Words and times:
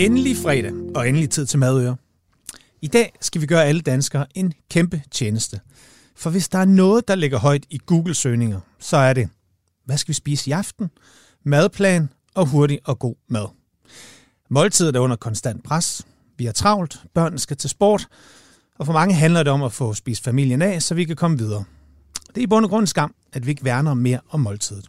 Endelig 0.00 0.36
fredag, 0.36 0.72
og 0.94 1.08
endelig 1.08 1.30
tid 1.30 1.46
til 1.46 1.58
madøre. 1.58 1.96
I 2.82 2.86
dag 2.86 3.12
skal 3.20 3.40
vi 3.40 3.46
gøre 3.46 3.64
alle 3.64 3.80
danskere 3.80 4.26
en 4.34 4.52
kæmpe 4.70 5.02
tjeneste. 5.10 5.60
For 6.16 6.30
hvis 6.30 6.48
der 6.48 6.58
er 6.58 6.64
noget, 6.64 7.08
der 7.08 7.14
ligger 7.14 7.38
højt 7.38 7.66
i 7.70 7.80
Google-søgninger, 7.86 8.60
så 8.78 8.96
er 8.96 9.12
det, 9.12 9.28
hvad 9.84 9.96
skal 9.96 10.08
vi 10.08 10.14
spise 10.14 10.50
i 10.50 10.52
aften, 10.52 10.90
madplan 11.44 12.08
og 12.34 12.46
hurtig 12.46 12.78
og 12.84 12.98
god 12.98 13.14
mad. 13.28 13.46
Måltidet 14.50 14.96
er 14.96 15.00
under 15.00 15.16
konstant 15.16 15.64
pres. 15.64 16.06
Vi 16.38 16.46
er 16.46 16.52
travlt, 16.52 17.00
børnene 17.14 17.38
skal 17.38 17.56
til 17.56 17.70
sport, 17.70 18.08
og 18.78 18.86
for 18.86 18.92
mange 18.92 19.14
handler 19.14 19.42
det 19.42 19.52
om 19.52 19.62
at 19.62 19.72
få 19.72 19.94
spist 19.94 20.24
familien 20.24 20.62
af, 20.62 20.82
så 20.82 20.94
vi 20.94 21.04
kan 21.04 21.16
komme 21.16 21.38
videre. 21.38 21.64
Det 22.28 22.38
er 22.38 22.42
i 22.42 22.46
bund 22.46 22.64
og 22.64 22.70
grund 22.70 22.86
skam, 22.86 23.14
at 23.32 23.46
vi 23.46 23.50
ikke 23.50 23.64
værner 23.64 23.94
mere 23.94 24.20
om 24.30 24.40
måltidet. 24.40 24.86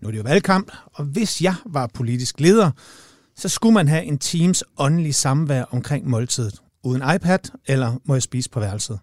Nu 0.00 0.08
er 0.08 0.12
det 0.12 0.18
jo 0.18 0.22
valgkamp, 0.22 0.72
og 0.92 1.04
hvis 1.04 1.42
jeg 1.42 1.54
var 1.66 1.86
politisk 1.86 2.40
leder, 2.40 2.70
så 3.36 3.48
skulle 3.48 3.74
man 3.74 3.88
have 3.88 4.04
en 4.04 4.18
teams 4.18 4.64
åndelig 4.78 5.14
samvær 5.14 5.62
omkring 5.62 6.08
måltidet. 6.08 6.62
Uden 6.82 7.02
iPad, 7.14 7.38
eller 7.66 8.00
må 8.04 8.14
jeg 8.14 8.22
spise 8.22 8.50
på 8.50 8.60
værelset? 8.60 8.98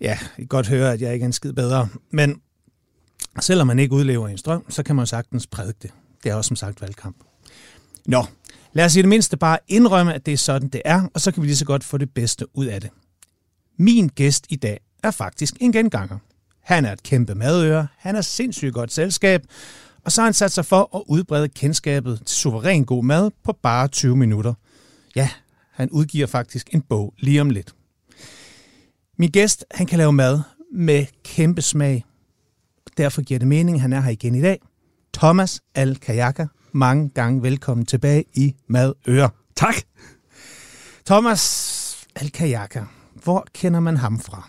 Ja, 0.00 0.18
I 0.38 0.40
kan 0.40 0.46
godt 0.46 0.68
høre, 0.68 0.92
at 0.92 1.00
jeg 1.00 1.12
ikke 1.12 1.24
er 1.24 1.26
en 1.26 1.32
skid 1.32 1.52
bedre. 1.52 1.88
Men 2.10 2.40
selvom 3.40 3.66
man 3.66 3.78
ikke 3.78 3.94
udlever 3.94 4.28
en 4.28 4.38
strøm, 4.38 4.70
så 4.70 4.82
kan 4.82 4.96
man 4.96 5.06
sagtens 5.06 5.46
prædike 5.46 5.78
det. 5.82 5.90
Det 6.24 6.30
er 6.30 6.34
også 6.34 6.48
som 6.48 6.56
sagt 6.56 6.80
valgkamp. 6.80 7.16
Nå, 8.06 8.24
lad 8.72 8.84
os 8.84 8.96
i 8.96 9.02
det 9.02 9.08
mindste 9.08 9.36
bare 9.36 9.58
indrømme, 9.68 10.14
at 10.14 10.26
det 10.26 10.34
er 10.34 10.38
sådan, 10.38 10.68
det 10.68 10.82
er, 10.84 11.08
og 11.14 11.20
så 11.20 11.32
kan 11.32 11.42
vi 11.42 11.46
lige 11.46 11.56
så 11.56 11.64
godt 11.64 11.84
få 11.84 11.98
det 11.98 12.14
bedste 12.14 12.56
ud 12.56 12.66
af 12.66 12.80
det. 12.80 12.90
Min 13.78 14.08
gæst 14.08 14.46
i 14.48 14.56
dag 14.56 14.80
er 15.02 15.10
faktisk 15.10 15.54
en 15.60 15.72
genganger. 15.72 16.18
Han 16.62 16.84
er 16.84 16.92
et 16.92 17.02
kæmpe 17.02 17.34
madøre, 17.34 17.86
han 17.96 18.16
er 18.16 18.20
sindssygt 18.20 18.74
godt 18.74 18.92
selskab, 18.92 19.42
og 20.04 20.12
så 20.12 20.20
har 20.20 20.26
han 20.26 20.34
sat 20.34 20.52
sig 20.52 20.66
for 20.66 20.96
at 20.96 21.02
udbrede 21.06 21.48
kendskabet 21.48 22.22
til 22.26 22.36
suveræn 22.36 22.84
god 22.84 23.04
mad 23.04 23.30
på 23.44 23.52
bare 23.62 23.88
20 23.88 24.16
minutter. 24.16 24.54
Ja, 25.16 25.30
han 25.70 25.90
udgiver 25.90 26.26
faktisk 26.26 26.74
en 26.74 26.82
bog 26.82 27.14
lige 27.18 27.40
om 27.40 27.50
lidt. 27.50 27.74
Min 29.18 29.30
gæst, 29.30 29.64
han 29.70 29.86
kan 29.86 29.98
lave 29.98 30.12
mad 30.12 30.40
med 30.72 31.06
kæmpe 31.24 31.62
smag. 31.62 32.04
Derfor 32.96 33.22
giver 33.22 33.38
det 33.38 33.48
mening, 33.48 33.76
at 33.76 33.80
han 33.80 33.92
er 33.92 34.00
her 34.00 34.10
igen 34.10 34.34
i 34.34 34.42
dag. 34.42 34.60
Thomas 35.14 35.62
Al-Kajaka, 35.74 36.46
mange 36.72 37.08
gange 37.08 37.42
velkommen 37.42 37.86
tilbage 37.86 38.24
i 38.34 38.54
Madøre. 38.66 39.30
Tak. 39.56 39.74
Thomas 41.06 42.06
Al-Kajaka, 42.16 42.84
hvor 43.14 43.46
kender 43.54 43.80
man 43.80 43.96
ham 43.96 44.20
fra? 44.20 44.48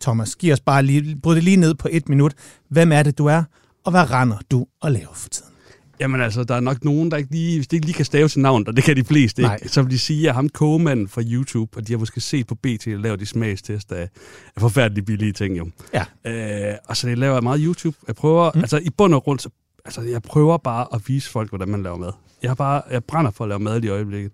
Thomas, 0.00 0.36
giv 0.36 0.52
os 0.52 0.60
bare 0.60 0.82
lige, 0.82 1.16
bryd 1.16 1.34
det 1.34 1.44
lige 1.44 1.56
ned 1.56 1.74
på 1.74 1.88
et 1.90 2.08
minut. 2.08 2.34
Hvem 2.68 2.92
er 2.92 3.02
det, 3.02 3.18
du 3.18 3.26
er, 3.26 3.44
og 3.84 3.90
hvad 3.90 4.10
render 4.10 4.38
du 4.50 4.66
og 4.80 4.92
laver 4.92 5.14
for 5.14 5.28
tiden? 5.28 5.52
Jamen 6.00 6.20
altså, 6.20 6.44
der 6.44 6.54
er 6.54 6.60
nok 6.60 6.84
nogen, 6.84 7.10
der 7.10 7.16
ikke 7.16 7.30
lige, 7.30 7.58
hvis 7.58 7.68
de 7.68 7.76
ikke 7.76 7.86
lige 7.86 7.94
kan 7.94 8.04
stave 8.04 8.28
til 8.28 8.40
navn, 8.40 8.68
og 8.68 8.76
det 8.76 8.84
kan 8.84 8.96
de 8.96 9.04
fleste 9.04 9.42
ikke, 9.42 9.68
så 9.68 9.82
vil 9.82 9.90
de 9.90 9.98
sige, 9.98 10.28
at 10.28 10.34
ham 10.34 10.48
kogemanden 10.48 11.08
fra 11.08 11.22
YouTube, 11.24 11.76
og 11.76 11.86
de 11.86 11.92
har 11.92 11.98
måske 11.98 12.20
set 12.20 12.46
på 12.46 12.54
BT 12.54 12.86
og 12.86 13.00
lavet 13.00 13.20
de 13.20 13.26
smagstest 13.26 13.92
af, 13.92 14.08
af 14.56 14.60
forfærdelige 14.60 15.04
billige 15.04 15.32
ting 15.32 15.58
jo. 15.58 15.70
Ja. 15.94 16.70
Øh, 16.70 16.76
og 16.88 16.96
så 16.96 17.08
det 17.08 17.18
laver 17.18 17.34
jeg 17.34 17.42
meget 17.42 17.60
YouTube. 17.64 17.96
Jeg 18.06 18.14
prøver, 18.14 18.50
mm. 18.54 18.60
altså 18.60 18.78
i 18.78 18.90
bund 18.90 19.14
og 19.14 19.22
grund, 19.22 19.38
så, 19.38 19.48
altså 19.84 20.02
jeg 20.02 20.22
prøver 20.22 20.56
bare 20.56 20.86
at 20.94 21.02
vise 21.06 21.30
folk, 21.30 21.48
hvordan 21.48 21.68
man 21.68 21.82
laver 21.82 21.96
mad. 21.96 22.12
Jeg, 22.42 22.50
har 22.50 22.54
bare, 22.54 22.82
jeg 22.90 23.04
brænder 23.04 23.30
for 23.30 23.44
at 23.44 23.48
lave 23.48 23.60
mad 23.60 23.84
i 23.84 23.88
øjeblikket. 23.88 24.32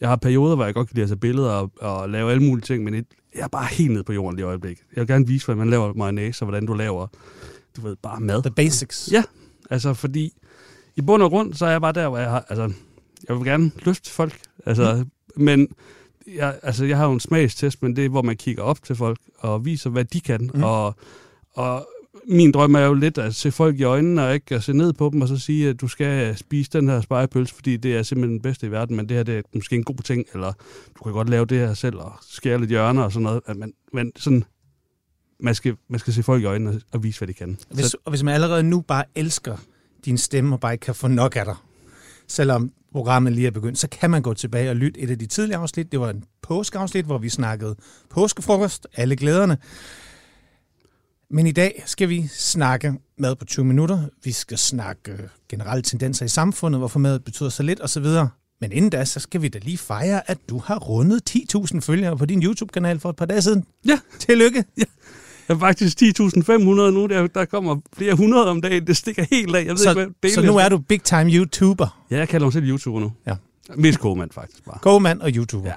Jeg 0.00 0.08
har 0.08 0.16
perioder, 0.16 0.56
hvor 0.56 0.64
jeg 0.64 0.74
godt 0.74 0.88
kan 0.88 0.94
lide 0.94 1.02
at 1.02 1.08
tage 1.08 1.18
billeder 1.18 1.50
og, 1.50 1.70
og 1.80 2.10
lave 2.10 2.30
alle 2.30 2.42
mulige 2.42 2.64
ting, 2.64 2.84
men 2.84 2.94
et, 2.94 3.06
jeg 3.34 3.42
er 3.42 3.48
bare 3.48 3.66
helt 3.66 3.90
nede 3.90 4.04
på 4.04 4.12
jorden 4.12 4.38
i 4.38 4.42
øjeblikket. 4.42 4.84
Jeg 4.96 5.00
vil 5.00 5.08
gerne 5.08 5.26
vise, 5.26 5.44
hvordan 5.44 5.58
man 5.58 5.70
laver 5.70 5.92
mayonnaise, 5.94 6.42
og 6.42 6.46
hvordan 6.46 6.66
du 6.66 6.74
laver, 6.74 7.06
du 7.76 7.80
ved, 7.80 7.96
bare 7.96 8.20
mad. 8.20 8.42
The 8.42 8.50
basics. 8.50 9.08
Ja, 9.12 9.22
altså 9.70 9.94
fordi 9.94 10.32
i 10.96 11.00
bund 11.00 11.22
og 11.22 11.30
grund, 11.30 11.54
så 11.54 11.66
er 11.66 11.70
jeg 11.70 11.80
bare 11.80 11.92
der, 11.92 12.08
hvor 12.08 12.18
jeg 12.18 12.30
har, 12.30 12.44
altså, 12.48 12.72
jeg 13.28 13.36
vil 13.36 13.44
gerne 13.44 13.70
løfte 13.84 14.10
folk, 14.10 14.40
altså, 14.66 15.04
mm. 15.36 15.42
men 15.42 15.68
jeg, 16.36 16.58
altså, 16.62 16.84
jeg 16.84 16.96
har 16.96 17.06
jo 17.06 17.12
en 17.12 17.20
smagstest, 17.20 17.82
men 17.82 17.96
det 17.96 18.04
er, 18.04 18.08
hvor 18.08 18.22
man 18.22 18.36
kigger 18.36 18.62
op 18.62 18.84
til 18.84 18.96
folk 18.96 19.18
og 19.38 19.64
viser, 19.64 19.90
hvad 19.90 20.04
de 20.04 20.20
kan, 20.20 20.50
mm. 20.54 20.62
og, 20.62 20.94
og 21.54 21.88
min 22.28 22.52
drøm 22.52 22.74
er 22.74 22.80
jo 22.80 22.94
lidt 22.94 23.18
at 23.18 23.34
se 23.34 23.52
folk 23.52 23.80
i 23.80 23.82
øjnene 23.82 24.26
og 24.26 24.34
ikke 24.34 24.54
at 24.54 24.62
se 24.62 24.72
ned 24.72 24.92
på 24.92 25.10
dem 25.12 25.20
og 25.22 25.28
så 25.28 25.38
sige, 25.38 25.68
at 25.68 25.80
du 25.80 25.88
skal 25.88 26.36
spise 26.36 26.70
den 26.72 26.88
her 26.88 27.00
spejepølse, 27.00 27.54
fordi 27.54 27.76
det 27.76 27.96
er 27.96 28.02
simpelthen 28.02 28.32
den 28.32 28.42
bedste 28.42 28.66
i 28.66 28.70
verden, 28.70 28.96
men 28.96 29.08
det 29.08 29.16
her 29.16 29.24
det 29.24 29.38
er 29.38 29.42
måske 29.54 29.76
en 29.76 29.84
god 29.84 30.02
ting, 30.04 30.24
eller 30.34 30.52
du 30.98 31.04
kan 31.04 31.12
godt 31.12 31.28
lave 31.28 31.46
det 31.46 31.58
her 31.58 31.74
selv 31.74 31.96
og 31.96 32.12
skære 32.28 32.58
lidt 32.58 32.70
hjørner 32.70 33.02
og 33.02 33.12
sådan 33.12 33.22
noget. 33.22 33.42
Men, 33.56 33.72
men 33.92 34.12
sådan, 34.16 34.44
man 35.42 35.54
skal, 35.54 35.76
man 35.88 36.00
skal 36.00 36.12
se 36.12 36.22
folk 36.22 36.42
i 36.42 36.46
øjnene 36.46 36.70
og- 36.70 36.80
og 36.92 37.02
vise, 37.02 37.18
hvad 37.20 37.28
de 37.28 37.34
kan. 37.34 37.58
Hvis, 37.70 37.84
Så, 37.86 37.96
og 38.04 38.10
hvis 38.10 38.22
man 38.22 38.34
allerede 38.34 38.62
nu 38.62 38.80
bare 38.80 39.04
elsker 39.14 39.56
din 40.04 40.18
stemme 40.18 40.54
og 40.56 40.60
bare 40.60 40.72
ikke 40.72 40.82
kan 40.82 40.94
få 40.94 41.08
nok 41.08 41.36
af 41.36 41.44
dig, 41.44 41.56
selvom 42.28 42.72
programmet 42.92 43.32
lige 43.32 43.46
er 43.46 43.50
begyndt, 43.50 43.78
så 43.78 43.88
kan 43.88 44.10
man 44.10 44.22
gå 44.22 44.34
tilbage 44.34 44.70
og 44.70 44.76
lytte 44.76 45.00
et 45.00 45.10
af 45.10 45.18
de 45.18 45.26
tidligere 45.26 45.60
afsnit. 45.62 45.92
Det 45.92 46.00
var 46.00 46.10
en 46.10 46.24
påskeafsnit, 46.42 47.04
hvor 47.04 47.18
vi 47.18 47.28
snakkede 47.28 47.76
påskefrokost, 48.10 48.86
alle 48.94 49.16
glæderne. 49.16 49.58
Men 51.30 51.46
i 51.46 51.52
dag 51.52 51.82
skal 51.86 52.08
vi 52.08 52.26
snakke 52.28 52.94
mad 53.18 53.36
på 53.36 53.44
20 53.44 53.64
minutter. 53.64 54.04
Vi 54.24 54.32
skal 54.32 54.58
snakke 54.58 55.28
generelle 55.48 55.82
tendenser 55.82 56.24
i 56.24 56.28
samfundet, 56.28 56.80
hvorfor 56.80 56.98
mad 56.98 57.18
betyder 57.20 57.48
så 57.48 57.62
lidt 57.62 57.80
osv. 57.82 58.06
Men 58.60 58.72
inden 58.72 58.90
da, 58.90 59.04
så 59.04 59.20
skal 59.20 59.42
vi 59.42 59.48
da 59.48 59.58
lige 59.58 59.78
fejre, 59.78 60.30
at 60.30 60.38
du 60.48 60.58
har 60.58 60.78
rundet 60.78 61.22
10.000 61.30 61.80
følgere 61.80 62.16
på 62.16 62.26
din 62.26 62.42
YouTube-kanal 62.42 63.00
for 63.00 63.10
et 63.10 63.16
par 63.16 63.26
dage 63.26 63.42
siden. 63.42 63.64
ja, 63.86 64.00
Tillykke! 64.18 64.64
Er 65.50 65.58
faktisk 65.58 66.02
10.500 66.02 66.54
nu, 66.58 67.06
der, 67.06 67.26
der 67.26 67.44
kommer 67.44 67.76
flere 67.96 68.14
hundrede 68.14 68.50
om 68.50 68.60
dagen, 68.60 68.86
det 68.86 68.96
stikker 68.96 69.24
helt 69.30 69.56
af. 69.56 69.64
Jeg 69.64 69.70
ved 69.70 69.76
Så, 69.76 69.90
ikke, 69.90 70.14
hvad 70.20 70.30
så 70.30 70.42
nu 70.42 70.56
er 70.56 70.68
du 70.68 70.78
big 70.78 71.02
time 71.02 71.30
YouTuber. 71.30 72.04
Ja, 72.10 72.18
jeg 72.18 72.28
kalder 72.28 72.46
mig 72.46 72.52
selv 72.52 72.64
YouTuber 72.64 73.00
nu. 73.00 73.12
Ja. 73.26 73.36
Mest 73.76 74.00
kogemand 74.00 74.30
faktisk 74.30 74.64
bare. 74.64 74.78
Gåmand 74.82 75.20
og 75.20 75.30
YouTuber. 75.30 75.68
Ja. 75.68 75.74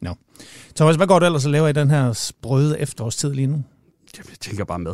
Nå. 0.00 0.14
Thomas, 0.76 0.96
hvad 0.96 1.06
går 1.06 1.18
du 1.18 1.26
ellers 1.26 1.44
og 1.44 1.50
laver 1.50 1.68
i 1.68 1.72
den 1.72 1.90
her 1.90 2.12
sprøde 2.12 2.80
efterårstid 2.80 3.32
lige 3.32 3.46
nu? 3.46 3.62
Jamen, 4.16 4.30
jeg 4.30 4.38
tænker 4.40 4.64
bare 4.64 4.78
med. 4.78 4.90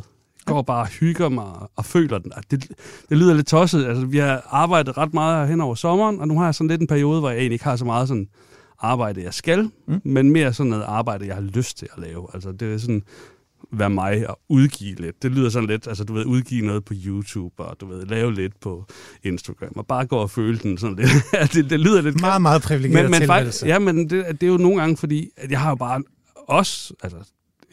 Jeg 0.46 0.54
går 0.54 0.62
bare 0.62 0.80
og 0.80 0.88
hygger 0.88 1.28
mig 1.28 1.52
og 1.76 1.84
føler 1.84 2.18
den. 2.18 2.32
Det, 2.50 2.68
det 3.08 3.18
lyder 3.18 3.34
lidt 3.34 3.46
tosset. 3.46 3.86
Altså, 3.86 4.06
vi 4.06 4.18
har 4.18 4.46
arbejdet 4.50 4.98
ret 4.98 5.14
meget 5.14 5.48
hen 5.48 5.60
over 5.60 5.74
sommeren, 5.74 6.20
og 6.20 6.28
nu 6.28 6.38
har 6.38 6.44
jeg 6.44 6.54
sådan 6.54 6.68
lidt 6.68 6.80
en 6.80 6.86
periode, 6.86 7.20
hvor 7.20 7.30
jeg 7.30 7.38
egentlig 7.38 7.54
ikke 7.54 7.64
har 7.64 7.76
så 7.76 7.84
meget 7.84 8.08
sådan 8.08 8.28
arbejde, 8.78 9.22
jeg 9.22 9.34
skal, 9.34 9.70
mm. 9.88 10.00
men 10.04 10.30
mere 10.30 10.52
sådan 10.52 10.70
noget 10.70 10.84
arbejde, 10.84 11.26
jeg 11.26 11.34
har 11.34 11.42
lyst 11.42 11.78
til 11.78 11.88
at 11.96 12.02
lave. 12.02 12.26
Altså, 12.34 12.52
det 12.52 12.74
er 12.74 12.78
sådan 12.78 13.02
være 13.72 13.90
mig 13.90 14.30
og 14.30 14.40
udgive 14.48 14.94
lidt. 14.94 15.22
Det 15.22 15.30
lyder 15.30 15.50
sådan 15.50 15.68
lidt, 15.68 15.88
altså 15.88 16.04
du 16.04 16.12
ved, 16.12 16.24
udgive 16.24 16.66
noget 16.66 16.84
på 16.84 16.94
YouTube, 17.06 17.62
og 17.62 17.76
du 17.80 17.86
ved, 17.86 18.06
lave 18.06 18.34
lidt 18.34 18.60
på 18.60 18.86
Instagram, 19.22 19.72
og 19.76 19.86
bare 19.86 20.06
gå 20.06 20.16
og 20.16 20.30
føle 20.30 20.58
den 20.58 20.78
sådan 20.78 20.96
lidt. 20.96 21.10
det, 21.54 21.70
det 21.70 21.80
lyder 21.80 22.02
lidt 22.02 22.20
Meget, 22.20 22.42
meget 22.42 22.62
privilegeret 22.62 23.10
men, 23.10 23.20
men 23.20 23.26
faktisk, 23.26 23.66
ja, 23.66 23.78
men 23.78 24.10
det, 24.10 24.40
det 24.40 24.42
er 24.42 24.50
jo 24.50 24.56
nogle 24.56 24.80
gange, 24.80 24.96
fordi 24.96 25.28
at 25.36 25.50
jeg 25.50 25.60
har 25.60 25.68
jo 25.68 25.74
bare 25.76 26.02
også, 26.36 26.94
altså, 27.02 27.18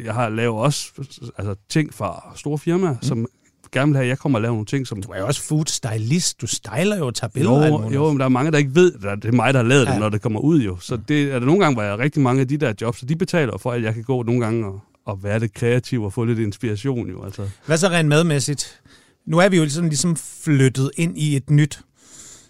jeg 0.03 0.13
har 0.13 0.29
lavet 0.29 0.59
også 0.59 0.91
altså, 1.37 1.55
ting 1.69 1.93
fra 1.93 2.33
store 2.35 2.57
firmaer, 2.57 2.93
mm. 2.93 3.01
som 3.01 3.27
gerne 3.71 3.91
vil 3.91 3.95
have, 3.97 4.03
at 4.03 4.09
jeg 4.09 4.19
kommer 4.19 4.37
og 4.37 4.41
laver 4.41 4.53
nogle 4.53 4.65
ting, 4.65 4.87
som... 4.87 5.03
Du 5.03 5.11
er 5.11 5.19
jo 5.19 5.27
også 5.27 5.41
food 5.41 5.65
stylist. 5.65 6.41
Du 6.41 6.47
styler 6.47 6.97
jo 6.97 7.07
og 7.07 7.15
tager 7.15 7.31
billeder. 7.31 7.67
Jo, 7.67 7.89
jo, 7.89 8.09
men 8.09 8.19
der 8.19 8.25
er 8.25 8.29
mange, 8.29 8.51
der 8.51 8.57
ikke 8.57 8.75
ved, 8.75 8.93
at 9.03 9.21
det 9.21 9.27
er 9.27 9.31
mig, 9.31 9.53
der 9.53 9.59
har 9.59 9.67
lavet 9.67 9.85
Ja. 9.85 9.91
det, 9.91 9.99
når 9.99 10.09
det 10.09 10.21
kommer 10.21 10.39
ud 10.39 10.61
jo. 10.61 10.77
Så 10.79 10.97
det 11.07 11.23
er 11.23 11.39
der 11.39 11.45
nogle 11.45 11.61
gange, 11.61 11.75
hvor 11.75 11.83
jeg 11.83 11.91
har 11.91 11.99
rigtig 11.99 12.21
mange 12.21 12.41
af 12.41 12.47
de 12.47 12.57
der 12.57 12.73
jobs, 12.81 12.99
så 12.99 13.05
de 13.05 13.15
betaler 13.15 13.57
for, 13.57 13.71
at 13.71 13.83
jeg 13.83 13.93
kan 13.93 14.03
gå 14.03 14.23
nogle 14.23 14.41
gange 14.41 14.65
og, 14.65 14.79
og 15.07 15.23
være 15.23 15.39
lidt 15.39 15.53
kreativ 15.53 16.03
og 16.03 16.13
få 16.13 16.23
lidt 16.25 16.39
inspiration 16.39 17.09
jo. 17.09 17.23
Altså. 17.25 17.49
Hvad 17.65 17.77
så 17.77 17.87
rent 17.87 18.09
madmæssigt? 18.09 18.79
Nu 19.25 19.37
er 19.37 19.49
vi 19.49 19.57
jo 19.57 19.69
sådan 19.69 19.89
ligesom 19.89 20.15
flyttet 20.15 20.91
ind 20.97 21.17
i 21.17 21.35
et 21.35 21.49
nyt 21.49 21.79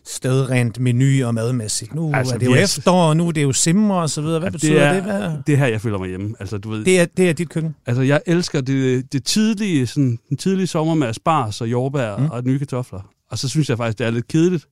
sted 0.06 0.50
rent 0.50 0.80
menu 0.80 1.26
og 1.28 1.34
madmæssigt. 1.34 1.96
Nu 1.96 2.12
altså, 2.14 2.34
er 2.36 2.40
det 2.40 2.46
jo 2.46 2.52
er- 2.52 2.58
efterår, 2.64 3.10
og 3.10 3.18
nu 3.18 3.28
er 3.28 3.32
det 3.32 3.44
jo 3.44 3.52
simmer 3.54 3.96
og 3.96 4.10
så 4.10 4.22
videre. 4.22 4.40
Hvad 4.40 4.50
Ja, 4.50 4.52
betyder 4.52 4.74
det 4.74 4.82
er, 4.84 4.94
det? 4.94 5.04
Hvad? 5.04 5.32
Det 5.48 5.54
er 5.54 5.58
her, 5.58 5.68
jeg 5.68 5.82
føler 5.82 5.98
mig 5.98 6.10
hjemme. 6.10 6.36
Altså, 6.40 6.58
du 6.58 6.70
ved, 6.70 6.86
Det 6.86 7.00
er, 7.00 7.06
det 7.06 7.30
er 7.30 7.34
dit 7.34 7.50
køkken. 7.50 7.76
Altså, 7.86 8.02
jeg 8.02 8.22
elsker 8.26 8.62
det, 8.62 9.14
det 9.14 9.24
tidlige, 9.24 9.88
sådan, 9.88 10.20
den 10.30 10.38
tidlige 10.38 10.68
sommer 10.68 10.96
med 10.96 11.08
asparges 11.08 11.62
og 11.62 11.72
jordbær 11.72 12.18
mm. 12.18 12.26
og 12.30 12.44
nye 12.44 12.60
kartofler. 12.60 13.02
Og 13.32 13.38
så 13.38 13.50
synes 13.50 13.70
jeg 13.70 13.78
faktisk, 13.78 13.98
det 14.00 14.08
er 14.08 14.12
lidt 14.12 14.28
kedeligt 14.28 14.68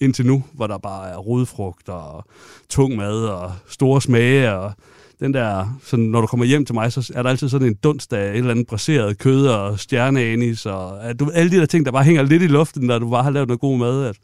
indtil 0.00 0.26
nu, 0.26 0.44
hvor 0.54 0.66
der 0.66 0.78
bare 0.78 1.10
er 1.10 1.16
rodfrugt 1.16 1.88
og 1.88 2.24
tung 2.68 2.96
mad 2.96 3.24
og 3.24 3.52
store 3.68 4.02
smage. 4.02 4.52
Og 4.54 4.72
den 5.20 5.34
der, 5.34 5.78
sådan, 5.82 6.04
når 6.04 6.20
du 6.20 6.26
kommer 6.26 6.46
hjem 6.46 6.64
til 6.64 6.74
mig, 6.74 6.92
så 6.92 7.12
er 7.14 7.22
der 7.22 7.30
altid 7.30 7.48
sådan 7.48 7.68
en 7.68 7.74
dunst 7.74 8.12
af 8.12 8.30
et 8.30 8.36
eller 8.36 8.50
andet 8.50 8.66
braseret 8.66 9.18
kød 9.18 9.46
og 9.46 9.78
stjerneanis. 9.78 10.66
Og 10.66 11.04
at 11.04 11.20
du, 11.20 11.30
alle 11.34 11.50
de 11.50 11.56
der 11.56 11.66
ting, 11.66 11.86
der 11.86 11.92
bare 11.92 12.04
hænger 12.04 12.22
lidt 12.22 12.42
i 12.42 12.46
luften, 12.46 12.86
når 12.86 12.98
du 12.98 13.10
bare 13.10 13.22
har 13.22 13.30
lavet 13.30 13.48
noget 13.48 13.60
god 13.60 13.78
mad. 13.78 14.04
At 14.04 14.16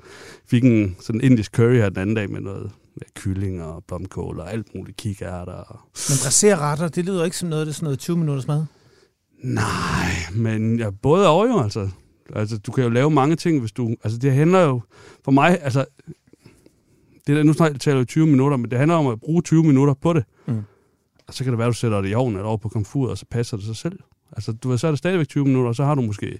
fik 0.47 0.65
en 0.65 0.97
sådan 1.01 1.21
indisk 1.21 1.53
curry 1.53 1.75
her 1.75 1.89
den 1.89 1.99
anden 1.99 2.17
dag 2.17 2.31
med 2.31 2.41
noget 2.41 2.71
med 2.95 3.07
kylling 3.15 3.63
og 3.63 3.85
blomkål 3.89 4.41
og 4.41 4.53
alt 4.53 4.75
muligt 4.75 4.97
kikærter. 4.97 5.53
Og 5.53 5.81
Men 5.83 6.17
braserretter, 6.23 6.89
det 6.89 7.05
lyder 7.05 7.25
ikke 7.25 7.37
som 7.37 7.49
noget, 7.49 7.67
det 7.67 7.73
er 7.73 7.75
sådan 7.75 7.85
noget 7.85 7.99
20 7.99 8.17
minutters 8.17 8.47
mad. 8.47 8.65
Nej, 9.43 10.11
men 10.35 10.79
ja, 10.79 10.91
både 11.03 11.29
og 11.29 11.49
jo, 11.49 11.63
altså. 11.63 11.89
Altså, 12.35 12.59
du 12.59 12.73
kan 12.73 12.85
jo 12.85 12.91
lave 12.91 13.11
mange 13.11 13.37
ting, 13.37 13.61
hvis 13.61 13.73
du... 13.73 13.95
Altså, 14.05 14.19
det 14.19 14.33
handler 14.33 14.61
jo... 14.61 14.81
For 15.25 15.33
mig, 15.33 15.59
altså... 15.63 15.85
Det 17.27 17.37
der, 17.37 17.43
nu 17.43 17.53
snart 17.53 17.81
taler 17.81 17.99
jeg 17.99 18.07
20 18.07 18.27
minutter, 18.27 18.57
men 18.57 18.71
det 18.71 18.79
handler 18.79 18.97
om 18.97 19.07
at 19.07 19.21
bruge 19.21 19.43
20 19.43 19.65
minutter 19.65 19.95
på 19.95 20.13
det. 20.13 20.25
Mm. 20.47 20.63
Og 21.29 21.35
så 21.35 21.45
kan 21.45 21.53
det 21.53 21.59
være, 21.59 21.69
at 21.69 21.75
du 21.75 21.79
sætter 21.79 22.01
det 22.01 22.11
i 22.11 22.15
ovnen 22.15 22.37
eller 22.37 22.49
over 22.49 22.57
på 22.57 22.69
komfuret, 22.69 23.11
og 23.11 23.19
så 23.19 23.27
passer 23.31 23.57
det 23.57 23.67
sig 23.67 23.77
selv. 23.77 23.99
Altså, 24.33 24.53
du 24.53 24.69
ved, 24.69 24.79
så 24.79 24.87
er 24.87 24.91
det 24.91 24.99
stadigvæk 24.99 25.29
20 25.29 25.45
minutter, 25.45 25.69
og 25.69 25.75
så 25.77 25.85
har 25.85 25.95
du 25.95 26.01
måske 26.01 26.39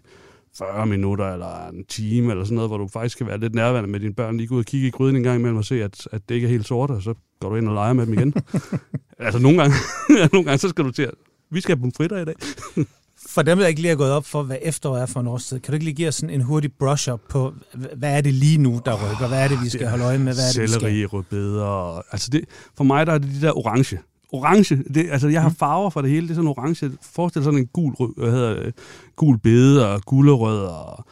40 0.59 0.87
minutter 0.87 1.33
eller 1.33 1.69
en 1.69 1.85
time 1.85 2.31
eller 2.31 2.45
sådan 2.45 2.55
noget, 2.55 2.71
hvor 2.71 2.79
du 2.79 2.89
faktisk 2.89 3.13
skal 3.13 3.27
være 3.27 3.39
lidt 3.39 3.55
nærværende 3.55 3.91
med 3.91 4.01
dine 4.01 4.15
børn, 4.15 4.37
lige 4.37 4.47
gå 4.47 4.55
ud 4.55 4.61
og 4.61 4.67
kigge 4.67 4.87
i 4.87 4.91
gryden 4.91 5.17
en 5.17 5.23
gang 5.23 5.39
imellem 5.39 5.59
og 5.59 5.65
se, 5.65 5.85
at, 5.85 6.09
at 6.13 6.29
det 6.29 6.35
ikke 6.35 6.47
er 6.47 6.51
helt 6.51 6.67
sort, 6.67 6.91
og 6.91 7.03
så 7.03 7.15
går 7.41 7.49
du 7.49 7.57
ind 7.57 7.69
og 7.69 7.75
leger 7.75 7.93
med 7.93 8.07
dem 8.07 8.15
igen. 8.15 8.35
altså 9.19 9.39
nogle 9.39 9.59
gange, 9.59 9.77
nogle 10.33 10.45
gange, 10.45 10.59
så 10.59 10.69
skal 10.69 10.85
du 10.85 10.91
til 10.91 11.03
at, 11.03 11.15
vi 11.51 11.61
skal 11.61 11.79
have 11.79 11.93
fritter 11.97 12.19
i 12.19 12.25
dag. 12.25 12.35
For 13.27 13.43
dem, 13.43 13.59
der 13.59 13.67
ikke 13.67 13.81
lige 13.81 13.93
er 13.93 13.97
gået 13.97 14.13
op 14.13 14.27
for, 14.27 14.43
hvad 14.43 14.57
efterår 14.63 14.97
er 14.97 15.07
for 15.07 15.21
en 15.21 15.27
årstid, 15.27 15.61
kan 15.61 15.73
du 15.73 15.75
ikke 15.75 15.85
lige 15.85 15.95
give 15.95 16.09
os 16.09 16.15
sådan 16.15 16.35
en 16.35 16.41
hurtig 16.41 16.73
brush-up 16.73 17.21
på, 17.29 17.55
hvad 17.97 18.17
er 18.17 18.21
det 18.21 18.35
lige 18.35 18.59
nu, 18.59 18.81
der 18.85 18.95
rykker? 18.95 19.29
Hvad 19.29 19.45
er 19.45 19.49
det, 19.49 19.59
vi 19.63 19.69
skal 19.69 19.89
holde 19.89 20.05
øje 20.05 20.19
med? 20.19 20.35
Hvad 20.35 20.49
er 20.49 20.53
det, 20.53 20.63
vi 20.63 20.69
skal? 20.69 20.81
Selleri, 20.81 21.07
rødbeder. 21.07 22.03
Altså 22.13 22.31
det, 22.31 22.45
for 22.77 22.85
mig 22.85 23.07
der 23.07 23.13
er 23.13 23.19
det 23.19 23.31
de 23.35 23.47
der 23.47 23.59
orange. 23.59 23.99
Orange, 24.35 24.77
det, 24.77 25.11
altså 25.11 25.29
jeg 25.29 25.43
har 25.43 25.49
Mm. 25.49 25.55
farver 25.55 25.91
for 25.91 26.01
det 26.03 26.11
hele. 26.11 26.23
Det 26.23 26.31
er 26.31 26.35
sådan 26.35 26.49
orange. 26.49 26.91
Forestil 27.03 27.41
dig 27.41 27.45
sådan 27.45 27.61
en 27.61 27.67
gul, 27.67 27.95
hvad 28.17 28.31
hedder 28.31 28.63
det, 28.63 28.75
gul 29.17 29.39
bede 29.39 29.93
og 29.93 30.03
gulerødder 30.03 30.69
og 30.69 31.05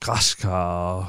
græskar 0.00 0.92
og 0.94 1.06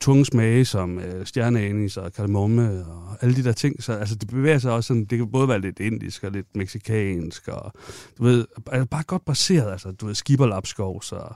tunge 0.00 0.24
smage 0.24 0.64
som 0.64 0.98
øh, 0.98 1.26
stjerneanis 1.26 1.96
og 1.96 2.12
kardemomme 2.12 2.84
og 2.86 3.16
alle 3.20 3.36
de 3.36 3.44
der 3.44 3.52
ting. 3.52 3.82
Så 3.82 3.92
altså, 3.92 4.14
det 4.14 4.28
bevæger 4.28 4.58
sig 4.58 4.72
også 4.72 4.88
sådan, 4.88 5.04
det 5.04 5.18
kan 5.18 5.26
både 5.32 5.48
være 5.48 5.60
lidt 5.60 5.80
indisk 5.80 6.24
og 6.24 6.30
lidt 6.32 6.46
meksikansk 6.56 7.48
og 7.48 7.72
du 8.18 8.22
ved, 8.24 8.44
altså, 8.72 8.86
bare 8.86 9.02
godt 9.02 9.24
baseret, 9.24 9.72
altså 9.72 9.90
du 9.92 10.06
ved, 10.06 10.14
skibberlapskov, 10.14 11.02
så 11.02 11.34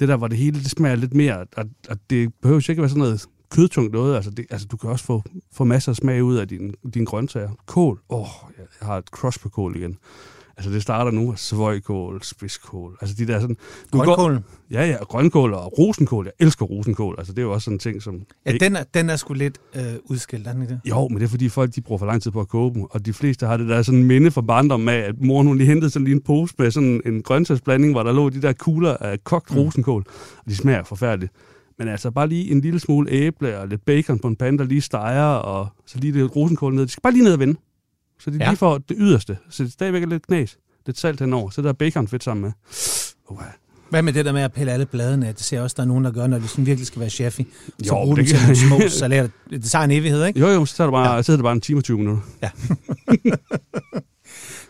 det 0.00 0.08
der, 0.08 0.16
hvor 0.16 0.28
det 0.28 0.38
hele 0.38 0.58
det 0.58 0.70
smager 0.70 0.96
lidt 0.96 1.14
mere, 1.14 1.46
og, 1.56 1.64
og 1.88 1.96
det 2.10 2.34
behøver 2.42 2.60
jo 2.68 2.72
ikke 2.72 2.82
være 2.82 2.88
sådan 2.88 3.02
noget 3.02 3.26
kødtungt 3.50 3.92
noget, 3.92 4.16
altså, 4.16 4.30
det, 4.30 4.46
altså 4.50 4.66
du 4.66 4.76
kan 4.76 4.90
også 4.90 5.04
få, 5.04 5.22
få 5.52 5.64
masser 5.64 5.92
af 5.92 5.96
smag 5.96 6.24
ud 6.24 6.36
af 6.36 6.48
dine, 6.48 6.72
dine 6.94 7.06
grøntsager. 7.06 7.50
Kål, 7.66 7.98
åh, 8.08 8.20
oh, 8.20 8.26
jeg 8.58 8.66
har 8.88 8.98
et 8.98 9.04
crush 9.08 9.40
på 9.40 9.48
kål 9.48 9.76
igen. 9.76 9.96
Altså 10.56 10.72
det 10.72 10.82
starter 10.82 11.10
nu, 11.10 11.34
svøjkål, 11.36 12.22
spidskål, 12.22 12.96
altså 13.00 13.16
de 13.18 13.26
der 13.26 13.40
sådan... 13.40 13.56
Du 13.92 13.98
går, 13.98 14.04
Grønkålen? 14.04 14.44
ja, 14.70 14.86
ja, 14.86 14.96
grønkål 15.04 15.54
og 15.54 15.78
rosenkål, 15.78 16.24
jeg 16.24 16.46
elsker 16.46 16.64
rosenkål, 16.66 17.14
altså 17.18 17.32
det 17.32 17.38
er 17.38 17.42
jo 17.42 17.52
også 17.52 17.64
sådan 17.64 17.74
en 17.74 17.78
ting, 17.78 18.02
som... 18.02 18.22
Ja, 18.46 18.52
den 18.52 18.76
er, 18.76 18.82
den 18.94 19.10
er 19.10 19.16
sgu 19.16 19.34
lidt 19.34 19.58
øh, 19.76 19.82
udskilt, 20.04 20.46
er 20.46 20.52
den 20.52 20.62
ikke 20.62 20.74
det? 20.74 20.80
Jo, 20.90 21.08
men 21.08 21.18
det 21.18 21.24
er 21.24 21.28
fordi 21.28 21.48
folk 21.48 21.74
de 21.74 21.80
bruger 21.80 21.98
for 21.98 22.06
lang 22.06 22.22
tid 22.22 22.30
på 22.30 22.40
at 22.40 22.48
koge 22.48 22.74
dem, 22.74 22.82
og 22.90 23.06
de 23.06 23.12
fleste 23.12 23.46
har 23.46 23.56
det 23.56 23.68
der 23.68 23.82
sådan 23.82 24.04
minde 24.04 24.30
fra 24.30 24.40
barndom 24.40 24.80
med, 24.80 24.94
at 24.94 25.14
mor 25.20 25.42
hun 25.42 25.56
lige 25.56 25.66
hentede 25.66 25.90
sådan 25.90 26.04
lige 26.04 26.14
en 26.14 26.22
pose 26.22 26.54
med 26.58 26.70
sådan 26.70 27.00
en 27.06 27.22
grøntsagsblanding, 27.22 27.92
hvor 27.92 28.02
der 28.02 28.12
lå 28.12 28.28
de 28.28 28.42
der 28.42 28.52
kugler 28.52 28.96
af 28.96 29.24
kogt 29.24 29.50
Mm. 29.50 29.56
rosenkål, 29.58 30.04
og 30.38 30.50
de 30.50 30.56
smager 30.56 30.82
forfærdeligt. 30.84 31.32
Men 31.80 31.88
altså 31.88 32.10
bare 32.10 32.28
lige 32.28 32.50
en 32.50 32.60
lille 32.60 32.80
smule 32.80 33.10
æble 33.10 33.58
og 33.58 33.68
lidt 33.68 33.84
bacon 33.84 34.18
på 34.18 34.28
en 34.28 34.36
pande, 34.36 34.58
der 34.58 34.64
lige 34.64 34.80
steger, 34.80 35.24
og 35.24 35.68
så 35.86 35.98
lige 35.98 36.12
det 36.22 36.36
rosenkål 36.36 36.74
ned. 36.74 36.82
De 36.86 36.90
skal 36.90 37.00
bare 37.02 37.12
lige 37.12 37.24
ned 37.24 37.32
og 37.32 37.38
vende. 37.38 37.54
Så 38.20 38.30
de 38.30 38.36
Ja. 38.36 38.44
ja. 38.44 38.50
lige 38.50 38.58
får 38.58 38.78
det 38.78 38.96
yderste, 39.00 39.38
så 39.50 39.64
det 39.64 39.72
stadigvæk 39.72 40.02
er 40.02 40.06
lidt 40.06 40.26
knas. 40.26 40.58
Lidt 40.86 40.98
salt 40.98 41.20
henover, 41.20 41.50
så 41.50 41.62
der 41.62 41.68
er 41.68 41.72
bacon 41.72 42.08
fedt 42.08 42.24
sammen 42.24 42.42
med. 42.42 42.52
Uh, 43.28 43.42
Hvad 43.90 44.02
med 44.02 44.12
det 44.12 44.24
der 44.24 44.32
med 44.32 44.42
at 44.42 44.52
pille 44.52 44.72
alle 44.72 44.86
bladene 44.86 45.28
af? 45.28 45.34
Det 45.34 45.44
ser 45.44 45.56
jeg 45.56 45.64
også, 45.64 45.74
der 45.76 45.82
er 45.82 45.86
nogen, 45.86 46.04
der 46.04 46.10
gør, 46.10 46.26
når 46.26 46.38
de 46.38 46.48
sådan 46.48 46.66
virkelig 46.66 46.86
skal 46.86 47.00
være 47.00 47.10
chefy. 47.10 47.40
Så 47.40 47.72
Jo, 47.86 47.94
bruger 47.94 48.16
det 48.16 48.24
de 48.24 48.30
til 48.30 48.38
nogle 48.42 48.56
små 48.56 48.80
salater. 48.88 49.28
Det 49.50 49.64
tager 49.64 49.84
en 49.84 49.90
evighed, 49.90 50.26
ikke? 50.26 50.40
jo, 50.40 50.48
jo, 50.48 50.64
så 50.64 50.76
tager 50.76 50.86
du 50.86 50.92
bare, 50.92 51.08
Ja. 51.10 51.16
ja. 51.16 51.22
så 51.22 51.32
er 51.32 51.36
det 51.36 51.44
bare 51.44 51.52
en 51.52 51.60
time 51.60 51.78
og 51.78 51.84
20 51.84 51.98
minutter. 51.98 52.22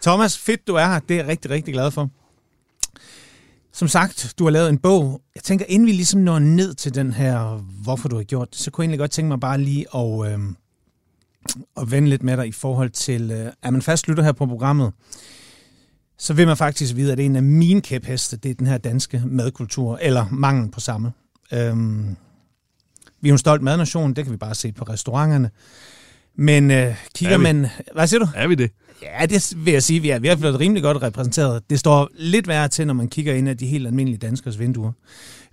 Thomas, 0.02 0.38
fedt 0.38 0.66
du 0.66 0.74
er 0.74 0.86
her. 0.86 0.98
Det 0.98 1.14
er 1.14 1.18
jeg 1.20 1.28
rigtig, 1.28 1.50
rigtig 1.50 1.74
glad 1.74 1.90
for. 1.90 2.10
Som 3.80 3.88
sagt, 3.88 4.34
du 4.38 4.44
har 4.44 4.50
lavet 4.50 4.68
en 4.68 4.78
bog. 4.78 5.20
Jeg 5.34 5.42
tænker, 5.42 5.64
inden 5.68 5.86
vi 5.86 5.92
ligesom 5.92 6.20
når 6.20 6.38
ned 6.38 6.74
til 6.74 6.94
den 6.94 7.12
her, 7.12 7.64
hvorfor 7.82 8.08
du 8.08 8.16
har 8.16 8.22
gjort 8.22 8.50
det, 8.50 8.58
så 8.58 8.70
kunne 8.70 8.82
jeg 8.82 8.86
egentlig 8.86 8.98
godt 8.98 9.10
tænke 9.10 9.28
mig 9.28 9.40
bare 9.40 9.58
lige 9.58 9.86
at, 9.94 10.32
øh, 10.32 10.38
at 11.76 11.90
vende 11.90 12.08
lidt 12.08 12.22
med 12.22 12.36
dig 12.36 12.46
i 12.46 12.52
forhold 12.52 12.90
til, 12.90 13.30
øh, 13.30 13.52
er 13.62 13.70
man 13.70 13.82
fast 13.82 14.08
lytter 14.08 14.22
her 14.22 14.32
på 14.32 14.46
programmet, 14.46 14.92
så 16.18 16.34
vil 16.34 16.46
man 16.46 16.56
faktisk 16.56 16.96
vide, 16.96 17.12
at 17.12 17.20
en 17.20 17.36
af 17.36 17.42
mine 17.42 17.80
kæpheste, 17.80 18.36
det 18.36 18.50
er 18.50 18.54
den 18.54 18.66
her 18.66 18.78
danske 18.78 19.22
madkultur, 19.26 19.98
eller 20.02 20.26
mangel 20.30 20.70
på 20.70 20.80
samme. 20.80 21.12
Øhm, 21.52 22.16
vi 23.20 23.28
er 23.28 23.30
jo 23.30 23.34
en 23.34 23.38
stolt 23.38 23.62
madnation, 23.62 24.14
det 24.14 24.24
kan 24.24 24.32
vi 24.32 24.38
bare 24.38 24.54
se 24.54 24.72
på 24.72 24.84
restauranterne. 24.84 25.50
Men 26.40 26.70
øh, 26.70 26.94
kigger 27.14 27.34
Er 27.34 27.38
man... 27.38 27.66
Hvad 27.94 28.06
siger 28.06 28.20
du? 28.20 28.28
Er 28.34 28.48
vi 28.48 28.54
det? 28.54 28.70
Ja, 29.02 29.26
det 29.26 29.54
vil 29.56 29.72
jeg 29.72 29.82
sige. 29.82 30.00
Vi 30.00 30.10
er, 30.10 30.18
vi 30.18 30.28
er 30.28 30.36
blevet 30.36 30.60
rimelig 30.60 30.82
godt 30.82 31.02
repræsenteret. 31.02 31.70
Det 31.70 31.80
står 31.80 32.08
lidt 32.14 32.48
værre 32.48 32.68
til, 32.68 32.86
når 32.86 32.94
man 32.94 33.08
kigger 33.08 33.34
ind 33.34 33.48
af 33.48 33.56
de 33.56 33.66
helt 33.66 33.86
almindelige 33.86 34.18
danskers 34.18 34.58
vinduer. 34.58 34.92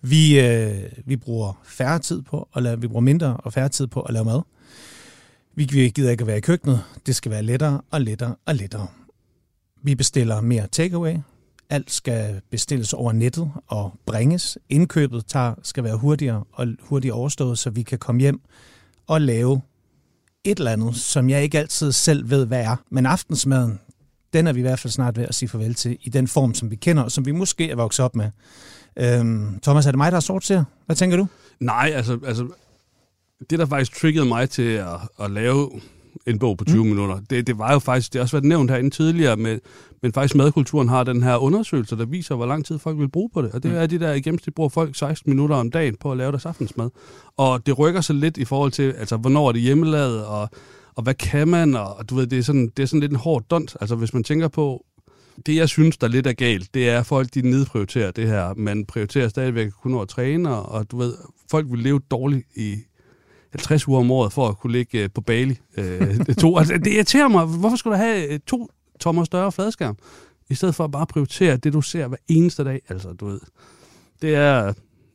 Vi, 0.02 0.40
øh, 0.40 0.74
vi 1.06 1.16
bruger 1.16 1.62
færre 1.66 2.00
tid 2.00 2.22
på 2.22 2.50
at 2.56 2.64
lave, 2.64 2.82
vi 2.82 2.88
bruger 2.88 3.02
mindre 3.02 3.38
og 3.38 3.54
færre 3.54 3.70
tid 3.70 3.88
på 3.88 4.02
at 4.02 4.14
lave 4.14 4.26
mad. 4.26 4.42
Vi 5.56 5.66
gider 5.66 6.12
ikke 6.12 6.22
at 6.22 6.28
være 6.28 6.38
i 6.38 6.42
køkkenet. 6.42 6.84
Det 7.06 7.16
skal 7.16 7.32
være 7.32 7.44
lettere 7.44 7.82
og 7.92 8.02
lettere 8.02 8.36
og 8.46 8.56
lettere. 8.56 8.88
Vi 9.84 9.96
bestiller 9.96 10.42
mere 10.42 10.68
takeaway. 10.72 11.16
Alt 11.70 11.92
skal 11.92 12.42
bestilles 12.52 12.94
over 12.94 13.12
nettet 13.12 13.52
og 13.68 13.94
bringes. 14.06 14.58
Indkøbet 14.70 15.26
tager, 15.26 15.54
skal 15.64 15.84
være 15.84 15.98
hurtigere 15.98 16.44
og 16.52 16.68
hurtigere 16.82 17.16
overstået, 17.16 17.60
så 17.60 17.70
vi 17.70 17.82
kan 17.82 17.98
komme 17.98 18.22
hjem 18.22 18.42
og 19.08 19.22
lave 19.22 19.62
et 20.44 20.58
eller 20.58 20.72
andet, 20.72 20.96
som 20.96 21.30
jeg 21.30 21.44
ikke 21.44 21.60
altid 21.60 21.92
selv 21.92 22.30
ved, 22.30 22.46
hvad 22.46 22.64
er. 22.64 22.76
Men 22.92 23.06
aftensmaden, 23.06 23.80
den 24.34 24.48
er 24.48 24.54
vi 24.54 24.60
i 24.60 24.62
hvert 24.62 24.80
fald 24.80 24.92
snart 24.92 25.18
ved 25.18 25.26
at 25.26 25.36
sige 25.36 25.50
farvel 25.50 25.76
til, 25.76 25.98
i 26.02 26.10
den 26.10 26.28
form, 26.28 26.54
som 26.54 26.72
vi 26.72 26.76
kender, 26.76 27.04
og 27.04 27.12
som 27.12 27.26
vi 27.26 27.32
måske 27.32 27.70
er 27.70 27.76
vokset 27.76 28.06
op 28.06 28.16
med. 28.16 28.32
Øhm, 29.00 29.60
Thomas, 29.60 29.86
er 29.86 29.92
det 29.92 29.98
mig, 29.98 30.12
der 30.12 30.16
er 30.16 30.22
sort 30.22 30.44
til? 30.44 30.64
Hvad 30.86 30.96
tænker 30.96 31.18
du? 31.18 31.28
Nej, 31.60 31.92
altså, 31.96 32.20
altså 32.26 32.48
det, 33.50 33.60
der 33.60 33.66
faktisk 33.66 34.00
triggede 34.00 34.26
mig 34.26 34.50
til 34.50 34.72
at, 34.72 34.88
at 35.20 35.32
lave 35.32 35.72
en 36.28 36.40
bog 36.40 36.58
på 36.58 36.66
20 36.66 36.84
mm. 36.84 36.90
minutter, 36.90 37.20
det, 37.30 37.48
det 37.48 37.58
var 37.58 37.74
jo 37.74 37.80
faktisk, 37.80 38.14
det 38.14 38.20
har 38.20 38.24
også 38.24 38.36
været 38.36 38.46
nævnt 38.46 38.72
herinde 38.72 38.90
tidligere, 38.90 39.38
med, 39.38 39.60
men 40.02 40.14
faktisk 40.14 40.36
madkulturen 40.36 40.90
har 40.90 41.04
den 41.04 41.24
her 41.24 41.38
undersøgelse, 41.38 41.98
der 41.98 42.06
viser, 42.06 42.36
hvor 42.36 42.46
lang 42.46 42.66
tid 42.66 42.80
folk 42.80 43.00
vil 43.00 43.10
bruge 43.10 43.30
på 43.34 43.42
det. 43.42 43.52
Og 43.52 43.64
det 43.64 43.72
Mm. 43.72 43.78
er 43.78 43.86
de 43.86 44.00
der, 44.00 44.14
i 44.14 44.22
gennemsnit 44.22 44.56
bruger 44.56 44.70
folk 44.70 44.96
16 44.96 45.30
minutter 45.30 45.56
om 45.56 45.72
dagen 45.72 45.96
på 46.00 46.12
at 46.12 46.18
lave 46.18 46.32
deres 46.32 46.46
aftensmad. 46.46 46.90
Og 47.38 47.66
det 47.66 47.80
rykker 47.80 48.02
sig 48.02 48.16
lidt 48.16 48.38
i 48.38 48.46
forhold 48.46 48.72
til, 48.72 48.92
altså, 48.92 49.18
hvornår 49.18 49.48
er 49.48 49.52
det 49.52 49.62
hjemmelavet, 49.62 50.26
og, 50.26 50.50
og 50.96 51.04
hvad 51.04 51.14
kan 51.14 51.48
man, 51.48 51.76
og 51.76 52.10
du 52.10 52.16
ved, 52.16 52.28
det 52.28 52.40
er, 52.40 52.44
sådan, 52.44 52.72
det 52.78 52.84
er 52.84 52.88
sådan 52.88 53.00
lidt 53.00 53.12
en 53.12 53.18
hård 53.18 53.44
dont. 53.50 53.78
Altså, 53.82 53.96
hvis 53.96 54.14
man 54.14 54.24
tænker 54.24 54.48
på, 54.48 54.86
det 55.46 55.56
jeg 55.56 55.70
synes, 55.70 55.98
der 55.98 56.08
lidt 56.08 56.28
er 56.28 56.34
galt, 56.34 56.74
det 56.74 56.90
er, 56.90 57.00
at 57.00 57.06
folk 57.06 57.34
de 57.34 57.42
nedprioriterer 57.50 58.12
det 58.12 58.28
her. 58.28 58.54
Man 58.54 58.86
prioriterer 58.86 59.28
stadigvæk 59.28 59.72
kun 59.82 59.94
over 59.94 60.06
træne, 60.06 60.56
og 60.56 60.92
du 60.92 60.98
ved, 60.98 61.14
folk 61.52 61.68
vil 61.72 61.80
leve 61.80 62.02
dårligt 62.12 62.48
i 62.56 62.76
50 63.58 63.88
uger 63.88 64.00
om 64.00 64.12
året 64.12 64.34
for 64.34 64.48
at 64.48 64.58
kunne 64.60 64.72
ligge 64.74 65.04
øh, 65.04 65.10
på 65.16 65.22
Bali. 65.22 65.58
Øh, 65.78 66.18
to. 66.26 66.58
Altså, 66.58 66.78
det 66.78 66.88
irriterer 66.88 67.28
mig. 67.28 67.46
Hvorfor 67.46 67.76
skulle 67.78 67.98
du 67.98 68.04
have 68.04 68.28
øh, 68.34 68.40
to 68.40 68.68
tommer 69.00 69.24
større 69.24 69.52
fladskærm? 69.52 69.98
I 70.50 70.56
stedet 70.56 70.76
for 70.76 70.84
at 70.84 70.92
bare 70.92 71.06
prioritere 71.06 71.58
det, 71.58 71.74
du 71.74 71.82
ser 71.82 72.08
hver 72.08 72.18
eneste 72.28 72.64
dag. 72.64 72.82
Altså, 72.90 73.14
du 73.14 73.26
ved, 73.26 73.40
det 74.22 74.36
er, 74.36 74.74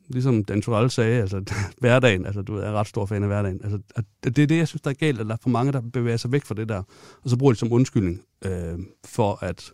ligesom 0.08 0.44
Dan 0.44 0.62
Turell 0.62 0.90
sagde, 0.90 1.20
altså 1.20 1.42
hverdagen, 1.80 2.26
altså 2.26 2.42
du 2.42 2.52
ved, 2.54 2.62
jeg 2.62 2.70
er 2.70 2.74
ret 2.74 2.88
stor 2.88 3.06
fan 3.06 3.22
af 3.22 3.28
hverdagen. 3.28 3.60
Altså, 3.64 3.78
det 4.24 4.38
er 4.38 4.46
det, 4.46 4.56
jeg 4.56 4.68
synes, 4.68 4.82
der 4.82 4.90
er 4.90 4.94
galt, 4.94 5.20
at 5.20 5.26
der 5.26 5.32
er 5.32 5.38
for 5.42 5.50
mange, 5.50 5.72
der 5.72 5.80
bevæger 5.92 6.16
sig 6.16 6.32
væk 6.32 6.44
fra 6.44 6.54
det 6.54 6.68
der, 6.68 6.82
og 7.24 7.30
så 7.30 7.36
bruger 7.36 7.52
de 7.52 7.58
som 7.58 7.72
undskyldning 7.72 8.20
øh, 8.44 8.78
for, 9.04 9.38
at, 9.44 9.72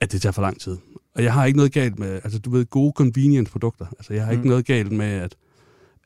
at 0.00 0.12
det 0.12 0.22
tager 0.22 0.32
for 0.32 0.42
lang 0.42 0.60
tid. 0.60 0.76
Og 1.14 1.22
jeg 1.24 1.32
har 1.32 1.44
ikke 1.44 1.56
noget 1.56 1.72
galt 1.72 1.98
med, 1.98 2.20
altså 2.24 2.38
du 2.38 2.50
ved, 2.50 2.64
gode 2.64 2.92
convenience-produkter. 2.96 3.86
Altså 3.98 4.14
jeg 4.14 4.24
har 4.24 4.30
ikke 4.32 4.42
Mm. 4.42 4.48
noget 4.48 4.66
galt 4.66 4.92
med, 4.92 5.06
at 5.06 5.36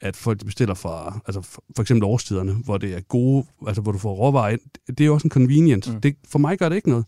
at 0.00 0.17
folk 0.17 0.45
bestiller 0.45 0.75
fra, 0.75 1.21
altså 1.26 1.43
for, 1.43 1.65
for 1.76 1.83
eksempel 1.83 2.05
årstiderne, 2.05 2.53
hvor 2.53 2.79
det 2.79 2.95
er 2.95 3.00
gode, 3.00 3.47
altså 3.67 3.83
hvor 3.83 3.93
du 3.93 3.99
får 3.99 4.15
råvarer 4.15 4.50
ind, 4.50 4.61
det 4.88 5.00
er 5.00 5.05
jo 5.05 5.15
også 5.15 5.26
en 5.26 5.31
convenience. 5.31 5.93
Mm. 5.93 6.00
Det, 6.00 6.17
for 6.29 6.38
mig 6.38 6.59
gør 6.59 6.69
det 6.69 6.76
ikke 6.76 6.88
noget. 6.88 7.05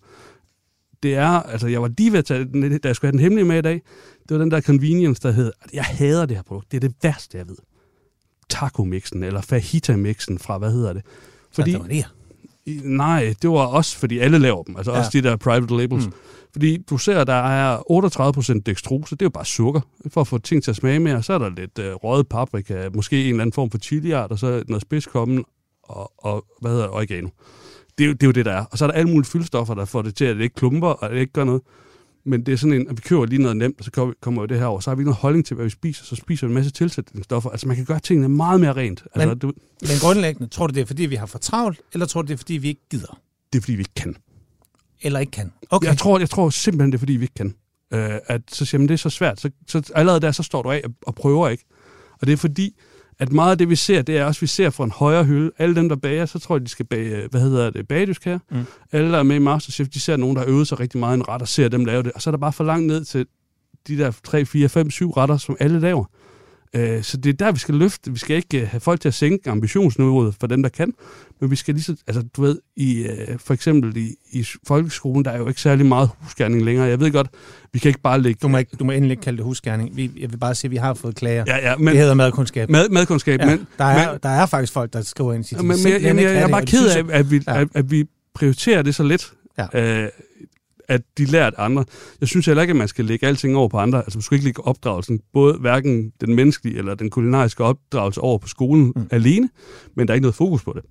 Det 1.03 1.15
er, 1.15 1.29
altså 1.29 1.67
jeg 1.67 1.83
var 1.83 1.91
lige 1.99 2.13
ved 2.13 2.19
at 2.19 2.25
tage 2.25 2.45
den, 2.45 2.79
da 2.79 2.89
jeg 2.89 2.97
skulle 2.97 3.09
have 3.09 3.13
den 3.13 3.21
hemmelige 3.21 3.45
med 3.45 3.59
i 3.59 3.63
dag, 3.63 3.83
det 4.29 4.31
var 4.31 4.39
den 4.39 4.51
der 4.51 4.61
convenience, 4.61 5.23
der 5.23 5.31
hed, 5.31 5.53
jeg 5.73 5.85
hader 5.85 6.27
det 6.27 6.37
her 6.37 6.43
produkt, 6.43 6.73
det 6.73 6.77
er 6.77 6.89
det 6.89 6.97
værste, 7.03 7.39
jeg 7.39 7.49
ved. 7.49 7.57
Taco-mixen, 8.53 9.23
eller 9.23 9.41
fajita-mixen 9.41 10.39
fra, 10.39 10.59
hvad 10.59 10.73
hedder 10.73 10.93
det? 10.93 11.03
Fordi... 11.53 11.77
Fordi, 11.77 12.05
nej, 12.85 13.35
det 13.43 13.51
var 13.51 13.67
også, 13.67 13.99
fordi 13.99 14.19
alle 14.19 14.39
laver 14.39 14.63
dem, 14.63 14.77
altså 14.77 14.93
Ja. 14.93 14.99
også 14.99 15.11
de 15.13 15.23
der 15.23 15.37
private 15.37 15.77
labels. 15.77 16.05
Mm. 16.07 16.11
Mm. 16.11 16.19
Fordi 16.53 16.77
du 16.91 16.99
ser, 16.99 17.25
der 17.25 17.33
er 17.33 17.79
38% 18.59 18.63
dextrose, 18.67 19.15
det 19.17 19.23
er 19.23 19.27
jo 19.27 19.31
bare 19.31 19.45
sukker, 19.45 19.81
for 20.09 20.21
at 20.21 20.27
få 20.27 20.39
ting 20.39 20.63
til 20.63 20.71
at 20.71 20.77
smage 20.77 20.99
mere. 21.01 21.23
Så 21.23 21.33
er 21.33 21.39
der 21.39 21.49
lidt 21.57 21.79
øh, 21.79 21.93
røget 21.95 22.29
paprika, 22.29 22.89
måske 22.95 23.23
en 23.25 23.29
eller 23.29 23.43
anden 23.43 23.53
form 23.53 23.71
for 23.71 23.79
chiliart, 23.79 24.31
og 24.33 24.39
så 24.39 24.63
noget 24.69 24.83
spidskommen 24.83 25.45
og, 25.83 26.13
og 26.19 26.45
hvad 26.61 26.71
hedder 26.71 26.85
det, 26.87 26.95
oregano. 26.95 27.29
Det 27.99 28.05
er, 28.05 28.09
jo, 28.09 28.13
det 28.13 28.23
er 28.23 28.27
jo 28.27 28.33
det, 28.33 28.45
der 28.45 28.53
er. 28.53 28.65
Og 28.65 28.79
så 28.79 28.85
er 28.85 28.87
der 28.91 28.95
alle 28.95 29.11
mulige 29.11 29.29
fyldstoffer, 29.31 29.75
der 29.75 29.85
får 29.85 30.03
det 30.03 30.15
til, 30.15 30.25
at 30.25 30.37
det 30.37 30.43
ikke 30.43 30.55
klumper, 30.55 30.89
og 30.89 31.11
det 31.11 31.17
ikke 31.21 31.33
gør 31.33 31.45
noget. 31.45 31.63
Men 32.29 32.47
det 32.47 32.53
er 32.53 32.57
sådan 32.57 32.73
en, 32.73 32.89
at 32.89 32.97
vi 32.97 33.01
køber 33.01 33.27
lige 33.27 33.43
noget 33.43 33.57
nemt, 33.57 33.79
og 33.79 33.85
så 33.85 34.13
kommer, 34.21 34.43
jo 34.43 34.47
det 34.47 34.59
her 34.59 34.67
over. 34.67 34.81
Så 34.81 34.91
har 34.91 34.95
vi 34.95 35.01
ikke 35.01 35.09
noget 35.09 35.21
holdning 35.21 35.47
til, 35.47 35.55
hvad 35.55 35.65
vi 35.65 35.71
spiser. 35.71 36.05
Så 36.05 36.17
spiser 36.17 36.47
vi 36.47 36.51
en 36.51 36.55
masse 36.55 36.71
tilsætningsstoffer. 36.71 37.51
Altså 37.51 37.67
man 37.69 37.77
kan 37.77 37.85
gøre 37.85 38.01
tingene 38.01 38.29
meget 38.29 38.61
mere 38.61 38.73
rent. 38.73 39.03
Altså, 39.15 39.29
Men- 39.29 39.39
du, 39.39 39.53
Men 39.81 39.91
grundlæggende, 40.01 40.49
tror 40.49 40.67
du, 40.67 40.75
det 40.75 40.81
er, 40.81 40.85
fordi 40.87 41.07
vi 41.07 41.15
har 41.15 41.27
for 41.27 41.39
travlt, 41.39 41.81
eller 41.93 42.07
tror 42.07 42.23
du, 42.23 42.27
det 42.29 42.33
er, 42.33 42.39
fordi 42.39 42.55
vi 42.55 42.69
ikke 42.69 42.89
gider? 42.91 43.21
det 43.53 43.59
er 43.59 43.63
fordi, 43.63 43.73
vi 43.73 43.81
ikke 43.81 43.95
kan. 43.97 44.17
Eller 45.03 45.21
ikke 45.21 45.31
kan? 45.31 45.53
Okay. 45.71 45.89
Jeg 45.89 45.99
tror, 45.99 46.19
jeg 46.19 46.31
tror 46.31 46.51
simpelthen, 46.51 46.93
det 46.93 46.97
er 46.97 46.99
fordi, 46.99 47.13
vi 47.13 47.23
ikke 47.25 47.35
kan. 47.35 47.55
Øh, 47.95 48.19
at 48.27 48.43
så 48.53 48.65
siger 48.65 48.79
man, 48.79 48.89
det 48.89 48.95
er 48.95 48.99
så 48.99 49.11
svært. 49.11 49.41
Så, 49.41 49.51
så 49.67 49.91
allerede 49.95 50.21
der, 50.21 50.33
så 50.33 50.43
står 50.43 50.63
du 50.63 50.71
af 50.71 50.81
og, 50.85 50.91
og 51.03 51.15
prøver 51.15 51.49
ikke. 51.49 51.65
Og 52.21 52.27
det 52.27 52.33
er 52.33 52.37
fordi, 52.37 52.75
at 53.19 53.33
meget 53.33 53.51
af 53.51 53.59
det, 53.59 53.69
vi 53.69 53.77
ser, 53.77 54.03
det 54.03 54.17
er 54.19 54.25
også, 54.25 54.39
at 54.39 54.43
vi 54.43 54.47
ser 54.47 54.71
fra 54.71 54.85
en 54.85 54.91
højere 54.91 55.25
hylde. 55.25 55.51
Alle 55.59 55.75
dem, 55.75 55.89
der 55.89 55.97
bager, 55.97 56.27
så 56.27 56.39
tror 56.39 56.57
jeg, 56.57 56.63
de 56.63 56.69
skal 56.69 56.87
bage, 56.87 57.17
øh, 57.17 57.31
hvad 57.31 57.41
hedder 57.41 57.71
det, 57.71 57.89
bagedysk 57.89 58.25
her. 58.25 58.39
Mm. 58.51 58.57
Mm. 58.57 58.65
Alle, 58.93 59.13
der 59.13 59.19
er 59.19 59.23
med 59.23 59.37
i 59.37 59.39
Masterchef, 59.39 59.89
de 59.89 60.01
ser 60.01 60.17
nogen, 60.17 60.37
der 60.37 60.43
har 60.43 60.49
øvet 60.49 60.69
sig 60.69 60.81
rigtig 60.81 61.01
meget 61.01 61.17
i 61.17 61.21
en 61.21 61.29
ret, 61.29 61.43
og 61.43 61.49
ser 61.49 61.69
dem 61.69 61.85
lave 61.85 62.03
det. 62.03 62.13
Og 62.13 62.23
så 62.23 62.31
er 62.31 62.33
der 62.33 62.39
bare 62.39 62.53
for 62.53 62.65
langt 62.65 62.87
ned 62.87 63.05
til 63.05 63.27
de 63.89 63.99
der 63.99 64.13
3, 64.25 64.45
4, 64.45 64.69
5, 64.69 64.91
7 64.91 65.11
retter, 65.11 65.37
som 65.37 65.57
alle 65.61 65.81
laver. 65.81 66.05
Øh, 66.75 67.03
så 67.03 67.17
det 67.17 67.29
er 67.29 67.33
der, 67.47 67.53
vi 67.53 67.59
skal 67.59 67.75
løfte. 67.75 68.13
Vi 68.13 68.19
skal 68.19 68.37
ikke 68.37 68.61
øh, 68.61 68.69
have 68.69 68.81
folk 68.81 69.01
til 69.01 69.09
at 69.09 69.15
sænke 69.15 69.51
ambitionsniveauet 69.51 70.35
for 70.41 70.47
dem, 70.47 70.63
der 70.63 70.69
kan, 70.69 70.93
men 71.41 71.51
vi 71.51 71.57
skal 71.57 71.75
lige 71.75 71.85
så, 71.85 71.97
altså 72.07 72.23
du 72.37 72.43
ved, 72.43 72.59
i, 72.77 73.03
øh, 73.03 73.39
for 73.39 73.55
eksempel 73.55 73.97
i, 73.97 74.15
i 74.33 74.47
folkeskolen, 74.67 75.25
der 75.25 75.31
er 75.31 75.39
jo 75.39 75.49
ikke 75.49 75.61
særlig 75.61 75.87
meget 75.87 76.11
husgærning 76.19 76.65
længere. 76.65 76.87
Jeg 76.87 77.01
ved 77.01 77.13
godt, 77.13 77.29
vi 77.73 77.79
kan 77.79 77.89
ikke 77.89 78.01
bare 78.01 78.21
lægge... 78.21 78.39
Du 78.43 78.49
må, 78.49 78.59
ikke, 78.59 78.77
du 78.79 78.85
må 78.85 78.93
endelig 78.93 79.11
ikke 79.11 79.23
kalde 79.23 79.37
det 79.37 79.45
husgærning. 79.45 79.97
Vi, 79.97 80.11
jeg 80.21 80.31
vil 80.31 80.37
bare 80.39 80.55
sige, 80.55 80.69
at 80.69 80.73
vi 80.73 80.77
har 80.77 80.95
fået 80.95 81.15
klager. 81.15 81.45
Ja, 81.47 81.71
ja, 81.71 81.77
men, 81.77 81.89
det 81.89 81.97
hedder 81.97 82.15
madkundskab. 82.15 82.71
Mad, 82.71 82.89
madkundskab, 82.89 83.41
ja, 83.41 83.47
men, 83.47 83.67
der, 83.79 83.85
er, 83.85 84.13
men, 84.13 84.21
der 84.23 84.29
er 84.29 84.47
faktisk 84.47 84.73
folk, 84.73 84.93
der 84.93 85.03
skriver 85.03 85.33
ind 85.33 85.41
og 85.41 85.47
siger, 85.47 85.63
men, 85.63 85.77
men, 85.85 85.93
jeg, 85.93 86.03
jeg, 86.03 86.17
jeg, 86.17 86.25
jeg 86.25 86.43
er 86.43 86.49
bare 86.49 86.67
ked 86.67 86.89
af, 86.89 87.05
at 87.11 87.31
vi, 87.31 87.43
ja. 87.47 87.61
at, 87.61 87.69
at 87.75 87.91
vi 87.91 88.05
prioriterer 88.35 88.83
det 88.83 88.95
så 88.95 89.03
lidt. 89.03 89.33
Ja. 89.59 90.03
Øh, 90.03 90.09
at 90.89 91.03
de 91.19 91.25
lærer 91.25 91.51
andre. 91.59 91.85
Jeg 92.21 92.29
synes 92.29 92.47
heller 92.47 92.63
ikke, 92.63 92.71
at 92.71 92.77
man 92.77 92.89
skal 92.89 93.05
lægge 93.05 93.27
alting 93.27 93.57
over 93.57 93.69
på 93.69 93.79
andre. 93.79 93.99
Altså, 93.99 94.19
man 94.19 94.23
skal 94.23 94.35
ikke 94.35 94.45
lægge 94.45 94.67
opdragelsen, 94.67 95.21
både 95.33 95.55
hverken 95.55 96.13
den 96.21 96.35
menneskelige 96.35 96.79
eller 96.79 96.95
den 96.95 97.11
kulinariske 97.11 97.65
opdragelse 97.65 98.21
over 98.21 98.39
på 98.39 98.49
skolen 98.49 98.93
mm. 98.97 99.09
alene, 99.11 99.49
men 99.95 100.09
der 100.09 100.13
er 100.13 100.15
ikke 100.15 100.23
noget 100.23 100.35
fokus 100.35 100.65
på 100.65 100.73
det. 100.77 100.83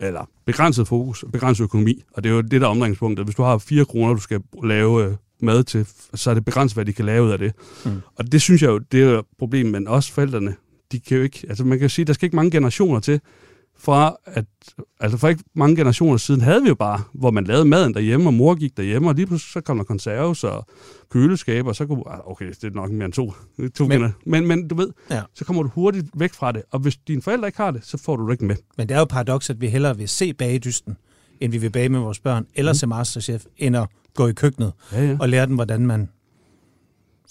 Eller 0.00 0.30
begrænset 0.44 0.88
fokus, 0.88 1.24
begrænset 1.32 1.64
økonomi. 1.64 2.02
Og 2.12 2.24
det 2.24 2.30
er 2.30 2.34
jo 2.34 2.40
det, 2.40 2.60
der 2.60 2.66
er 2.66 2.70
omdrejningspunktet. 2.70 3.26
Hvis 3.26 3.34
du 3.34 3.42
har 3.42 3.58
4 3.58 3.84
kroner, 3.84 4.14
du 4.14 4.20
skal 4.20 4.40
lave 4.64 5.04
øh, 5.04 5.14
mad 5.40 5.64
til, 5.64 5.86
så 6.14 6.30
er 6.30 6.34
det 6.34 6.44
begrænset, 6.44 6.76
hvad 6.76 6.84
de 6.84 6.92
kan 6.92 7.04
lave 7.04 7.24
ud 7.24 7.30
af 7.30 7.38
det. 7.38 7.52
Mm. 7.84 8.00
Og 8.16 8.32
det 8.32 8.42
synes 8.42 8.62
jeg 8.62 8.68
jo, 8.68 8.78
det 8.78 9.02
er 9.02 9.18
et 9.18 9.24
problem, 9.38 9.66
men 9.66 9.88
også 9.88 10.12
forældrene, 10.12 10.54
de 10.92 11.00
kan 11.00 11.16
jo 11.16 11.22
ikke, 11.22 11.46
altså 11.48 11.64
man 11.64 11.78
kan 11.78 11.90
sige, 11.90 12.04
der 12.04 12.12
skal 12.12 12.26
ikke 12.26 12.36
mange 12.36 12.50
generationer 12.50 13.00
til, 13.00 13.20
fra 13.82 14.16
at, 14.24 14.44
altså 15.00 15.18
for 15.18 15.28
ikke 15.28 15.44
mange 15.54 15.76
generationer 15.76 16.16
siden 16.16 16.40
havde 16.40 16.62
vi 16.62 16.68
jo 16.68 16.74
bare, 16.74 17.02
hvor 17.14 17.30
man 17.30 17.44
lavede 17.44 17.64
maden 17.64 17.94
derhjemme, 17.94 18.28
og 18.28 18.34
mor 18.34 18.54
gik 18.54 18.76
derhjemme, 18.76 19.08
og 19.08 19.14
lige 19.14 19.26
pludselig 19.26 19.52
så 19.52 19.60
kom 19.60 19.76
der 19.76 19.84
konserves 19.84 20.44
og 20.44 20.66
køleskaber, 21.10 21.68
og 21.68 21.76
så 21.76 21.86
kunne, 21.86 22.02
ah, 22.10 22.30
okay, 22.30 22.48
det 22.48 22.64
er 22.64 22.70
nok 22.70 22.90
mere 22.90 23.04
end 23.04 23.12
to, 23.12 23.32
to 23.76 23.86
men, 23.86 24.12
men, 24.26 24.46
men 24.46 24.68
du 24.68 24.74
ved, 24.74 24.90
ja. 25.10 25.22
så 25.34 25.44
kommer 25.44 25.62
du 25.62 25.68
hurtigt 25.68 26.06
væk 26.14 26.32
fra 26.32 26.52
det, 26.52 26.62
og 26.70 26.80
hvis 26.80 26.96
dine 26.96 27.22
forældre 27.22 27.48
ikke 27.48 27.58
har 27.58 27.70
det, 27.70 27.84
så 27.84 27.98
får 27.98 28.16
du 28.16 28.26
det 28.26 28.32
ikke 28.32 28.44
med. 28.44 28.56
Men 28.78 28.88
det 28.88 28.94
er 28.94 28.98
jo 28.98 29.04
paradoks, 29.04 29.50
at 29.50 29.60
vi 29.60 29.68
hellere 29.68 29.96
vil 29.96 30.08
se 30.08 30.34
bagedysten, 30.34 30.96
end 31.40 31.52
vi 31.52 31.58
vil 31.58 31.70
bage 31.70 31.88
med 31.88 32.00
vores 32.00 32.20
børn, 32.20 32.46
eller 32.54 32.72
mm. 32.72 32.76
se 32.76 32.86
Masterchef, 32.86 33.44
end 33.56 33.76
at 33.76 33.88
gå 34.14 34.28
i 34.28 34.32
køkkenet 34.32 34.72
ja, 34.92 35.04
ja. 35.04 35.16
og 35.20 35.28
lære 35.28 35.46
dem, 35.46 35.54
hvordan 35.54 35.86
man 35.86 36.08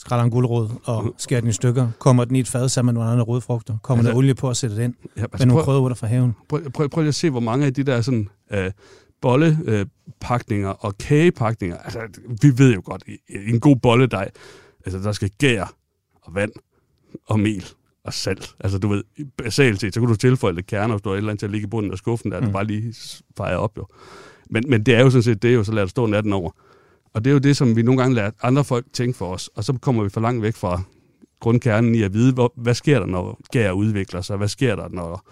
skræller 0.01 0.23
en 0.23 0.31
guldrød 0.31 0.69
og 0.83 1.15
skærer 1.17 1.41
den 1.41 1.49
i 1.49 1.53
stykker. 1.53 1.89
Kommer 1.99 2.25
den 2.25 2.35
i 2.35 2.39
et 2.39 2.47
fad 2.47 2.69
sammen 2.69 2.93
med 2.93 2.99
nogle 2.99 3.11
andre 3.11 3.23
rødfrugter. 3.23 3.77
Kommer 3.83 4.01
altså, 4.01 4.11
der 4.11 4.17
olie 4.17 4.35
på 4.35 4.49
at 4.49 4.57
sætte 4.57 4.75
den 4.75 4.95
ja, 5.17 5.21
altså, 5.21 5.37
med 5.39 5.45
nogle 5.45 5.63
krødderurter 5.63 5.95
fra 5.95 6.07
haven. 6.07 6.35
Prøv, 6.49 6.71
prøv, 6.71 6.89
prøv 6.89 7.01
lige 7.01 7.07
at 7.07 7.15
se, 7.15 7.29
hvor 7.29 7.39
mange 7.39 7.65
af 7.65 7.73
de 7.73 7.83
der 7.83 8.01
sådan, 8.01 8.29
øh, 8.51 8.71
bollepakninger 9.21 10.69
øh, 10.69 10.75
og 10.79 10.97
kagepakninger, 10.97 11.77
altså 11.77 11.99
vi 12.41 12.57
ved 12.57 12.73
jo 12.73 12.81
godt, 12.85 13.03
en 13.29 13.59
god 13.59 13.75
bolledej, 13.75 14.29
altså 14.85 14.99
der 14.99 15.11
skal 15.11 15.29
gær 15.37 15.73
og 16.21 16.35
vand 16.35 16.51
og 17.27 17.39
mel 17.39 17.65
og 18.03 18.13
salt. 18.13 18.55
Altså 18.59 18.77
du 18.77 18.87
ved, 18.87 19.03
basalt 19.37 19.81
set, 19.81 19.93
så 19.93 19.99
kan 19.99 20.09
du 20.09 20.15
tilføje 20.15 20.53
lidt 20.53 20.67
kerner, 20.67 20.93
hvis 20.93 21.01
du 21.01 21.09
har 21.09 21.13
et 21.13 21.17
eller 21.17 21.29
andet 21.29 21.39
til 21.39 21.45
at 21.45 21.51
ligge 21.51 21.67
i 21.67 21.69
bunden 21.69 21.91
af 21.91 21.97
skuffen, 21.97 22.31
der 22.31 22.39
mm. 22.39 22.45
du 22.45 22.51
bare 22.51 22.65
lige 22.65 22.93
fejrer 23.37 23.57
op 23.57 23.77
jo. 23.77 23.87
Men, 24.49 24.63
men 24.67 24.83
det 24.83 24.95
er 24.95 24.99
jo 24.99 25.09
sådan 25.09 25.23
set 25.23 25.41
det, 25.41 25.49
er 25.49 25.53
jo, 25.55 25.63
så 25.63 25.71
lad 25.71 25.81
det 25.81 25.89
stå 25.89 26.05
natten 26.05 26.33
over. 26.33 26.51
Og 27.13 27.23
det 27.23 27.29
er 27.29 27.33
jo 27.33 27.39
det, 27.39 27.57
som 27.57 27.75
vi 27.75 27.81
nogle 27.81 28.01
gange 28.01 28.15
lader 28.15 28.31
andre 28.41 28.63
folk 28.63 28.85
tænke 28.93 29.17
for 29.17 29.33
os, 29.33 29.49
og 29.55 29.63
så 29.63 29.73
kommer 29.73 30.03
vi 30.03 30.09
for 30.09 30.21
langt 30.21 30.41
væk 30.41 30.55
fra 30.55 30.81
grundkernen 31.39 31.95
i 31.95 32.01
at 32.01 32.13
vide, 32.13 32.33
hvor, 32.33 32.53
hvad 32.55 32.73
sker 32.73 32.99
der, 32.99 33.05
når 33.05 33.39
gær 33.51 33.71
udvikler 33.71 34.21
sig? 34.21 34.37
Hvad 34.37 34.47
sker 34.47 34.75
der, 34.75 34.89
når 34.89 35.27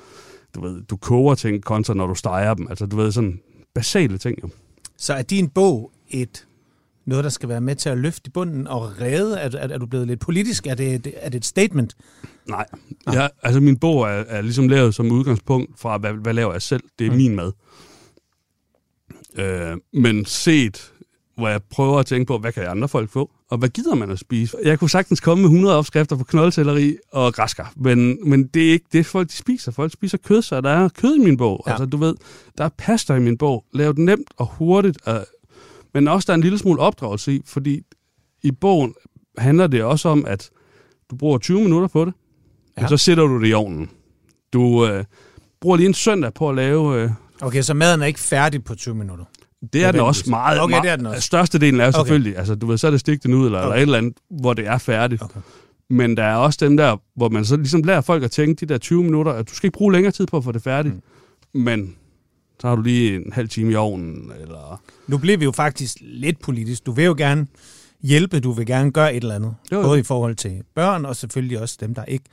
du, 0.55 0.61
ved, 0.61 0.81
du 0.83 0.97
koger 0.97 1.35
ting, 1.35 1.63
kontra 1.63 1.93
når 1.93 2.07
du 2.07 2.15
steger 2.15 2.53
dem? 2.53 2.67
Altså, 2.69 2.85
du 2.85 2.95
ved, 2.95 3.11
sådan 3.11 3.39
basale 3.73 4.17
ting 4.17 4.43
jo. 4.43 4.49
Så 4.97 5.13
er 5.13 5.21
din 5.21 5.49
bog 5.49 5.91
et 6.09 6.47
noget, 7.05 7.23
der 7.23 7.29
skal 7.29 7.49
være 7.49 7.61
med 7.61 7.75
til 7.75 7.89
at 7.89 7.97
løfte 7.97 8.27
i 8.27 8.29
bunden 8.29 8.67
og 8.67 9.01
redde? 9.01 9.37
Er, 9.37 9.49
er, 9.57 9.67
er 9.67 9.77
du 9.77 9.85
blevet 9.85 10.07
lidt 10.07 10.19
politisk? 10.19 10.67
Er 10.67 10.75
det, 10.75 11.13
er 11.17 11.29
det 11.29 11.37
et 11.37 11.45
statement? 11.45 11.95
Nej. 12.47 12.65
Ja, 13.13 13.27
altså 13.43 13.59
min 13.59 13.77
bog 13.77 14.03
er, 14.03 14.23
er 14.27 14.41
ligesom 14.41 14.67
lavet 14.67 14.95
som 14.95 15.11
udgangspunkt 15.11 15.79
fra, 15.79 15.97
hvad, 15.97 16.13
hvad 16.13 16.33
laver 16.33 16.51
jeg 16.51 16.61
selv? 16.61 16.83
Det 16.99 17.07
er 17.07 17.11
mm. 17.11 17.17
min 17.17 17.35
mad. 17.35 17.51
Øh, 19.35 19.77
men 19.93 20.25
set 20.25 20.93
hvor 21.39 21.47
jeg 21.47 21.63
prøver 21.63 21.99
at 21.99 22.05
tænke 22.05 22.25
på, 22.25 22.37
hvad 22.37 22.51
kan 22.51 22.63
andre 22.63 22.87
folk 22.87 23.09
få? 23.09 23.31
Og 23.49 23.57
hvad 23.57 23.69
gider 23.69 23.95
man 23.95 24.11
at 24.11 24.19
spise? 24.19 24.57
Jeg 24.63 24.79
kunne 24.79 24.89
sagtens 24.89 25.19
komme 25.19 25.41
med 25.41 25.49
100 25.49 25.77
opskrifter 25.77 26.15
på 26.15 26.23
knoldcelleri 26.23 26.97
og 27.11 27.33
græskar, 27.33 27.73
men, 27.75 28.29
men 28.29 28.47
det 28.47 28.67
er 28.67 28.71
ikke 28.71 28.85
det, 28.93 29.05
folk 29.05 29.27
de 29.27 29.33
spiser. 29.33 29.71
Folk 29.71 29.93
spiser 29.93 30.17
kød, 30.17 30.41
så 30.41 30.61
der 30.61 30.69
er 30.69 30.89
kød 30.89 31.15
i 31.15 31.19
min 31.19 31.37
bog. 31.37 31.63
Ja. 31.67 31.71
Altså, 31.71 31.85
du 31.85 31.97
ved, 31.97 32.15
der 32.57 32.63
er 32.63 32.69
pasta 32.77 33.13
i 33.13 33.19
min 33.19 33.37
bog. 33.37 33.65
Lav 33.73 33.87
det 33.87 33.97
nemt 33.97 34.29
og 34.37 34.45
hurtigt, 34.45 35.07
og, 35.07 35.25
men 35.93 36.07
også 36.07 36.25
der 36.25 36.33
er 36.33 36.35
en 36.35 36.41
lille 36.41 36.57
smule 36.57 36.79
opdragelse 36.79 37.33
i, 37.33 37.41
fordi 37.45 37.81
i 38.43 38.51
bogen 38.51 38.93
handler 39.37 39.67
det 39.67 39.83
også 39.83 40.09
om, 40.09 40.25
at 40.25 40.49
du 41.11 41.15
bruger 41.15 41.37
20 41.37 41.61
minutter 41.61 41.87
på 41.87 42.05
det, 42.05 42.13
ja. 42.77 42.83
og 42.83 42.89
så 42.89 42.97
sætter 42.97 43.23
du 43.23 43.41
det 43.41 43.49
i 43.49 43.53
ovnen. 43.53 43.89
Du 44.53 44.85
øh, 44.85 45.05
bruger 45.61 45.77
lige 45.77 45.87
en 45.87 45.93
søndag 45.93 46.33
på 46.33 46.49
at 46.49 46.55
lave... 46.55 47.03
Øh, 47.03 47.11
okay, 47.41 47.61
så 47.61 47.73
maden 47.73 48.01
er 48.01 48.05
ikke 48.05 48.19
færdig 48.19 48.63
på 48.63 48.75
20 48.75 48.95
minutter? 48.95 49.25
Det 49.73 49.83
er 49.83 49.91
den 49.91 50.01
også 50.01 50.29
meget. 50.29 50.61
Okay, 50.61 50.81
det 50.81 50.89
er 50.89 50.95
den 50.95 51.05
også. 51.05 51.21
Størstedelen 51.21 51.79
er 51.79 51.91
selvfølgelig, 51.91 52.31
okay. 52.31 52.39
altså 52.39 52.55
du 52.55 52.67
ved, 52.67 52.77
så 52.77 52.87
er 52.87 52.91
det 52.91 52.99
stikket 52.99 53.33
ud, 53.33 53.45
eller, 53.45 53.59
okay. 53.59 53.65
eller 53.65 53.75
et 53.75 53.81
eller 53.81 53.97
andet, 53.97 54.13
hvor 54.29 54.53
det 54.53 54.67
er 54.67 54.77
færdigt. 54.77 55.21
Okay. 55.21 55.39
Men 55.89 56.17
der 56.17 56.23
er 56.23 56.35
også 56.35 56.57
dem 56.61 56.77
der, 56.77 56.97
hvor 57.15 57.29
man 57.29 57.45
så 57.45 57.57
ligesom 57.57 57.83
lærer 57.83 58.01
folk 58.01 58.23
at 58.23 58.31
tænke 58.31 58.65
de 58.65 58.73
der 58.73 58.77
20 58.77 59.03
minutter, 59.03 59.31
at 59.31 59.49
du 59.49 59.55
skal 59.55 59.67
ikke 59.67 59.77
bruge 59.77 59.93
længere 59.93 60.11
tid 60.11 60.27
på 60.27 60.37
at 60.37 60.43
få 60.43 60.51
det 60.51 60.61
færdigt. 60.61 60.95
Mm. 60.95 61.61
Men 61.61 61.95
så 62.59 62.67
har 62.67 62.75
du 62.75 62.81
lige 62.81 63.15
en 63.15 63.33
halv 63.33 63.49
time 63.49 63.71
i 63.71 63.75
ovnen, 63.75 64.31
eller... 64.41 64.81
Nu 65.07 65.17
bliver 65.17 65.37
vi 65.37 65.45
jo 65.45 65.51
faktisk 65.51 65.97
lidt 66.01 66.39
politisk. 66.39 66.85
Du 66.85 66.91
vil 66.91 67.05
jo 67.05 67.15
gerne 67.17 67.47
hjælpe, 68.01 68.39
du 68.39 68.51
vil 68.51 68.65
gerne 68.65 68.91
gøre 68.91 69.15
et 69.15 69.23
eller 69.23 69.35
andet. 69.35 69.55
Jo, 69.71 69.77
jo. 69.77 69.83
Både 69.83 69.99
i 69.99 70.03
forhold 70.03 70.35
til 70.35 70.63
børn, 70.75 71.05
og 71.05 71.15
selvfølgelig 71.15 71.61
også 71.61 71.77
dem, 71.79 71.93
der 71.93 72.05
ikke 72.05 72.25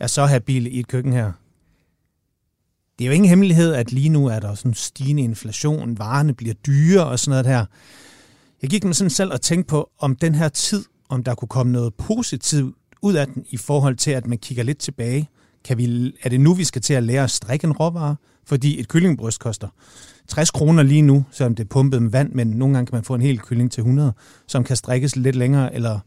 er 0.00 0.06
så 0.06 0.24
habile 0.24 0.70
i 0.70 0.80
et 0.80 0.88
køkken 0.88 1.12
her 1.12 1.32
det 3.02 3.06
er 3.06 3.10
jo 3.10 3.14
ingen 3.14 3.28
hemmelighed, 3.28 3.74
at 3.74 3.92
lige 3.92 4.08
nu 4.08 4.26
er 4.26 4.40
der 4.40 4.54
sådan 4.54 4.74
stigende 4.74 5.22
inflation, 5.22 5.98
varerne 5.98 6.34
bliver 6.34 6.54
dyre 6.54 7.06
og 7.06 7.18
sådan 7.18 7.30
noget 7.30 7.46
her. 7.46 7.64
Jeg 8.62 8.70
gik 8.70 8.84
mig 8.84 8.94
sådan 8.94 9.10
selv 9.10 9.32
og 9.32 9.40
tænkte 9.40 9.70
på, 9.70 9.90
om 9.98 10.16
den 10.16 10.34
her 10.34 10.48
tid, 10.48 10.84
om 11.08 11.24
der 11.24 11.34
kunne 11.34 11.48
komme 11.48 11.72
noget 11.72 11.94
positivt 11.94 12.76
ud 13.02 13.14
af 13.14 13.26
den 13.26 13.44
i 13.50 13.56
forhold 13.56 13.96
til, 13.96 14.10
at 14.10 14.26
man 14.26 14.38
kigger 14.38 14.64
lidt 14.64 14.78
tilbage. 14.78 15.28
Kan 15.64 15.78
vi, 15.78 16.12
er 16.22 16.28
det 16.28 16.40
nu, 16.40 16.54
vi 16.54 16.64
skal 16.64 16.82
til 16.82 16.94
at 16.94 17.02
lære 17.02 17.24
at 17.24 17.30
strikke 17.30 17.64
en 17.64 17.72
råvare? 17.72 18.16
Fordi 18.46 18.80
et 18.80 18.88
kyllingbryst 18.88 19.40
koster 19.40 19.68
60 20.28 20.50
kroner 20.50 20.82
lige 20.82 21.02
nu, 21.02 21.24
selvom 21.30 21.54
det 21.54 21.64
er 21.64 21.68
pumpet 21.68 22.02
med 22.02 22.10
vand, 22.10 22.32
men 22.32 22.46
nogle 22.46 22.74
gange 22.74 22.86
kan 22.86 22.96
man 22.96 23.04
få 23.04 23.14
en 23.14 23.22
hel 23.22 23.38
kylling 23.38 23.72
til 23.72 23.80
100, 23.80 24.12
som 24.46 24.64
kan 24.64 24.76
strikkes 24.76 25.16
lidt 25.16 25.36
længere, 25.36 25.74
eller 25.74 25.98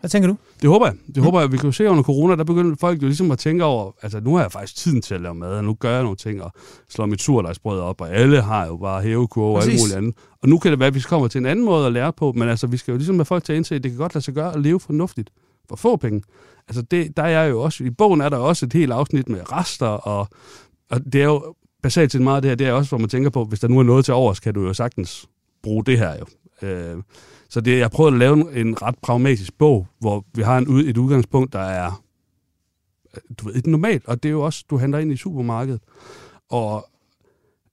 hvad 0.00 0.10
tænker 0.10 0.28
du? 0.28 0.36
Det 0.62 0.70
håber 0.70 0.86
jeg. 0.86 0.94
Det 1.06 1.16
mm. 1.16 1.22
håber 1.22 1.40
jeg. 1.40 1.52
Vi 1.52 1.56
kan 1.56 1.66
jo 1.66 1.72
se 1.72 1.88
under 1.90 2.02
corona, 2.02 2.36
der 2.36 2.44
begynder 2.44 2.76
folk 2.80 3.02
jo 3.02 3.06
ligesom 3.06 3.30
at 3.30 3.38
tænke 3.38 3.64
over, 3.64 3.92
altså 4.02 4.20
nu 4.20 4.34
har 4.34 4.42
jeg 4.42 4.52
faktisk 4.52 4.76
tiden 4.76 5.02
til 5.02 5.14
at 5.14 5.20
lave 5.20 5.34
mad, 5.34 5.50
og 5.50 5.64
nu 5.64 5.74
gør 5.74 5.90
jeg 5.90 6.02
nogle 6.02 6.16
ting, 6.16 6.42
og 6.42 6.52
slår 6.88 7.06
mit 7.06 7.22
surlejsbrød 7.22 7.80
op, 7.80 8.00
og 8.00 8.10
alle 8.10 8.42
har 8.42 8.66
jo 8.66 8.76
bare 8.76 9.02
hævekurve 9.02 9.56
og 9.56 9.62
alt 9.62 9.80
muligt 9.80 9.96
andet. 9.96 10.14
Og 10.42 10.48
nu 10.48 10.58
kan 10.58 10.70
det 10.70 10.78
være, 10.78 10.86
at 10.86 10.94
vi 10.94 11.00
kommer 11.00 11.28
til 11.28 11.38
en 11.38 11.46
anden 11.46 11.64
måde 11.64 11.86
at 11.86 11.92
lære 11.92 12.12
på, 12.12 12.32
men 12.32 12.48
altså 12.48 12.66
vi 12.66 12.76
skal 12.76 12.92
jo 12.92 12.98
ligesom 12.98 13.16
have 13.16 13.24
folk 13.24 13.44
til 13.44 13.52
at 13.52 13.56
indse, 13.56 13.74
at 13.74 13.82
det 13.82 13.90
kan 13.90 13.98
godt 13.98 14.14
lade 14.14 14.24
sig 14.24 14.34
gøre 14.34 14.54
at 14.54 14.60
leve 14.60 14.80
fornuftigt 14.80 15.30
for 15.68 15.76
få 15.76 15.96
penge. 15.96 16.22
Altså 16.68 16.82
det, 16.82 17.16
der 17.16 17.22
er 17.22 17.42
jeg 17.42 17.50
jo 17.50 17.62
også, 17.62 17.84
i 17.84 17.90
bogen 17.90 18.20
er 18.20 18.28
der 18.28 18.36
også 18.36 18.66
et 18.66 18.72
helt 18.72 18.92
afsnit 18.92 19.28
med 19.28 19.52
rester, 19.52 19.86
og, 19.86 20.28
og 20.90 21.04
det 21.12 21.20
er 21.20 21.24
jo 21.24 21.54
basalt 21.82 22.12
set 22.12 22.20
meget 22.20 22.36
af 22.36 22.42
det 22.42 22.50
her, 22.50 22.56
det 22.56 22.66
er 22.66 22.72
også, 22.72 22.88
hvor 22.88 22.98
man 22.98 23.08
tænker 23.08 23.30
på, 23.30 23.44
hvis 23.44 23.60
der 23.60 23.68
nu 23.68 23.78
er 23.78 23.82
noget 23.82 24.04
til 24.04 24.14
overs, 24.14 24.40
kan 24.40 24.54
du 24.54 24.66
jo 24.66 24.74
sagtens 24.74 25.28
bruge 25.62 25.84
det 25.84 25.98
her 25.98 26.16
jo. 26.18 26.26
Øh, 26.68 26.96
så 27.56 27.60
det, 27.60 27.78
jeg 27.78 27.90
prøvede 27.90 28.14
at 28.14 28.18
lave 28.18 28.60
en 28.60 28.82
ret 28.82 28.94
pragmatisk 29.02 29.58
bog, 29.58 29.86
hvor 29.98 30.24
vi 30.34 30.42
har 30.42 30.58
en, 30.58 30.78
et 30.78 30.96
udgangspunkt, 30.96 31.52
der 31.52 31.58
er 31.58 32.02
du 33.38 33.46
ved, 33.46 33.54
et 33.54 33.66
normalt, 33.66 34.06
og 34.06 34.22
det 34.22 34.28
er 34.28 34.32
jo 34.32 34.42
også, 34.42 34.64
du 34.70 34.76
henter 34.76 34.98
ind 34.98 35.12
i 35.12 35.16
supermarkedet. 35.16 35.80
Og 36.50 36.88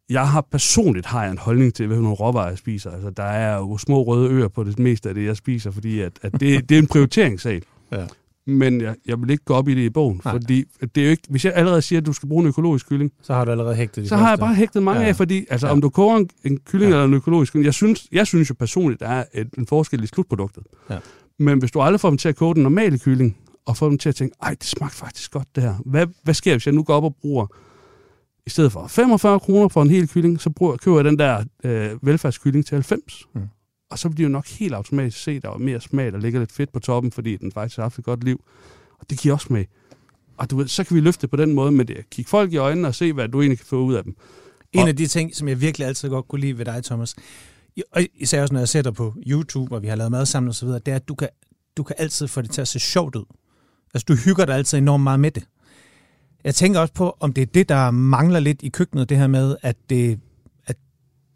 jeg 0.09 0.29
har 0.29 0.41
personligt 0.41 1.05
har 1.05 1.23
jeg 1.23 1.31
en 1.31 1.37
holdning 1.37 1.73
til, 1.73 1.87
hvilke 1.87 2.07
råvarer 2.07 2.49
jeg 2.49 2.57
spiser. 2.57 2.91
Altså, 2.91 3.09
der 3.09 3.23
er 3.23 3.57
jo 3.57 3.77
små 3.77 4.03
røde 4.03 4.29
øer 4.29 4.47
på 4.47 4.63
det 4.63 4.79
meste 4.79 5.09
af 5.09 5.15
det, 5.15 5.25
jeg 5.25 5.37
spiser, 5.37 5.71
fordi 5.71 5.99
at, 5.99 6.19
at 6.21 6.31
det, 6.31 6.69
det 6.69 6.75
er 6.75 6.81
en 6.81 6.87
prioriteringssag. 6.87 7.61
Ja 7.91 8.07
men 8.47 8.81
jeg, 8.81 8.95
jeg 9.05 9.21
vil 9.21 9.29
ikke 9.29 9.43
gå 9.45 9.53
op 9.53 9.67
i 9.67 9.75
det 9.75 9.81
i 9.81 9.89
bogen, 9.89 10.21
Nej. 10.25 10.33
fordi 10.33 10.63
det 10.95 10.97
er 10.97 11.05
jo 11.05 11.11
ikke, 11.11 11.23
hvis 11.29 11.45
jeg 11.45 11.53
allerede 11.55 11.81
siger, 11.81 11.99
at 11.99 12.05
du 12.05 12.13
skal 12.13 12.29
bruge 12.29 12.41
en 12.41 12.47
økologisk 12.47 12.89
kylling, 12.89 13.11
så 13.21 13.33
har 13.33 13.45
du 13.45 13.51
allerede 13.51 13.75
hægtet 13.75 14.09
Så 14.09 14.15
har 14.15 14.29
jeg 14.29 14.39
bare 14.39 14.55
hægtet 14.55 14.83
mange 14.83 15.01
ja. 15.01 15.07
af, 15.07 15.15
fordi 15.15 15.45
altså, 15.49 15.67
ja. 15.67 15.73
om 15.73 15.81
du 15.81 15.89
koger 15.89 16.17
en, 16.17 16.29
en 16.43 16.57
kylling 16.57 16.91
ja. 16.91 16.95
eller 16.95 17.07
en 17.07 17.13
økologisk 17.13 17.53
kylling, 17.53 17.65
jeg 17.65 17.73
synes, 17.73 18.07
jeg 18.11 18.27
synes 18.27 18.49
jo 18.49 18.55
personligt, 18.59 18.99
der 18.99 19.07
er 19.07 19.23
et, 19.33 19.49
en 19.57 19.67
forskel 19.67 20.03
i 20.03 20.07
slutproduktet. 20.07 20.63
Ja. 20.89 20.97
Men 21.39 21.59
hvis 21.59 21.71
du 21.71 21.81
aldrig 21.81 21.99
får 21.99 22.09
dem 22.09 22.17
til 22.17 22.29
at 22.29 22.35
koge 22.35 22.55
den 22.55 22.63
normale 22.63 22.99
kylling, 22.99 23.37
og 23.65 23.77
får 23.77 23.89
dem 23.89 23.97
til 23.97 24.09
at 24.09 24.15
tænke, 24.15 24.35
ej, 24.41 24.49
det 24.49 24.63
smagte 24.63 24.97
faktisk 24.97 25.31
godt 25.31 25.47
det 25.55 25.63
her. 25.63 25.75
Hvad, 25.85 26.07
hvad 26.23 26.33
sker, 26.33 26.53
hvis 26.53 26.65
jeg 26.65 26.73
nu 26.73 26.83
går 26.83 26.93
op 26.93 27.03
og 27.03 27.15
bruger, 27.21 27.47
i 28.45 28.49
stedet 28.49 28.71
for 28.71 28.87
45 28.87 29.39
kroner 29.39 29.67
for 29.67 29.81
en 29.81 29.89
hel 29.89 30.07
kylling, 30.07 30.41
så 30.41 30.49
bruger, 30.49 30.77
køber 30.77 30.97
jeg 30.97 31.05
den 31.05 31.19
der 31.19 31.43
øh, 31.63 31.89
velfærdskylling 32.01 32.65
til 32.65 32.75
90. 32.75 33.27
Mm. 33.35 33.41
Og 33.93 33.99
så 33.99 34.09
bliver 34.09 34.27
det 34.27 34.31
nok 34.31 34.47
helt 34.47 34.73
automatisk 34.73 35.23
set, 35.23 35.41
der 35.41 35.49
er 35.49 35.57
mere 35.57 35.81
smag, 35.81 36.11
der 36.11 36.19
ligger 36.19 36.39
lidt 36.39 36.51
fedt 36.51 36.73
på 36.73 36.79
toppen, 36.79 37.11
fordi 37.11 37.37
den 37.37 37.51
faktisk 37.51 37.75
har 37.77 37.83
haft 37.83 37.99
et 37.99 38.05
godt 38.05 38.23
liv. 38.23 38.43
Og 38.99 39.09
det 39.09 39.19
giver 39.19 39.33
også 39.33 39.45
smag. 39.45 39.67
Og 40.37 40.51
du 40.51 40.57
ved, 40.57 40.67
så 40.67 40.83
kan 40.83 40.95
vi 40.95 41.01
løfte 41.01 41.27
på 41.27 41.35
den 41.35 41.53
måde 41.53 41.71
med 41.71 41.85
det. 41.85 42.09
Kig 42.09 42.27
folk 42.27 42.53
i 42.53 42.57
øjnene 42.57 42.87
og 42.87 42.95
se, 42.95 43.13
hvad 43.13 43.27
du 43.27 43.41
egentlig 43.41 43.57
kan 43.57 43.65
få 43.65 43.83
ud 43.83 43.93
af 43.93 44.03
dem. 44.03 44.15
En 44.71 44.81
og, 44.81 44.87
af 44.87 44.95
de 44.95 45.07
ting, 45.07 45.35
som 45.35 45.47
jeg 45.47 45.61
virkelig 45.61 45.87
altid 45.87 46.09
godt 46.09 46.27
kunne 46.27 46.41
lide 46.41 46.57
ved 46.57 46.65
dig, 46.65 46.83
Thomas, 46.83 47.15
og 47.91 48.01
især 48.15 48.41
også 48.41 48.53
når 48.53 48.61
jeg 48.61 48.69
sætter 48.69 48.91
på 48.91 49.13
YouTube, 49.27 49.75
og 49.75 49.81
vi 49.81 49.87
har 49.87 49.95
lavet 49.95 50.11
mad 50.11 50.25
sammen 50.25 50.47
og 50.49 50.55
så 50.55 50.65
videre, 50.65 50.79
det 50.85 50.91
er, 50.91 50.95
at 50.95 51.07
du 51.07 51.15
kan, 51.15 51.29
du 51.77 51.83
kan 51.83 51.95
altid 51.99 52.27
få 52.27 52.41
det 52.41 52.51
til 52.51 52.61
at 52.61 52.67
se 52.67 52.79
sjovt 52.79 53.15
ud. 53.15 53.25
Altså, 53.93 54.05
du 54.07 54.15
hygger 54.15 54.45
dig 54.45 54.55
altid 54.55 54.77
enormt 54.77 55.03
meget 55.03 55.19
med 55.19 55.31
det. 55.31 55.43
Jeg 56.43 56.55
tænker 56.55 56.79
også 56.79 56.93
på, 56.93 57.17
om 57.19 57.33
det 57.33 57.41
er 57.41 57.45
det, 57.45 57.69
der 57.69 57.91
mangler 57.91 58.39
lidt 58.39 58.63
i 58.63 58.69
køkkenet, 58.69 59.09
det 59.09 59.17
her 59.17 59.27
med, 59.27 59.55
at 59.61 59.75
det 59.89 60.19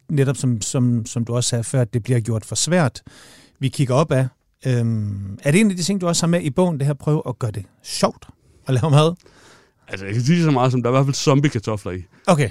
netop 0.09 0.37
som, 0.37 0.61
som, 0.61 1.05
som 1.05 1.25
du 1.25 1.35
også 1.35 1.49
sagde 1.49 1.63
før, 1.63 1.81
at 1.81 1.93
det 1.93 2.03
bliver 2.03 2.19
gjort 2.19 2.45
for 2.45 2.55
svært. 2.55 3.01
Vi 3.59 3.69
kigger 3.69 3.95
op 3.95 4.11
af. 4.11 4.27
Øhm, 4.65 5.39
er 5.43 5.51
det 5.51 5.61
en 5.61 5.71
af 5.71 5.77
de 5.77 5.83
ting, 5.83 6.01
du 6.01 6.07
også 6.07 6.25
har 6.25 6.27
med 6.27 6.41
i 6.41 6.49
bogen, 6.49 6.77
det 6.77 6.87
her 6.87 6.93
prøve 6.93 7.21
at 7.27 7.39
gøre 7.39 7.51
det 7.51 7.65
sjovt 7.83 8.27
at 8.67 8.73
lave 8.73 8.91
mad? 8.91 9.15
Altså, 9.87 10.05
jeg 10.05 10.13
kan 10.13 10.23
sige 10.23 10.43
så 10.43 10.51
meget 10.51 10.71
som, 10.71 10.83
der 10.83 10.89
er 10.89 10.93
i 10.93 10.95
hvert 10.95 11.05
fald 11.05 11.15
zombie-kartofler 11.15 11.91
i. 11.91 12.03
Okay. 12.27 12.49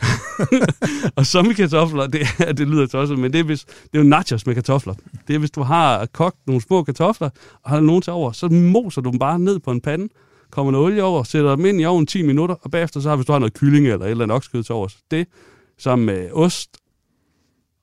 og 1.17 1.27
zombie-kartofler, 1.27 2.07
det, 2.07 2.21
er, 2.39 2.53
det 2.53 2.69
lyder 2.69 2.87
tosset, 2.87 3.19
men 3.19 3.33
det 3.33 3.41
er, 3.41 3.45
hvis, 3.45 3.65
det 3.65 3.99
er 3.99 3.99
jo 3.99 4.05
nachos 4.05 4.47
med 4.47 4.55
kartofler. 4.55 4.95
Det 5.29 5.35
er, 5.35 5.39
hvis 5.39 5.51
du 5.51 5.63
har 5.63 6.07
kogt 6.07 6.37
nogle 6.47 6.63
små 6.63 6.83
kartofler, 6.83 7.31
og 7.63 7.71
har 7.71 7.81
nogen 7.81 8.03
til 8.03 8.13
over, 8.13 8.33
så 8.33 8.49
moser 8.49 9.03
du 9.03 9.11
dem 9.11 9.19
bare 9.19 9.39
ned 9.39 9.59
på 9.59 9.71
en 9.71 9.81
pande, 9.81 10.09
kommer 10.51 10.73
noget 10.73 10.87
olie 10.87 11.03
over, 11.03 11.23
sætter 11.23 11.57
dem 11.57 11.67
ind 11.67 11.81
i 11.81 11.85
ovnen 11.85 12.07
10 12.07 12.23
minutter, 12.23 12.55
og 12.55 12.71
bagefter 12.71 13.01
så 13.01 13.09
har, 13.09 13.17
hvis 13.17 13.27
du 13.27 13.33
har 13.33 13.39
noget 13.39 13.55
kylling 13.55 13.87
eller 13.87 14.07
et 14.07 14.11
eller 14.11 14.25
andet 14.25 14.35
oksekød 14.35 14.63
til 14.63 14.75
over, 14.75 14.89
det 15.11 15.27
sammen 15.79 16.07
med 16.07 16.31
ost, 16.33 16.71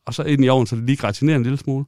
og 0.06 0.14
så 0.14 0.24
ind 0.24 0.46
i 0.46 0.50
ovnen, 0.50 0.68
så 0.68 0.76
det 0.76 0.84
lige 0.84 0.98
gratinerer 0.98 1.38
en 1.38 1.44
lille 1.44 1.58
smule. 1.58 1.86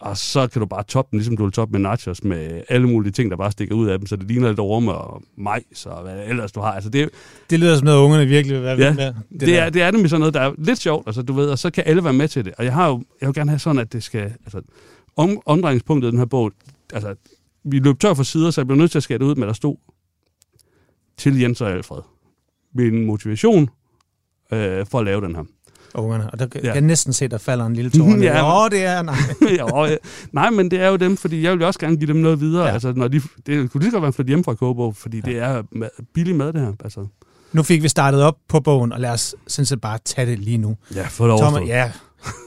Og 0.00 0.16
så 0.16 0.46
kan 0.46 0.60
du 0.60 0.66
bare 0.66 0.82
toppe 0.82 1.10
den, 1.10 1.18
ligesom 1.18 1.36
du 1.36 1.42
vil 1.42 1.52
toppe 1.52 1.72
med 1.72 1.80
nachos, 1.80 2.24
med 2.24 2.62
alle 2.68 2.88
mulige 2.88 3.12
ting, 3.12 3.30
der 3.30 3.36
bare 3.36 3.52
stikker 3.52 3.74
ud 3.74 3.88
af 3.88 3.98
dem, 3.98 4.06
så 4.06 4.16
det 4.16 4.28
ligner 4.28 4.48
lidt 4.48 4.60
orme 4.60 4.92
og 4.92 5.22
majs 5.36 5.86
og 5.86 6.02
hvad 6.02 6.26
ellers 6.26 6.52
du 6.52 6.60
har. 6.60 6.72
Altså, 6.72 6.90
det, 6.90 7.10
det 7.50 7.60
lyder 7.60 7.76
som 7.76 7.84
noget, 7.84 7.98
ungerne 7.98 8.26
virkelig 8.26 8.56
vil 8.56 8.64
være 8.64 8.78
ja, 8.78 8.94
med. 8.94 9.14
Det, 9.32 9.40
det, 9.40 9.58
er, 9.58 9.70
det 9.70 9.82
er 9.82 9.90
nemlig 9.90 10.10
sådan 10.10 10.20
noget, 10.20 10.34
der 10.34 10.40
er 10.40 10.52
lidt 10.58 10.78
sjovt, 10.78 11.06
altså, 11.06 11.22
du 11.22 11.32
ved, 11.32 11.48
og 11.48 11.58
så 11.58 11.70
kan 11.70 11.84
alle 11.86 12.04
være 12.04 12.12
med 12.12 12.28
til 12.28 12.44
det. 12.44 12.54
Og 12.58 12.64
jeg 12.64 12.72
har 12.72 12.88
jo, 12.88 13.02
jeg 13.20 13.26
vil 13.26 13.34
gerne 13.34 13.50
have 13.50 13.58
sådan, 13.58 13.78
at 13.78 13.92
det 13.92 14.02
skal, 14.02 14.22
altså, 14.22 14.60
om, 15.16 15.40
omdrejningspunktet 15.46 16.08
i 16.08 16.10
den 16.10 16.18
her 16.18 16.26
bog, 16.26 16.52
altså, 16.92 17.14
vi 17.64 17.78
løb 17.78 18.00
tør 18.00 18.14
for 18.14 18.22
sider, 18.22 18.50
så 18.50 18.60
jeg 18.60 18.66
blev 18.66 18.78
nødt 18.78 18.90
til 18.90 18.98
at 18.98 19.02
skære 19.02 19.18
det 19.18 19.24
ud 19.24 19.34
med, 19.34 19.46
der 19.46 19.52
stod 19.52 19.76
til 21.16 21.40
Jens 21.40 21.60
og 21.60 21.70
Alfred. 21.70 22.02
Min 22.74 23.06
motivation 23.06 23.70
øh, 24.52 24.86
for 24.86 24.98
at 24.98 25.04
lave 25.04 25.20
den 25.20 25.36
her 25.36 25.44
ungerne. 25.94 26.30
Og 26.30 26.38
der 26.38 26.46
kan 26.46 26.60
ja. 26.64 26.72
jeg 26.72 26.80
næsten 26.80 27.12
se, 27.12 27.28
der 27.28 27.38
falder 27.38 27.66
en 27.66 27.74
lille 27.74 27.90
tårne. 27.90 28.24
ja. 28.26 28.64
Åh, 28.64 28.70
det 28.70 28.84
er, 28.84 29.02
nej. 29.02 29.16
jo, 29.58 29.84
ja. 29.84 29.96
Nej, 30.32 30.50
men 30.50 30.70
det 30.70 30.80
er 30.80 30.88
jo 30.88 30.96
dem, 30.96 31.16
fordi 31.16 31.42
jeg 31.42 31.52
vil 31.52 31.62
også 31.62 31.80
gerne 31.80 31.96
give 31.96 32.06
dem 32.06 32.16
noget 32.16 32.40
videre. 32.40 32.66
Ja. 32.66 32.72
Altså, 32.72 32.92
når 32.96 33.08
de, 33.08 33.20
det 33.46 33.70
kunne 33.70 33.80
lige 33.80 33.92
godt 33.92 34.02
være 34.02 34.12
flyttet 34.12 34.30
hjem 34.30 34.44
fra 34.44 34.54
Kobo, 34.54 34.92
fordi 34.92 35.22
ja. 35.26 35.30
det 35.30 35.38
er 35.38 35.62
billig 36.14 36.34
mad, 36.34 36.52
det 36.52 36.60
her. 36.60 36.72
Altså. 36.84 37.06
Nu 37.52 37.62
fik 37.62 37.82
vi 37.82 37.88
startet 37.88 38.22
op 38.22 38.36
på 38.48 38.60
bogen, 38.60 38.92
og 38.92 39.00
lad 39.00 39.10
os 39.10 39.34
sådan 39.46 39.66
set 39.66 39.80
bare 39.80 39.98
tage 40.04 40.30
det 40.30 40.38
lige 40.38 40.58
nu. 40.58 40.76
Ja, 40.94 41.06
få 41.06 41.28
det 41.28 41.40
Thomas, 41.40 41.68
ja. 41.68 41.92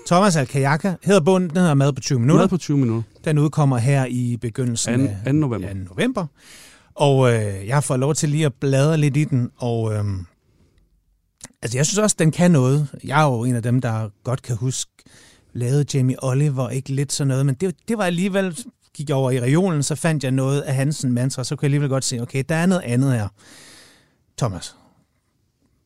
Thomas 0.08 0.36
Alkajaka 0.36 0.94
hedder 1.04 1.22
bogen, 1.22 1.50
den 1.50 1.58
hedder 1.58 1.74
Mad 1.74 1.94
på 1.94 2.02
20 2.02 2.20
minutter. 2.20 2.44
Mad 2.44 2.50
på 2.50 2.58
20 2.58 2.78
minutter. 2.78 3.04
Den 3.26 3.38
udkommer 3.38 3.78
her 3.78 4.06
i 4.06 4.38
begyndelsen 4.42 5.08
2. 5.08 5.14
af 5.26 5.36
november. 5.36 5.68
2. 5.68 5.74
november. 5.90 6.26
Og 6.96 7.34
øh, 7.34 7.68
jeg 7.68 7.76
har 7.76 7.82
fået 7.82 8.00
lov 8.00 8.16
til 8.16 8.30
lige 8.30 8.46
at 8.46 8.54
bladre 8.54 8.98
lidt 8.98 9.18
i 9.18 9.24
den, 9.24 9.50
og 9.58 9.94
øh, 9.94 10.04
Altså, 11.64 11.78
jeg 11.78 11.86
synes 11.86 11.98
også, 11.98 12.16
den 12.20 12.32
kan 12.32 12.52
noget. 12.52 12.88
Jeg 13.04 13.22
er 13.22 13.26
jo 13.26 13.44
en 13.44 13.56
af 13.56 13.64
dem, 13.64 13.82
der 13.82 14.10
godt 14.24 14.42
kan 14.42 14.56
huske, 14.56 14.92
lavede 15.54 15.86
Jamie 15.94 16.24
Oliver 16.24 16.70
ikke 16.70 16.90
lidt 16.90 17.14
sådan 17.14 17.28
noget, 17.28 17.46
men 17.46 17.56
det, 17.56 17.76
det 17.88 17.98
var 17.98 18.04
alligevel, 18.04 18.58
gik 18.94 19.10
jeg 19.10 19.18
over 19.18 19.32
i 19.32 19.40
regionen, 19.40 19.84
så 19.84 19.96
fandt 19.96 20.24
jeg 20.24 20.32
noget 20.32 20.62
af 20.62 20.76
Hansen 20.76 21.14
mantra, 21.14 21.44
så 21.44 21.56
kunne 21.56 21.64
jeg 21.64 21.68
alligevel 21.68 21.90
godt 21.90 22.04
se, 22.04 22.22
okay, 22.22 22.44
der 22.50 22.56
er 22.56 22.66
noget 22.66 22.82
andet 22.82 23.14
her. 23.14 23.28
Thomas, 24.38 24.76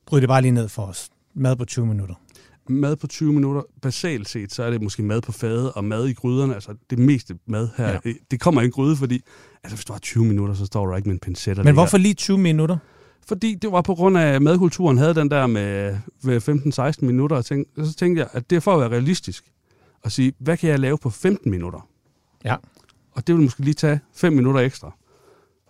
bryg 0.06 0.22
det 0.22 0.30
bare 0.30 0.42
lige 0.42 0.52
ned 0.52 0.70
for 0.70 0.84
os. 0.84 1.10
Mad 1.34 1.56
på 1.56 1.66
20 1.66 1.86
minutter. 1.86 2.16
Mad 2.70 2.96
på 2.96 3.08
20 3.08 3.34
minutter, 3.34 3.62
basalt 3.82 4.30
set, 4.30 4.54
så 4.54 4.64
er 4.64 4.70
det 4.70 4.82
måske 4.82 5.04
mad 5.04 5.22
på 5.22 5.32
fade 5.32 5.74
og 5.74 5.84
mad 5.84 6.08
i 6.08 6.14
gryderne. 6.14 6.54
Altså 6.54 6.76
det 6.90 7.00
meste 7.00 7.38
mad 7.46 7.70
her, 7.78 8.00
ja. 8.06 8.12
det 8.32 8.40
kommer 8.40 8.62
i 8.62 8.66
en 8.66 8.72
gryde, 8.72 8.96
fordi 8.96 9.22
altså, 9.64 9.76
hvis 9.76 9.86
du 9.86 9.94
har 9.94 10.00
20 10.00 10.26
minutter, 10.26 10.56
så 10.56 10.66
står 10.66 10.86
du 10.86 10.96
ikke 10.96 11.10
med 11.10 11.16
en 11.16 11.20
pincet. 11.20 11.64
Men 11.64 11.74
hvorfor 11.74 11.98
lige 11.98 12.14
20 12.14 12.38
minutter? 12.38 12.78
Fordi 13.28 13.56
det 13.56 13.72
var 13.72 13.82
på 13.82 13.96
grund 13.96 14.18
af, 14.18 14.34
at 14.34 14.42
madkulturen 14.42 14.98
havde 14.98 15.16
den 15.16 15.32
der 15.32 15.48
med 15.48 15.98
15-16 17.02 17.06
minutter, 17.06 17.36
og, 17.36 17.46
tænkte, 17.46 17.86
så 17.86 17.94
tænkte 17.94 18.20
jeg, 18.20 18.30
at 18.34 18.50
det 18.50 18.56
er 18.56 18.60
for 18.60 18.74
at 18.74 18.80
være 18.80 18.90
realistisk. 18.90 19.52
Og 20.04 20.12
sige, 20.12 20.34
hvad 20.40 20.58
kan 20.58 20.70
jeg 20.70 20.80
lave 20.80 20.98
på 20.98 21.10
15 21.10 21.52
minutter? 21.52 21.88
Ja. 22.46 22.56
Og 23.12 23.28
det 23.28 23.36
vil 23.36 23.44
måske 23.44 23.60
lige 23.60 23.74
tage 23.74 24.00
5 24.14 24.34
minutter 24.34 24.62
ekstra 24.62 24.92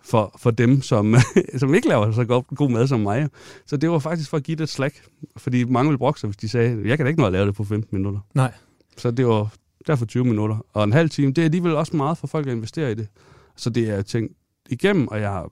for, 0.02 0.36
for 0.38 0.50
dem, 0.50 0.82
som, 0.82 1.14
som 1.58 1.74
ikke 1.74 1.88
laver 1.88 2.12
så 2.12 2.24
god, 2.24 2.56
god 2.56 2.70
mad 2.70 2.86
som 2.86 3.00
mig. 3.00 3.28
Så 3.66 3.76
det 3.76 3.90
var 3.90 3.98
faktisk 3.98 4.30
for 4.30 4.36
at 4.36 4.42
give 4.42 4.56
det 4.56 4.62
et 4.62 4.68
slag. 4.68 4.92
Fordi 5.36 5.64
mange 5.64 5.88
ville 5.88 5.98
brokke 5.98 6.20
sig, 6.20 6.28
hvis 6.28 6.36
de 6.36 6.48
sagde, 6.48 6.82
jeg 6.84 6.96
kan 6.98 7.06
da 7.06 7.08
ikke 7.08 7.20
nå 7.20 7.26
at 7.26 7.32
lave 7.32 7.46
det 7.46 7.54
på 7.54 7.64
15 7.64 7.98
minutter. 7.98 8.20
Nej. 8.34 8.52
Så 8.96 9.10
det 9.10 9.26
var 9.26 9.54
derfor 9.86 10.06
20 10.06 10.24
minutter. 10.24 10.56
Og 10.72 10.84
en 10.84 10.92
halv 10.92 11.10
time, 11.10 11.32
det 11.32 11.38
er 11.38 11.44
alligevel 11.44 11.76
også 11.76 11.96
meget 11.96 12.18
for 12.18 12.26
folk 12.26 12.46
at 12.46 12.52
investere 12.52 12.90
i 12.92 12.94
det. 12.94 13.08
Så 13.56 13.70
det 13.70 13.90
er 13.90 14.02
tænkt 14.02 14.32
igennem, 14.70 15.08
og 15.08 15.20
jeg 15.20 15.30
har 15.30 15.50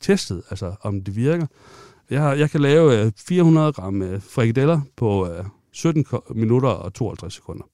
testet, 0.00 0.42
altså 0.50 0.74
om 0.82 1.00
det 1.00 1.16
virker. 1.16 1.46
Jeg, 2.10 2.20
har, 2.20 2.34
jeg 2.34 2.50
kan 2.50 2.60
lave 2.60 3.12
400 3.16 3.68
øh, 3.68 3.74
gram 3.74 4.02
øh, 4.02 4.22
frikadeller 4.22 4.80
på 4.96 5.28
17 5.72 6.04
øh, 6.12 6.36
minutter 6.36 6.68
og 6.68 6.94
52 6.94 7.34
sekunder. 7.34 7.64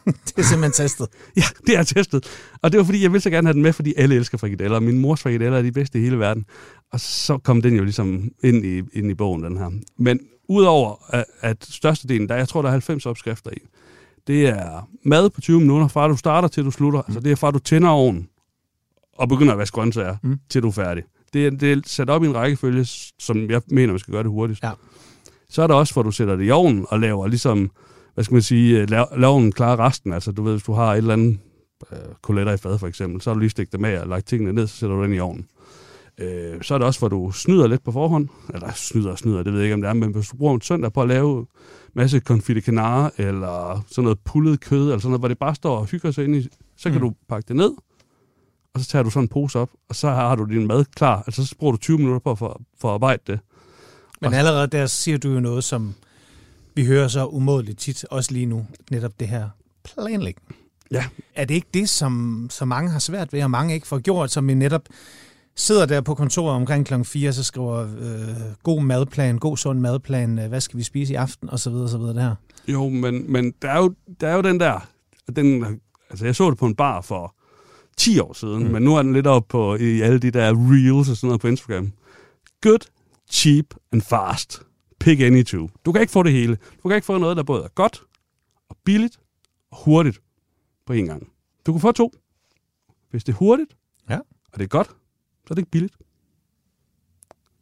det 0.26 0.38
er 0.38 0.42
simpelthen 0.42 0.72
testet. 0.72 1.08
ja, 1.36 1.42
det 1.66 1.76
er 1.76 1.82
testet. 1.82 2.26
Og 2.62 2.72
det 2.72 2.78
var 2.78 2.84
fordi, 2.84 3.02
jeg 3.02 3.12
ville 3.12 3.22
så 3.22 3.30
gerne 3.30 3.46
have 3.46 3.54
den 3.54 3.62
med, 3.62 3.72
fordi 3.72 3.94
alle 3.96 4.14
elsker 4.14 4.38
frikadeller. 4.38 4.80
Min 4.80 4.98
mors 4.98 5.22
frikadeller 5.22 5.58
er 5.58 5.62
de 5.62 5.72
bedste 5.72 5.98
i 5.98 6.02
hele 6.02 6.18
verden. 6.18 6.44
Og 6.92 7.00
så 7.00 7.38
kom 7.38 7.62
den 7.62 7.76
jo 7.76 7.84
ligesom 7.84 8.30
ind 8.42 8.66
i, 8.66 8.82
ind 8.92 9.10
i 9.10 9.14
bogen, 9.14 9.42
den 9.42 9.56
her. 9.56 9.70
Men 9.98 10.20
udover 10.48 11.14
at, 11.14 11.24
at 11.40 11.66
størstedelen, 11.70 12.28
der 12.28 12.34
jeg 12.34 12.48
tror, 12.48 12.62
der 12.62 12.68
er 12.68 12.72
90 12.72 13.06
opskrifter 13.06 13.50
i, 13.50 13.58
det 14.26 14.48
er 14.48 14.88
mad 15.04 15.30
på 15.30 15.40
20 15.40 15.60
minutter, 15.60 15.88
fra 15.88 16.08
du 16.08 16.16
starter 16.16 16.48
til 16.48 16.64
du 16.64 16.70
slutter. 16.70 17.00
Mm. 17.00 17.04
Altså 17.08 17.20
det 17.20 17.32
er 17.32 17.36
fra 17.36 17.50
du 17.50 17.58
tænder 17.58 17.88
ovnen 17.88 18.28
og 19.18 19.28
begynder 19.28 19.52
at 19.52 19.58
vaske 19.58 19.74
grøntsager, 19.74 20.16
mm. 20.22 20.38
til 20.48 20.62
du 20.62 20.68
er 20.68 20.72
færdig. 20.72 21.04
Det, 21.32 21.60
det 21.60 21.72
er 21.72 21.80
sat 21.86 22.10
op 22.10 22.24
i 22.24 22.26
en 22.26 22.34
rækkefølge, 22.34 22.84
som 23.18 23.50
jeg 23.50 23.62
mener, 23.70 23.92
man 23.92 23.98
skal 23.98 24.12
gøre 24.12 24.22
det 24.22 24.30
hurtigt. 24.30 24.62
Ja. 24.62 24.70
Så 25.48 25.62
er 25.62 25.66
der 25.66 25.74
også, 25.74 25.92
hvor 25.92 26.02
du 26.02 26.10
sætter 26.10 26.36
det 26.36 26.46
i 26.46 26.50
ovnen 26.50 26.86
og 26.88 27.00
laver 27.00 27.26
ligesom, 27.26 27.70
hvad 28.14 28.24
skal 28.24 28.34
man 28.34 28.42
sige, 28.42 28.86
laver, 28.86 29.18
laver 29.18 29.38
en 29.38 29.52
klar 29.52 29.78
resten. 29.78 30.12
Altså 30.12 30.32
du 30.32 30.42
ved, 30.42 30.52
hvis 30.52 30.62
du 30.62 30.72
har 30.72 30.92
et 30.92 30.98
eller 30.98 31.12
andet 31.12 31.38
øh, 31.92 31.98
koletter 32.22 32.52
i 32.52 32.56
fad 32.56 32.78
for 32.78 32.86
eksempel, 32.86 33.20
så 33.20 33.30
har 33.30 33.34
du 33.34 33.40
lige 33.40 33.50
stikket 33.50 33.72
dem 33.72 33.84
af 33.84 34.00
og 34.00 34.08
lagt 34.08 34.26
tingene 34.26 34.52
ned, 34.52 34.66
så 34.66 34.76
sætter 34.76 34.96
du 34.96 35.02
den 35.02 35.14
i 35.14 35.18
ovnen. 35.18 35.46
Øh, 36.18 36.62
så 36.62 36.74
er 36.74 36.78
det 36.78 36.86
også, 36.86 37.00
hvor 37.00 37.08
du 37.08 37.30
snyder 37.30 37.66
lidt 37.66 37.84
på 37.84 37.92
forhånd. 37.92 38.28
Eller 38.54 38.72
snyder 38.72 39.10
og 39.10 39.18
snyder, 39.18 39.42
det 39.42 39.52
ved 39.52 39.60
jeg 39.60 39.66
ikke, 39.66 39.74
om 39.74 39.80
det 39.80 39.88
er, 39.88 39.94
men 39.94 40.12
hvis 40.12 40.28
du 40.28 40.36
bruger 40.36 40.54
en 40.54 40.60
søndag 40.60 40.92
på 40.92 41.02
at 41.02 41.08
lave 41.08 41.46
masse 41.94 42.20
confit 42.20 42.64
canard, 42.64 43.12
eller 43.16 43.84
sådan 43.88 44.04
noget 44.04 44.18
pullet 44.24 44.60
kød, 44.60 44.82
eller 44.82 44.98
sådan 44.98 45.10
noget, 45.10 45.20
hvor 45.20 45.28
det 45.28 45.38
bare 45.38 45.54
står 45.54 45.78
og 45.78 45.86
hygger 45.86 46.10
sig 46.10 46.24
ind 46.24 46.36
i, 46.36 46.48
så 46.76 46.90
kan 46.90 46.98
mm. 46.98 47.08
du 47.08 47.14
pakke 47.28 47.48
det 47.48 47.56
ned, 47.56 47.72
og 48.74 48.80
så 48.80 48.86
tager 48.86 49.02
du 49.02 49.10
sådan 49.10 49.24
en 49.24 49.28
pose 49.28 49.58
op, 49.58 49.70
og 49.88 49.96
så 49.96 50.10
har 50.10 50.36
du 50.36 50.44
din 50.44 50.66
mad 50.66 50.84
klar. 50.84 51.22
Altså, 51.26 51.46
så 51.46 51.54
bruger 51.58 51.72
du 51.72 51.78
20 51.78 51.98
minutter 51.98 52.18
på 52.18 52.34
for, 52.34 52.60
for 52.80 52.88
at 52.88 52.94
arbejde 52.94 53.22
det. 53.26 53.40
Men 54.20 54.34
allerede 54.34 54.66
der 54.66 54.86
siger 54.86 55.18
du 55.18 55.32
jo 55.32 55.40
noget, 55.40 55.64
som 55.64 55.94
vi 56.74 56.86
hører 56.86 57.08
så 57.08 57.26
umådeligt 57.26 57.78
tit, 57.78 58.04
også 58.10 58.32
lige 58.32 58.46
nu, 58.46 58.66
netop 58.90 59.20
det 59.20 59.28
her 59.28 59.48
planlægning. 59.84 60.36
Ja. 60.90 61.04
Er 61.34 61.44
det 61.44 61.54
ikke 61.54 61.68
det, 61.74 61.88
som, 61.88 62.46
som 62.50 62.68
mange 62.68 62.90
har 62.90 62.98
svært 62.98 63.32
ved, 63.32 63.42
og 63.42 63.50
mange 63.50 63.74
ikke 63.74 63.86
får 63.86 63.98
gjort, 63.98 64.30
som 64.30 64.48
vi 64.48 64.54
netop 64.54 64.82
sidder 65.56 65.86
der 65.86 66.00
på 66.00 66.14
kontoret 66.14 66.54
omkring 66.54 66.86
kl. 66.86 67.02
4, 67.04 67.32
så 67.32 67.44
skriver 67.44 67.80
øh, 67.80 68.54
god 68.62 68.82
madplan, 68.82 69.38
god 69.38 69.56
sund 69.56 69.80
madplan, 69.80 70.38
øh, 70.38 70.48
hvad 70.48 70.60
skal 70.60 70.78
vi 70.78 70.82
spise 70.82 71.12
i 71.12 71.16
aften, 71.16 71.50
og 71.50 71.58
så 71.58 71.70
videre, 71.70 71.88
så 71.88 71.98
videre 71.98 72.14
det 72.14 72.22
her. 72.22 72.34
Jo, 72.68 72.88
men, 72.88 73.32
men 73.32 73.54
der, 73.62 73.70
er 73.70 73.78
jo, 73.78 73.94
der 74.20 74.28
er 74.28 74.34
jo 74.34 74.42
den 74.42 74.60
der, 74.60 74.88
den, 75.36 75.80
altså 76.10 76.24
jeg 76.24 76.36
så 76.36 76.50
det 76.50 76.58
på 76.58 76.66
en 76.66 76.74
bar 76.74 77.00
for 77.00 77.34
10 77.96 78.18
år 78.18 78.32
siden, 78.32 78.64
mm. 78.64 78.70
men 78.70 78.82
nu 78.82 78.96
er 78.96 79.02
den 79.02 79.12
lidt 79.12 79.26
op 79.26 79.48
på 79.48 79.76
i 79.76 80.00
alle 80.00 80.18
de 80.18 80.30
der 80.30 80.54
reels 80.54 81.08
og 81.08 81.16
sådan 81.16 81.26
noget 81.26 81.40
på 81.40 81.48
Instagram. 81.48 81.92
Good, 82.60 82.90
cheap 83.30 83.66
and 83.92 84.02
fast. 84.02 84.62
Pick 85.00 85.20
any 85.20 85.42
two. 85.42 85.68
Du 85.84 85.92
kan 85.92 86.00
ikke 86.00 86.12
få 86.12 86.22
det 86.22 86.32
hele. 86.32 86.58
Du 86.82 86.88
kan 86.88 86.96
ikke 86.96 87.06
få 87.06 87.18
noget, 87.18 87.36
der 87.36 87.42
både 87.42 87.64
er 87.64 87.68
godt 87.68 88.02
og 88.68 88.76
billigt 88.84 89.20
og 89.70 89.84
hurtigt 89.84 90.22
på 90.86 90.92
en 90.92 91.06
gang. 91.06 91.32
Du 91.66 91.72
kan 91.72 91.80
få 91.80 91.92
to. 91.92 92.12
Hvis 93.10 93.24
det 93.24 93.32
er 93.32 93.36
hurtigt, 93.36 93.76
ja. 94.10 94.18
og 94.52 94.58
det 94.58 94.62
er 94.62 94.68
godt, 94.68 94.86
så 94.86 95.46
er 95.50 95.54
det 95.54 95.58
ikke 95.58 95.70
billigt. 95.70 95.94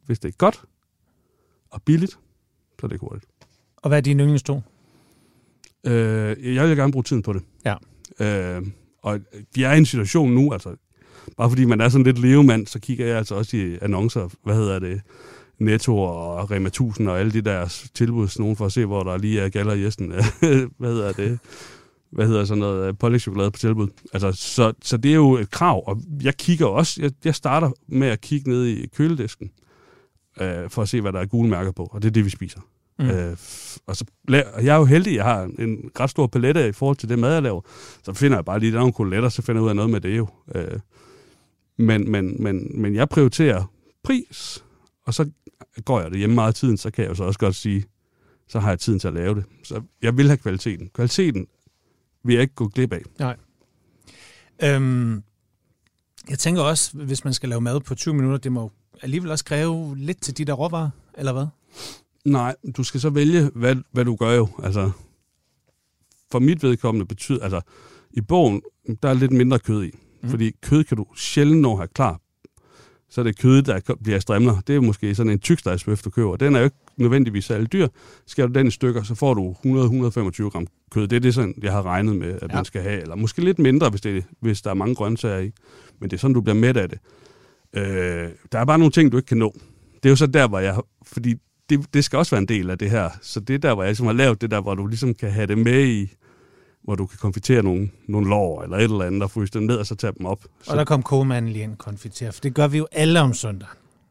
Hvis 0.05 0.19
det 0.19 0.27
er 0.27 0.37
godt 0.37 0.63
og 1.69 1.83
billigt, 1.83 2.11
så 2.11 2.83
er 2.83 2.87
det 2.87 2.95
ikke 2.95 3.05
hurtigt. 3.05 3.25
Og 3.75 3.89
hvad 3.89 3.97
er 3.97 4.01
dine 4.01 4.23
yndlings 4.23 4.43
to? 4.43 4.61
Øh, 5.83 6.55
jeg 6.55 6.67
vil 6.67 6.77
gerne 6.77 6.91
bruge 6.91 7.03
tiden 7.03 7.21
på 7.21 7.33
det. 7.33 7.43
Ja. 7.65 7.75
Øh, 8.19 8.67
og 9.01 9.15
øh, 9.15 9.41
vi 9.55 9.63
er 9.63 9.73
i 9.73 9.77
en 9.77 9.85
situation 9.85 10.31
nu, 10.31 10.53
altså, 10.53 10.75
bare 11.37 11.49
fordi 11.49 11.65
man 11.65 11.81
er 11.81 11.89
sådan 11.89 12.05
lidt 12.05 12.19
levemand, 12.19 12.67
så 12.67 12.79
kigger 12.79 13.05
jeg 13.05 13.17
altså 13.17 13.35
også 13.35 13.57
i 13.57 13.77
annoncer, 13.81 14.29
hvad 14.43 14.55
hedder 14.55 14.79
det, 14.79 15.01
Netto 15.59 15.97
og 15.97 16.51
Rema 16.51 16.67
1000 16.67 17.09
og 17.09 17.19
alle 17.19 17.31
de 17.31 17.41
der 17.41 17.87
tilbud, 17.93 18.39
nogen 18.39 18.55
for 18.55 18.65
at 18.65 18.71
se, 18.71 18.85
hvor 18.85 19.03
der 19.03 19.17
lige 19.17 19.39
er 19.39 19.49
galler 19.49 19.73
i 19.73 19.81
gæsten. 19.81 20.11
hvad 20.79 20.93
hedder 20.93 21.11
det? 21.11 21.39
Hvad 22.11 22.27
hedder 22.27 22.45
sådan 22.45 22.59
noget? 22.59 22.87
Øh, 22.87 22.93
Pålægtschokolade 22.99 23.51
på 23.51 23.59
tilbud. 23.59 23.87
Altså, 24.13 24.31
så, 24.31 24.73
så 24.81 24.97
det 24.97 25.11
er 25.11 25.15
jo 25.15 25.37
et 25.37 25.51
krav, 25.51 25.83
og 25.87 26.01
jeg 26.21 26.37
kigger 26.37 26.65
også, 26.65 27.01
jeg, 27.01 27.11
jeg 27.25 27.35
starter 27.35 27.71
med 27.87 28.07
at 28.07 28.21
kigge 28.21 28.49
ned 28.49 28.65
i 28.65 28.87
køledisken, 28.87 29.51
øh, 30.41 30.69
for 30.69 30.81
at 30.81 30.89
se, 30.89 31.01
hvad 31.01 31.13
der 31.13 31.19
er 31.19 31.25
gule 31.25 31.49
mærker 31.49 31.71
på, 31.71 31.89
og 31.91 32.01
det 32.01 32.07
er 32.07 32.11
det, 32.11 32.25
vi 32.25 32.29
spiser. 32.29 32.59
Mm. 32.99 33.09
Øh, 33.09 33.37
og 33.87 33.95
så, 33.95 34.05
jeg 34.29 34.67
er 34.67 34.75
jo 34.75 34.85
heldig, 34.85 35.15
jeg 35.15 35.23
har 35.23 35.43
en 35.43 35.91
ret 35.99 36.09
stor 36.09 36.27
palette 36.27 36.69
i 36.69 36.71
forhold 36.71 36.97
til 36.97 37.09
det 37.09 37.19
mad, 37.19 37.33
jeg 37.33 37.41
laver. 37.43 37.61
Så 38.03 38.13
finder 38.13 38.37
jeg 38.37 38.45
bare 38.45 38.59
lige 38.59 38.71
der 38.71 38.77
nogle 38.77 38.93
koletter, 38.93 39.29
så 39.29 39.41
finder 39.41 39.61
jeg 39.61 39.63
ud 39.63 39.69
af 39.69 39.75
noget 39.75 39.91
med 39.91 40.01
det 40.01 40.17
jo. 40.17 40.27
Øh, 40.55 40.79
Men, 41.77 42.11
men, 42.11 42.43
men, 42.43 42.81
men 42.81 42.95
jeg 42.95 43.09
prioriterer 43.09 43.63
pris, 44.03 44.63
og 45.05 45.13
så 45.13 45.29
går 45.85 46.01
jeg 46.01 46.11
det 46.11 46.17
hjemme 46.19 46.35
meget 46.35 46.47
af 46.47 46.53
tiden, 46.53 46.77
så 46.77 46.91
kan 46.91 47.03
jeg 47.03 47.09
jo 47.09 47.15
så 47.15 47.23
også 47.23 47.39
godt 47.39 47.55
sige, 47.55 47.83
så 48.47 48.59
har 48.59 48.69
jeg 48.69 48.79
tiden 48.79 48.99
til 48.99 49.07
at 49.07 49.13
lave 49.13 49.35
det. 49.35 49.43
Så 49.63 49.81
jeg 50.01 50.17
vil 50.17 50.27
have 50.27 50.37
kvaliteten. 50.37 50.89
Kvaliteten 50.93 51.47
vil 52.23 52.33
jeg 52.33 52.41
ikke 52.41 52.55
gå 52.55 52.67
glip 52.67 52.93
af. 52.93 53.01
Nej. 53.19 53.35
Øhm, 54.63 55.23
jeg 56.29 56.39
tænker 56.39 56.61
også, 56.61 56.97
hvis 56.97 57.23
man 57.23 57.33
skal 57.33 57.49
lave 57.49 57.61
mad 57.61 57.79
på 57.79 57.95
20 57.95 58.13
minutter, 58.13 58.37
det 58.37 58.51
må 58.51 58.71
alligevel 59.01 59.31
også 59.31 59.45
kræve 59.45 59.97
lidt 59.97 60.21
til 60.21 60.37
de 60.37 60.45
der 60.45 60.53
råvarer, 60.53 60.89
eller 61.17 61.33
hvad? 61.33 61.45
Nej, 62.25 62.55
du 62.77 62.83
skal 62.83 62.99
så 62.99 63.09
vælge, 63.09 63.51
hvad, 63.55 63.75
hvad 63.91 64.05
du 64.05 64.15
gør 64.15 64.31
jo. 64.31 64.47
Altså, 64.63 64.91
for 66.31 66.39
mit 66.39 66.63
vedkommende 66.63 67.05
betyder, 67.05 67.43
altså, 67.43 67.61
i 68.11 68.21
bogen, 68.21 68.61
der 69.03 69.09
er 69.09 69.13
lidt 69.13 69.31
mindre 69.31 69.59
kød 69.59 69.83
i. 69.83 69.91
Mm. 70.21 70.29
Fordi 70.29 70.51
kød 70.61 70.83
kan 70.83 70.97
du 70.97 71.05
sjældent 71.15 71.61
nå 71.61 71.71
at 71.71 71.77
have 71.77 71.87
klar. 71.87 72.21
Så 73.09 73.21
er 73.21 73.23
det 73.23 73.39
kød, 73.39 73.61
der 73.61 73.79
bliver 74.03 74.19
strimler. 74.19 74.61
Det 74.67 74.75
er 74.75 74.79
måske 74.79 75.15
sådan 75.15 75.31
en 75.31 75.39
tykstegsbøf, 75.39 76.01
du 76.01 76.09
køber. 76.09 76.35
Den 76.35 76.55
er 76.55 76.59
jo 76.59 76.65
ikke 76.65 76.77
nødvendigvis 76.97 77.45
særlig 77.45 77.73
dyr. 77.73 77.87
Skal 78.25 78.47
du 78.47 78.53
den 78.53 78.67
i 78.67 78.71
stykker, 78.71 79.03
så 79.03 79.15
får 79.15 79.33
du 79.33 79.55
100-125 79.65 80.49
gram 80.49 80.67
kød. 80.91 81.07
Det 81.07 81.15
er 81.15 81.19
det, 81.19 81.33
sådan, 81.35 81.53
jeg 81.61 81.71
har 81.71 81.85
regnet 81.85 82.15
med, 82.15 82.39
at 82.41 82.49
ja. 82.49 82.55
man 82.55 82.65
skal 82.65 82.81
have. 82.81 83.01
Eller 83.01 83.15
måske 83.15 83.43
lidt 83.43 83.59
mindre, 83.59 83.89
hvis, 83.89 84.01
det, 84.01 84.25
hvis 84.39 84.61
der 84.61 84.69
er 84.69 84.73
mange 84.73 84.95
grøntsager 84.95 85.39
i. 85.39 85.51
Men 85.99 86.09
det 86.09 86.17
er 86.17 86.19
sådan, 86.19 86.33
du 86.33 86.41
bliver 86.41 86.55
mæt 86.55 86.77
af 86.77 86.89
det. 86.89 86.99
Øh, 87.75 88.29
der 88.51 88.59
er 88.59 88.65
bare 88.65 88.77
nogle 88.77 88.91
ting, 88.91 89.11
du 89.11 89.17
ikke 89.17 89.27
kan 89.27 89.37
nå. 89.37 89.53
Det 90.03 90.05
er 90.05 90.09
jo 90.09 90.15
så 90.15 90.27
der, 90.27 90.47
hvor 90.47 90.59
jeg... 90.59 90.81
Fordi 91.05 91.35
det, 91.69 91.93
det 91.93 92.03
skal 92.03 92.17
også 92.17 92.31
være 92.31 92.41
en 92.41 92.47
del 92.47 92.69
af 92.69 92.77
det 92.77 92.89
her. 92.89 93.09
Så 93.21 93.39
det 93.39 93.53
er 93.53 93.59
der, 93.59 93.73
hvor 93.73 93.83
jeg 93.83 93.89
ligesom 93.89 94.05
har 94.05 94.13
lavet 94.13 94.41
det 94.41 94.51
der, 94.51 94.61
hvor 94.61 94.75
du 94.75 94.87
ligesom 94.87 95.13
kan 95.13 95.31
have 95.31 95.47
det 95.47 95.57
med 95.57 95.87
i, 95.87 96.15
hvor 96.83 96.95
du 96.95 97.05
kan 97.05 97.17
konfitere 97.17 97.63
nogle, 97.63 97.89
nogle 98.07 98.29
lår 98.29 98.63
eller 98.63 98.77
et 98.77 98.83
eller 98.83 99.05
andet, 99.05 99.23
og 99.23 99.31
fryse 99.31 99.53
dem 99.53 99.63
ned, 99.63 99.75
og 99.75 99.85
så 99.85 99.95
tage 99.95 100.13
dem 100.17 100.25
op. 100.25 100.43
Så. 100.63 100.71
Og 100.71 100.77
der 100.77 100.83
kom 100.83 101.03
kogemanden 101.03 101.51
lige 101.51 101.63
ind 101.63 101.77
konfitere, 101.77 102.31
for 102.31 102.41
det 102.41 102.53
gør 102.53 102.67
vi 102.67 102.77
jo 102.77 102.87
alle 102.91 103.19
om 103.19 103.33
søndag. 103.33 103.67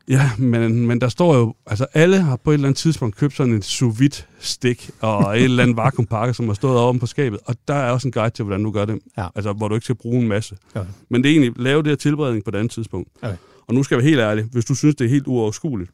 Ja, 0.08 0.30
men, 0.38 0.86
men 0.86 1.00
der 1.00 1.08
står 1.08 1.36
jo, 1.36 1.54
altså 1.66 1.86
alle 1.94 2.20
har 2.20 2.36
på 2.36 2.50
et 2.50 2.54
eller 2.54 2.68
andet 2.68 2.78
tidspunkt 2.78 3.16
købt 3.16 3.36
sådan 3.36 3.52
en 3.52 3.62
sous 3.62 4.00
vide 4.00 4.22
stik 4.38 4.90
og 5.00 5.20
et 5.38 5.44
eller 5.44 5.62
andet 5.62 5.76
vakuumpakke, 5.76 6.34
som 6.34 6.46
har 6.46 6.54
stået 6.54 6.78
oven 6.78 6.98
på 6.98 7.06
skabet, 7.06 7.40
og 7.44 7.56
der 7.68 7.74
er 7.74 7.90
også 7.90 8.08
en 8.08 8.12
guide 8.12 8.30
til, 8.30 8.44
hvordan 8.44 8.64
du 8.64 8.70
gør 8.70 8.84
det, 8.84 8.98
ja. 9.18 9.28
altså 9.34 9.52
hvor 9.52 9.68
du 9.68 9.74
ikke 9.74 9.84
skal 9.84 9.94
bruge 9.94 10.22
en 10.22 10.28
masse. 10.28 10.56
Okay. 10.74 10.90
Men 11.10 11.22
det 11.22 11.28
er 11.28 11.32
egentlig, 11.32 11.62
lave 11.62 11.82
det 11.82 11.90
her 11.90 11.96
tilberedning 11.96 12.44
på 12.44 12.50
et 12.50 12.54
andet 12.54 12.70
tidspunkt. 12.70 13.08
Okay. 13.22 13.36
Og 13.66 13.74
nu 13.74 13.82
skal 13.82 13.94
jeg 13.94 14.02
være 14.02 14.10
helt 14.10 14.20
ærlig, 14.20 14.44
hvis 14.44 14.64
du 14.64 14.74
synes, 14.74 14.94
det 14.94 15.04
er 15.04 15.08
helt 15.08 15.26
uoverskueligt, 15.26 15.90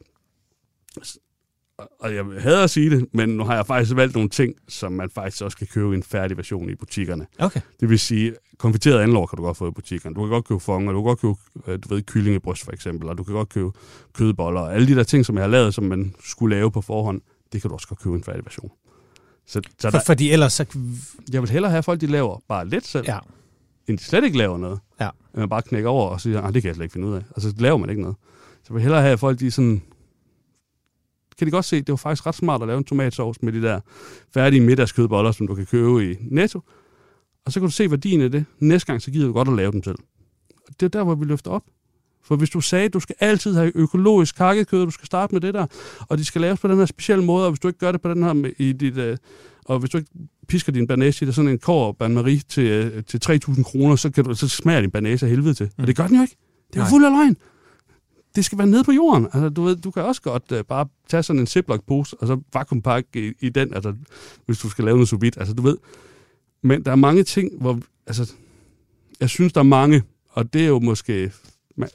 og 1.77 2.15
jeg 2.15 2.25
havde 2.39 2.63
at 2.63 2.69
sige 2.69 2.89
det, 2.89 3.07
men 3.13 3.29
nu 3.29 3.43
har 3.43 3.55
jeg 3.55 3.65
faktisk 3.65 3.95
valgt 3.95 4.15
nogle 4.15 4.29
ting, 4.29 4.55
som 4.67 4.91
man 4.91 5.09
faktisk 5.09 5.43
også 5.43 5.57
kan 5.57 5.67
købe 5.67 5.93
i 5.93 5.95
en 5.97 6.03
færdig 6.03 6.37
version 6.37 6.69
i 6.69 6.75
butikkerne. 6.75 7.27
Okay. 7.39 7.61
Det 7.79 7.89
vil 7.89 7.99
sige, 7.99 8.33
konfiteret 8.57 8.99
anlår 8.99 9.25
kan 9.25 9.37
du 9.37 9.43
godt 9.43 9.57
få 9.57 9.67
i 9.67 9.71
butikkerne. 9.71 10.15
Du 10.15 10.21
kan 10.21 10.29
godt 10.29 10.45
købe 10.45 10.59
fonger, 10.59 10.91
du 10.91 10.99
kan 10.99 11.03
godt 11.03 11.19
købe, 11.19 11.35
øh, 11.67 11.79
du 11.83 11.93
ved, 11.93 12.01
kyllingebryst 12.01 12.63
for 12.63 12.71
eksempel, 12.71 13.09
og 13.09 13.17
du 13.17 13.23
kan 13.23 13.33
godt 13.33 13.49
købe 13.49 13.71
kødboller, 14.13 14.61
og 14.61 14.73
alle 14.75 14.87
de 14.87 14.95
der 14.95 15.03
ting, 15.03 15.25
som 15.25 15.35
jeg 15.35 15.43
har 15.43 15.49
lavet, 15.49 15.73
som 15.73 15.83
man 15.83 16.15
skulle 16.23 16.55
lave 16.55 16.71
på 16.71 16.81
forhånd, 16.81 17.21
det 17.53 17.61
kan 17.61 17.69
du 17.69 17.73
også 17.73 17.87
godt 17.87 17.99
købe 17.99 18.15
i 18.15 18.17
en 18.17 18.23
færdig 18.23 18.45
version. 18.45 18.71
Så, 19.47 19.61
så 19.79 19.91
For, 19.91 19.97
der, 19.97 20.03
fordi 20.05 20.31
ellers 20.31 20.53
så... 20.53 20.65
Jeg 21.33 21.41
vil 21.41 21.49
hellere 21.49 21.71
have 21.71 21.83
folk, 21.83 22.01
de 22.01 22.07
laver 22.07 22.41
bare 22.47 22.67
lidt 22.67 22.87
selv, 22.87 23.05
ja. 23.07 23.19
end 23.87 23.97
de 23.97 24.03
slet 24.03 24.23
ikke 24.23 24.37
laver 24.37 24.57
noget. 24.57 24.79
Ja. 24.99 25.09
Man 25.33 25.49
bare 25.49 25.61
knækker 25.61 25.89
over 25.89 26.09
og 26.09 26.21
siger, 26.21 26.41
ah, 26.41 26.53
det 26.53 26.61
kan 26.61 26.67
jeg 26.67 26.75
slet 26.75 26.83
ikke 26.83 26.93
finde 26.93 27.07
ud 27.07 27.15
af. 27.15 27.21
Og 27.29 27.41
så 27.41 27.53
laver 27.57 27.77
man 27.77 27.89
ikke 27.89 28.01
noget. 28.01 28.17
Så 28.63 28.67
jeg 28.69 28.75
vil 28.75 28.81
hellere 28.81 29.01
have, 29.01 29.17
folk 29.17 29.39
de 29.39 29.51
sådan 29.51 29.81
kan 31.37 31.47
de 31.47 31.51
godt 31.51 31.65
se, 31.65 31.77
det 31.77 31.89
var 31.89 31.95
faktisk 31.95 32.25
ret 32.25 32.35
smart 32.35 32.61
at 32.61 32.67
lave 32.67 32.77
en 32.77 32.83
tomatsauce 32.83 33.39
med 33.43 33.53
de 33.53 33.61
der 33.61 33.79
færdige 34.33 34.61
middagskødboller, 34.61 35.31
som 35.31 35.47
du 35.47 35.55
kan 35.55 35.65
købe 35.65 36.11
i 36.11 36.15
Netto. 36.21 36.61
Og 37.45 37.51
så 37.51 37.59
kan 37.59 37.67
du 37.67 37.71
se 37.71 37.91
værdien 37.91 38.21
af 38.21 38.31
det. 38.31 38.45
Næste 38.59 38.85
gang, 38.85 39.01
så 39.01 39.11
gider 39.11 39.27
du 39.27 39.33
godt 39.33 39.47
at 39.47 39.53
lave 39.53 39.71
dem 39.71 39.83
selv. 39.83 39.97
Det 40.79 40.85
er 40.85 40.89
der, 40.89 41.03
hvor 41.03 41.15
vi 41.15 41.25
løfter 41.25 41.51
op. 41.51 41.63
For 42.23 42.35
hvis 42.35 42.49
du 42.49 42.61
sagde, 42.61 42.85
at 42.85 42.93
du 42.93 42.99
skal 42.99 43.15
altid 43.19 43.55
have 43.55 43.71
økologisk 43.75 44.35
kakkekød, 44.35 44.85
du 44.85 44.91
skal 44.91 45.05
starte 45.05 45.35
med 45.35 45.41
det 45.41 45.53
der, 45.53 45.65
og 45.99 46.17
de 46.17 46.25
skal 46.25 46.41
laves 46.41 46.59
på 46.59 46.67
den 46.67 46.77
her 46.77 46.85
specielle 46.85 47.25
måde, 47.25 47.45
og 47.45 47.51
hvis 47.51 47.59
du 47.59 47.67
ikke 47.67 47.79
gør 47.79 47.91
det 47.91 48.01
på 48.01 48.09
den 48.09 48.23
her 48.23 48.33
med, 48.33 48.51
i 48.57 48.71
dit, 48.71 48.97
uh, 48.97 49.15
og 49.65 49.79
hvis 49.79 49.89
du 49.89 49.97
ikke 49.97 50.09
pisker 50.47 50.71
din 50.71 50.87
banase 50.87 51.25
i 51.25 51.31
sådan 51.31 51.51
en 51.51 51.59
kår 51.59 51.91
bain 51.91 52.39
til, 52.49 52.93
uh, 52.97 53.03
til 53.03 53.39
3.000 53.49 53.63
kroner, 53.63 53.95
så, 53.95 54.09
kan 54.09 54.23
du, 54.23 54.35
så 54.35 54.47
smager 54.47 54.81
din 54.81 54.91
banase 54.91 55.25
af 55.25 55.29
helvede 55.29 55.53
til. 55.53 55.65
Mm. 55.65 55.81
Og 55.81 55.87
det 55.87 55.95
gør 55.95 56.07
den 56.07 56.15
jo 56.15 56.21
ikke. 56.21 56.37
Det 56.73 56.79
er 56.79 56.83
jo 56.83 56.89
fuld 56.89 57.05
af 57.05 57.11
løgn 57.11 57.37
det 58.35 58.45
skal 58.45 58.57
være 58.57 58.67
nede 58.67 58.83
på 58.83 58.91
jorden. 58.91 59.25
Altså, 59.25 59.49
du, 59.49 59.63
ved, 59.63 59.75
du 59.75 59.91
kan 59.91 60.03
også 60.03 60.21
godt 60.21 60.51
uh, 60.51 60.59
bare 60.69 60.87
tage 61.09 61.23
sådan 61.23 61.39
en 61.39 61.47
Ziploc-pose, 61.47 62.15
og 62.19 62.27
så 62.27 62.41
vakuumpakke 62.53 63.29
i, 63.29 63.33
i 63.39 63.49
den, 63.49 63.73
altså, 63.73 63.93
hvis 64.45 64.59
du 64.59 64.69
skal 64.69 64.85
lave 64.85 64.97
noget 64.97 65.09
subit. 65.09 65.37
Altså, 65.37 65.53
du 65.53 65.61
ved. 65.61 65.77
Men 66.61 66.85
der 66.85 66.91
er 66.91 66.95
mange 66.95 67.23
ting, 67.23 67.51
hvor... 67.61 67.79
Altså, 68.07 68.33
jeg 69.19 69.29
synes, 69.29 69.53
der 69.53 69.59
er 69.59 69.63
mange, 69.63 70.03
og 70.29 70.53
det 70.53 70.61
er 70.61 70.67
jo 70.67 70.79
måske... 70.79 71.31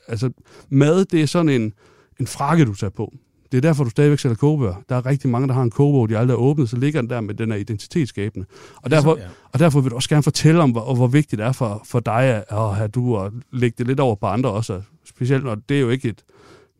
Altså, 0.09 0.31
mad, 0.68 1.05
det 1.05 1.22
er 1.22 1.26
sådan 1.26 1.48
en, 1.48 1.72
en 2.20 2.26
frakke, 2.26 2.64
du 2.64 2.74
tager 2.74 2.90
på. 2.90 3.12
Det 3.53 3.57
er 3.57 3.62
derfor, 3.62 3.85
du 3.85 3.90
stadigvæk 3.90 4.18
sælger 4.18 4.35
kogebøger. 4.35 4.74
Der 4.88 4.96
er 4.96 5.07
rigtig 5.07 5.31
mange, 5.31 5.48
der 5.48 5.55
har 5.55 5.62
en 5.62 5.70
kogebog, 5.70 6.09
de 6.09 6.18
aldrig 6.18 6.37
har 6.37 6.42
åbnet, 6.42 6.68
så 6.70 6.76
ligger 6.76 7.00
den 7.00 7.11
der 7.11 7.20
med 7.20 7.35
den 7.35 7.50
her 7.50 7.59
identitetsskabende. 7.59 8.46
Og 8.76 8.90
derfor, 8.90 9.16
ja. 9.18 9.24
og 9.53 9.59
derfor 9.59 9.81
vil 9.81 9.90
du 9.90 9.96
også 9.96 10.09
gerne 10.09 10.22
fortælle 10.22 10.62
om, 10.62 10.70
hvor, 10.70 10.94
hvor 10.94 11.07
vigtigt 11.07 11.38
det 11.38 11.46
er 11.46 11.53
for, 11.53 11.83
for 11.85 12.00
dig 12.00 12.22
at, 12.22 12.44
at 12.50 12.74
have 12.76 12.88
du 12.88 13.16
og 13.16 13.33
lægge 13.53 13.74
det 13.79 13.87
lidt 13.87 14.00
over 14.00 14.14
på 14.14 14.26
andre 14.26 14.50
også. 14.50 14.83
Specielt 15.11 15.44
når 15.44 15.55
det 15.55 15.77
er 15.77 15.81
jo 15.81 15.90
ikke 15.90 16.09
et... 16.09 16.25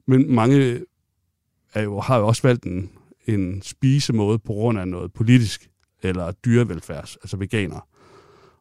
Men 0.07 0.35
mange 0.35 0.81
er 1.75 1.83
jo, 1.83 2.01
har 2.01 2.19
jo 2.19 2.27
også 2.27 2.43
valgt 2.43 2.65
en, 2.65 2.91
en 3.27 3.63
spisemåde 3.63 4.39
på 4.39 4.53
grund 4.53 4.79
af 4.79 4.89
noget 4.89 5.13
politisk 5.13 5.71
eller 6.03 6.33
dyrevelfærds, 6.33 7.17
altså 7.17 7.37
veganer. 7.37 7.89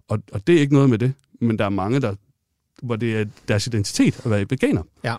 Og, 0.07 0.19
og 0.31 0.47
det 0.47 0.55
er 0.55 0.59
ikke 0.59 0.73
noget 0.73 0.89
med 0.89 0.97
det, 0.97 1.13
men 1.41 1.59
der 1.59 1.65
er 1.65 1.69
mange, 1.69 2.01
der, 2.01 2.15
hvor 2.81 2.95
det 2.95 3.17
er 3.17 3.25
deres 3.47 3.67
identitet 3.67 4.21
at 4.25 4.31
være 4.31 4.45
veganer. 4.49 4.83
Ja. 5.03 5.15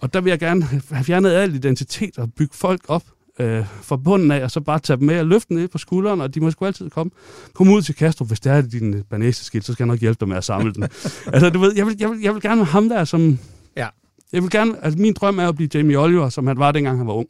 Og 0.00 0.14
der 0.14 0.20
vil 0.20 0.30
jeg 0.30 0.38
gerne 0.38 0.64
have 0.64 1.04
fjernet 1.04 1.30
al 1.30 1.54
identitet 1.54 2.18
og 2.18 2.32
bygge 2.34 2.54
folk 2.54 2.80
op 2.88 3.02
øh, 3.38 3.64
fra 3.82 3.96
bunden 3.96 4.30
af, 4.30 4.44
og 4.44 4.50
så 4.50 4.60
bare 4.60 4.78
tage 4.78 4.96
dem 4.96 5.06
med 5.06 5.18
og 5.18 5.26
løfte 5.26 5.54
ned 5.54 5.68
på 5.68 5.78
skulderen, 5.78 6.20
og 6.20 6.34
de 6.34 6.40
må 6.40 6.50
sgu 6.50 6.64
altid 6.64 6.90
komme, 6.90 7.10
komme 7.52 7.74
ud 7.74 7.82
til 7.82 7.94
Castro, 7.94 8.24
hvis 8.24 8.40
det 8.40 8.52
er 8.52 8.60
din 8.60 9.02
banæseskilt, 9.10 9.64
så 9.64 9.72
skal 9.72 9.84
jeg 9.84 9.88
nok 9.88 10.00
hjælpe 10.00 10.20
dig 10.20 10.28
med 10.28 10.36
at 10.36 10.44
samle 10.44 10.72
den. 10.72 10.82
altså, 11.34 11.50
du 11.50 11.58
ved, 11.58 11.72
jeg 11.76 11.86
vil, 11.86 11.96
jeg, 11.98 12.10
vil, 12.10 12.20
jeg 12.20 12.34
vil 12.34 12.42
gerne 12.42 12.64
have 12.64 12.72
ham 12.72 12.88
der, 12.88 13.04
som... 13.04 13.38
Ja. 13.76 13.88
Jeg 14.32 14.42
vil 14.42 14.50
gerne, 14.50 14.84
altså 14.84 14.98
min 14.98 15.14
drøm 15.14 15.38
er 15.38 15.48
at 15.48 15.56
blive 15.56 15.68
Jamie 15.74 15.98
Oliver, 15.98 16.28
som 16.28 16.46
han 16.46 16.58
var 16.58 16.72
dengang 16.72 16.98
han 16.98 17.06
var 17.06 17.12
ung. 17.12 17.28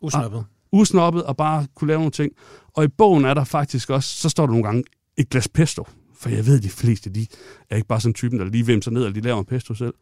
Usnoppet. 0.00 0.38
Og, 0.38 0.44
usnoppet, 0.72 1.22
og 1.22 1.36
bare 1.36 1.66
kunne 1.74 1.88
lave 1.88 1.98
nogle 1.98 2.10
ting. 2.10 2.32
Og 2.74 2.84
i 2.84 2.88
bogen 2.88 3.24
er 3.24 3.34
der 3.34 3.44
faktisk 3.44 3.90
også, 3.90 4.18
så 4.18 4.28
står 4.28 4.46
der 4.46 4.50
nogle 4.50 4.64
gange 4.64 4.84
et 5.16 5.28
glas 5.28 5.48
pesto. 5.48 5.86
For 6.20 6.28
jeg 6.28 6.46
ved, 6.46 6.56
at 6.56 6.62
de 6.62 6.68
fleste, 6.68 7.10
de 7.10 7.26
er 7.70 7.76
ikke 7.76 7.88
bare 7.88 8.00
sådan 8.00 8.14
typen, 8.14 8.38
der 8.38 8.44
lige 8.44 8.66
vimser 8.66 8.90
ned, 8.90 9.04
og 9.04 9.14
de 9.14 9.20
laver 9.20 9.38
en 9.38 9.44
pesto 9.44 9.74
selv. 9.74 9.94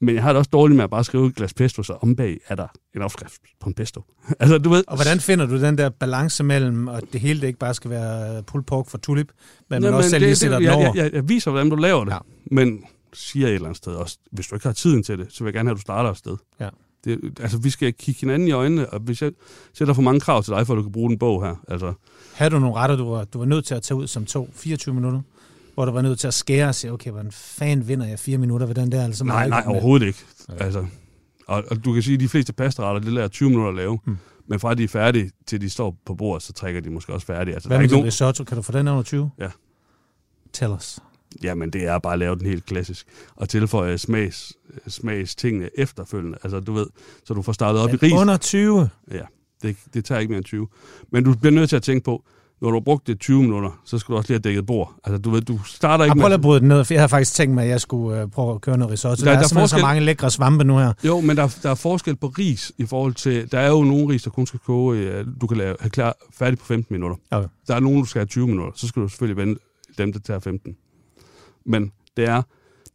Men 0.00 0.14
jeg 0.14 0.22
har 0.22 0.32
det 0.32 0.38
også 0.38 0.50
dårligt 0.52 0.76
med 0.76 0.84
at 0.84 0.90
bare 0.90 1.04
skrive 1.04 1.26
et 1.26 1.34
glas 1.34 1.54
pesto, 1.54 1.82
så 1.82 1.92
ombag 1.92 2.38
er 2.48 2.54
der 2.54 2.66
en 2.94 3.02
opskrift 3.02 3.40
på 3.60 3.68
en 3.68 3.74
pesto. 3.74 4.02
altså, 4.40 4.58
du 4.58 4.70
ved... 4.70 4.84
Og 4.86 4.96
hvordan 4.96 5.20
finder 5.20 5.46
du 5.46 5.60
den 5.60 5.78
der 5.78 5.88
balance 5.88 6.44
mellem, 6.44 6.88
at 6.88 7.04
det 7.12 7.20
hele 7.20 7.40
det 7.40 7.46
ikke 7.46 7.58
bare 7.58 7.74
skal 7.74 7.90
være 7.90 8.42
pulled 8.42 8.64
pork 8.64 8.88
for 8.88 8.98
tulip, 8.98 9.32
men 9.70 9.82
Nå, 9.82 9.86
man 9.86 9.94
også 9.94 10.10
selv 10.10 10.24
lige 10.24 10.36
sætter 10.36 10.58
den 10.58 10.64
jeg, 10.64 10.74
over? 10.74 10.84
Jeg, 10.84 10.96
jeg, 10.96 11.12
jeg, 11.12 11.28
viser, 11.28 11.50
hvordan 11.50 11.70
du 11.70 11.76
laver 11.76 12.04
det, 12.04 12.12
ja. 12.12 12.18
men 12.50 12.84
siger 13.14 13.46
et 13.46 13.54
eller 13.54 13.66
andet 13.66 13.76
sted 13.76 13.92
også, 13.92 14.18
hvis 14.30 14.46
du 14.46 14.54
ikke 14.54 14.66
har 14.66 14.72
tiden 14.72 15.02
til 15.02 15.18
det, 15.18 15.26
så 15.30 15.44
vil 15.44 15.48
jeg 15.48 15.54
gerne 15.54 15.68
have, 15.68 15.74
at 15.74 15.76
du 15.76 15.80
starter 15.80 16.10
et 16.10 16.16
sted. 16.16 16.36
Ja. 16.60 16.68
Det, 17.04 17.40
altså, 17.40 17.58
vi 17.58 17.70
skal 17.70 17.92
kigge 17.92 18.20
hinanden 18.20 18.48
i 18.48 18.52
øjnene, 18.52 18.90
og 18.90 19.00
hvis 19.00 19.22
jeg 19.22 19.32
sætter 19.74 19.94
for 19.94 20.02
mange 20.02 20.20
krav 20.20 20.42
til 20.42 20.52
dig, 20.52 20.66
for 20.66 20.74
at 20.74 20.76
du 20.76 20.82
kan 20.82 20.92
bruge 20.92 21.10
den 21.10 21.18
bog 21.18 21.46
her. 21.46 21.56
Altså. 21.68 21.92
Har 22.34 22.48
du 22.48 22.58
nogle 22.58 22.76
retter, 22.76 22.96
du 22.96 23.10
var, 23.10 23.24
du 23.24 23.38
var 23.38 23.44
nødt 23.44 23.64
til 23.64 23.74
at 23.74 23.82
tage 23.82 23.98
ud 23.98 24.06
som 24.06 24.26
to 24.26 24.50
24 24.52 24.94
minutter? 24.94 25.20
hvor 25.74 25.84
du 25.84 25.92
var 25.92 26.02
nødt 26.02 26.18
til 26.18 26.26
at 26.26 26.34
skære 26.34 26.68
og 26.68 26.74
sige, 26.74 26.92
okay, 26.92 27.10
hvordan 27.10 27.32
fan 27.32 27.88
vinder 27.88 28.06
jeg 28.06 28.18
fire 28.18 28.38
minutter 28.38 28.66
ved 28.66 28.74
den 28.74 28.92
der? 28.92 29.04
Altså, 29.04 29.24
nej, 29.24 29.48
nej, 29.48 29.64
overhovedet 29.66 30.06
ikke. 30.06 30.18
Altså, 30.48 30.86
og, 31.46 31.64
og, 31.70 31.84
du 31.84 31.92
kan 31.92 32.02
sige, 32.02 32.14
at 32.14 32.20
de 32.20 32.28
fleste 32.28 32.52
pastaretter, 32.52 33.00
det 33.00 33.12
lader 33.12 33.28
20 33.28 33.48
minutter 33.48 33.70
at 33.70 33.76
lave. 33.76 33.98
Hmm. 34.04 34.18
Men 34.46 34.60
fra 34.60 34.74
de 34.74 34.84
er 34.84 34.88
færdige, 34.88 35.30
til 35.46 35.60
de 35.60 35.70
står 35.70 35.96
på 36.06 36.14
bordet, 36.14 36.42
så 36.42 36.52
trækker 36.52 36.80
de 36.80 36.90
måske 36.90 37.12
også 37.12 37.26
færdige. 37.26 37.54
Altså, 37.54 37.68
Hvad 37.68 37.78
med 37.78 37.88
nogen... 37.88 38.06
risotto? 38.06 38.44
Kan 38.44 38.56
du 38.56 38.62
få 38.62 38.72
den 38.72 38.88
under 38.88 39.02
20? 39.02 39.30
Ja. 39.38 39.48
Tell 40.52 40.72
us. 40.72 40.98
Jamen, 41.42 41.70
det 41.70 41.86
er 41.86 41.98
bare 41.98 42.12
at 42.12 42.18
lave 42.18 42.36
den 42.36 42.46
helt 42.46 42.66
klassisk. 42.66 43.06
Og 43.36 43.48
tilføje 43.48 43.98
smags, 43.98 44.52
smags 44.88 45.34
tingene 45.34 45.70
efterfølgende. 45.78 46.38
Altså, 46.42 46.60
du 46.60 46.72
ved, 46.72 46.86
så 47.24 47.34
du 47.34 47.42
får 47.42 47.52
startet 47.52 47.82
op 47.82 47.90
Men 47.90 47.98
i 48.02 48.04
ris. 48.04 48.12
under 48.12 48.36
20? 48.36 48.88
Ja, 49.12 49.20
det, 49.62 49.76
det 49.94 50.04
tager 50.04 50.18
ikke 50.18 50.30
mere 50.30 50.38
end 50.38 50.44
20. 50.44 50.68
Men 51.12 51.24
du 51.24 51.34
bliver 51.34 51.52
nødt 51.52 51.68
til 51.68 51.76
at 51.76 51.82
tænke 51.82 52.04
på, 52.04 52.24
når 52.60 52.70
du 52.70 52.76
har 52.76 52.80
brugt 52.80 53.06
det 53.06 53.20
20 53.20 53.42
minutter, 53.42 53.80
så 53.84 53.98
skal 53.98 54.12
du 54.12 54.16
også 54.16 54.28
lige 54.28 54.36
have 54.36 54.50
dækket 54.50 54.66
bord. 54.66 54.94
Altså, 55.04 55.18
du 55.18 55.30
ved, 55.30 55.40
du 55.40 55.58
starter 55.64 56.04
ikke 56.04 56.14
med... 56.14 56.22
Prøv 56.22 56.32
at 56.32 56.40
bryde 56.40 56.60
den 56.60 56.68
ned, 56.68 56.84
for 56.84 56.94
jeg 56.94 57.02
har 57.02 57.08
faktisk 57.08 57.34
tænkt 57.34 57.54
mig, 57.54 57.64
at 57.64 57.70
jeg 57.70 57.80
skulle 57.80 58.22
uh, 58.22 58.30
prøve 58.30 58.54
at 58.54 58.60
køre 58.60 58.78
noget 58.78 58.92
risotto. 58.92 59.24
Der, 59.24 59.30
der, 59.30 59.38
der 59.38 59.38
er, 59.38 59.44
er 59.44 59.60
forskel... 59.60 59.80
så 59.80 59.86
mange 59.86 60.00
lækre 60.00 60.30
svampe 60.30 60.64
nu 60.64 60.78
her. 60.78 60.92
Jo, 61.04 61.20
men 61.20 61.36
der, 61.36 61.58
der 61.62 61.70
er 61.70 61.74
forskel 61.74 62.16
på 62.16 62.26
ris 62.26 62.72
i 62.78 62.86
forhold 62.86 63.14
til... 63.14 63.52
Der 63.52 63.58
er 63.58 63.68
jo 63.68 63.82
nogle 63.82 64.08
ris, 64.08 64.22
der 64.22 64.30
kun 64.30 64.46
skal 64.46 64.60
koge, 64.66 65.20
uh, 65.20 65.26
du 65.40 65.46
kan 65.46 65.56
lave, 65.56 65.76
have 65.80 65.90
klar, 65.90 66.16
færdig 66.32 66.58
på 66.58 66.64
15 66.64 66.94
minutter. 66.94 67.16
Okay. 67.30 67.48
Der 67.66 67.74
er 67.74 67.80
nogle, 67.80 68.00
du 68.00 68.04
skal 68.04 68.20
have 68.20 68.26
20 68.26 68.46
minutter. 68.46 68.72
Så 68.74 68.88
skal 68.88 69.02
du 69.02 69.08
selvfølgelig 69.08 69.46
vente 69.46 69.60
dem, 69.98 70.12
der 70.12 70.20
tager 70.20 70.40
15. 70.40 70.76
Men 71.66 71.92
det 72.16 72.28
er 72.28 72.42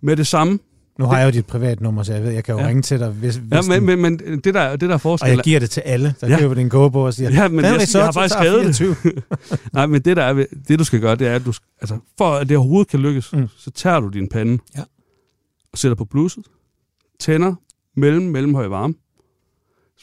med 0.01 0.17
det 0.17 0.27
samme, 0.27 0.59
nu 0.99 1.05
har 1.05 1.17
jeg 1.17 1.25
jo 1.25 1.31
dit 1.31 1.45
privatnummer, 1.45 2.03
så 2.03 2.13
jeg 2.13 2.23
ved, 2.23 2.31
jeg 2.31 2.43
kan 2.43 2.55
jo 2.55 2.61
ja. 2.61 2.67
ringe 2.67 2.81
til 2.81 2.99
dig. 2.99 3.09
Hvis, 3.09 3.35
hvis 3.35 3.67
ja, 3.69 3.79
men, 3.79 3.85
men, 3.85 4.01
men 4.01 4.39
det, 4.39 4.53
der, 4.53 4.75
det 4.75 4.81
der 4.81 4.93
er 4.93 4.97
forskel... 4.97 5.29
Og 5.29 5.35
jeg 5.35 5.43
giver 5.43 5.59
det 5.59 5.69
til 5.69 5.81
alle, 5.81 6.15
der 6.21 6.27
ja. 6.27 6.39
køber 6.39 6.55
din 6.55 6.69
kogebog 6.69 7.03
og 7.03 7.13
siger, 7.13 7.31
ja, 7.31 7.47
men 7.47 7.65
jeg, 7.65 7.79
jeg, 7.93 8.05
har 8.05 8.11
faktisk 8.11 8.35
skrevet 8.35 8.79
det. 8.79 9.23
Nej, 9.73 9.85
men 9.85 10.01
det, 10.01 10.17
der 10.17 10.23
er, 10.23 10.45
det 10.67 10.79
du 10.79 10.83
skal 10.83 10.99
gøre, 11.01 11.15
det 11.15 11.27
er, 11.27 11.35
at 11.35 11.45
du, 11.45 11.53
altså, 11.81 11.97
for 12.17 12.35
at 12.35 12.49
det 12.49 12.57
overhovedet 12.57 12.87
kan 12.87 12.99
lykkes, 12.99 13.33
mm. 13.33 13.47
så 13.57 13.71
tager 13.71 13.99
du 13.99 14.07
din 14.07 14.29
pande 14.29 14.57
ja. 14.77 14.83
og 15.71 15.77
sætter 15.77 15.95
på 15.95 16.05
blusset, 16.05 16.43
tænder 17.19 17.55
mellem 17.95 18.25
mellemhøj 18.25 18.67
varme, 18.67 18.93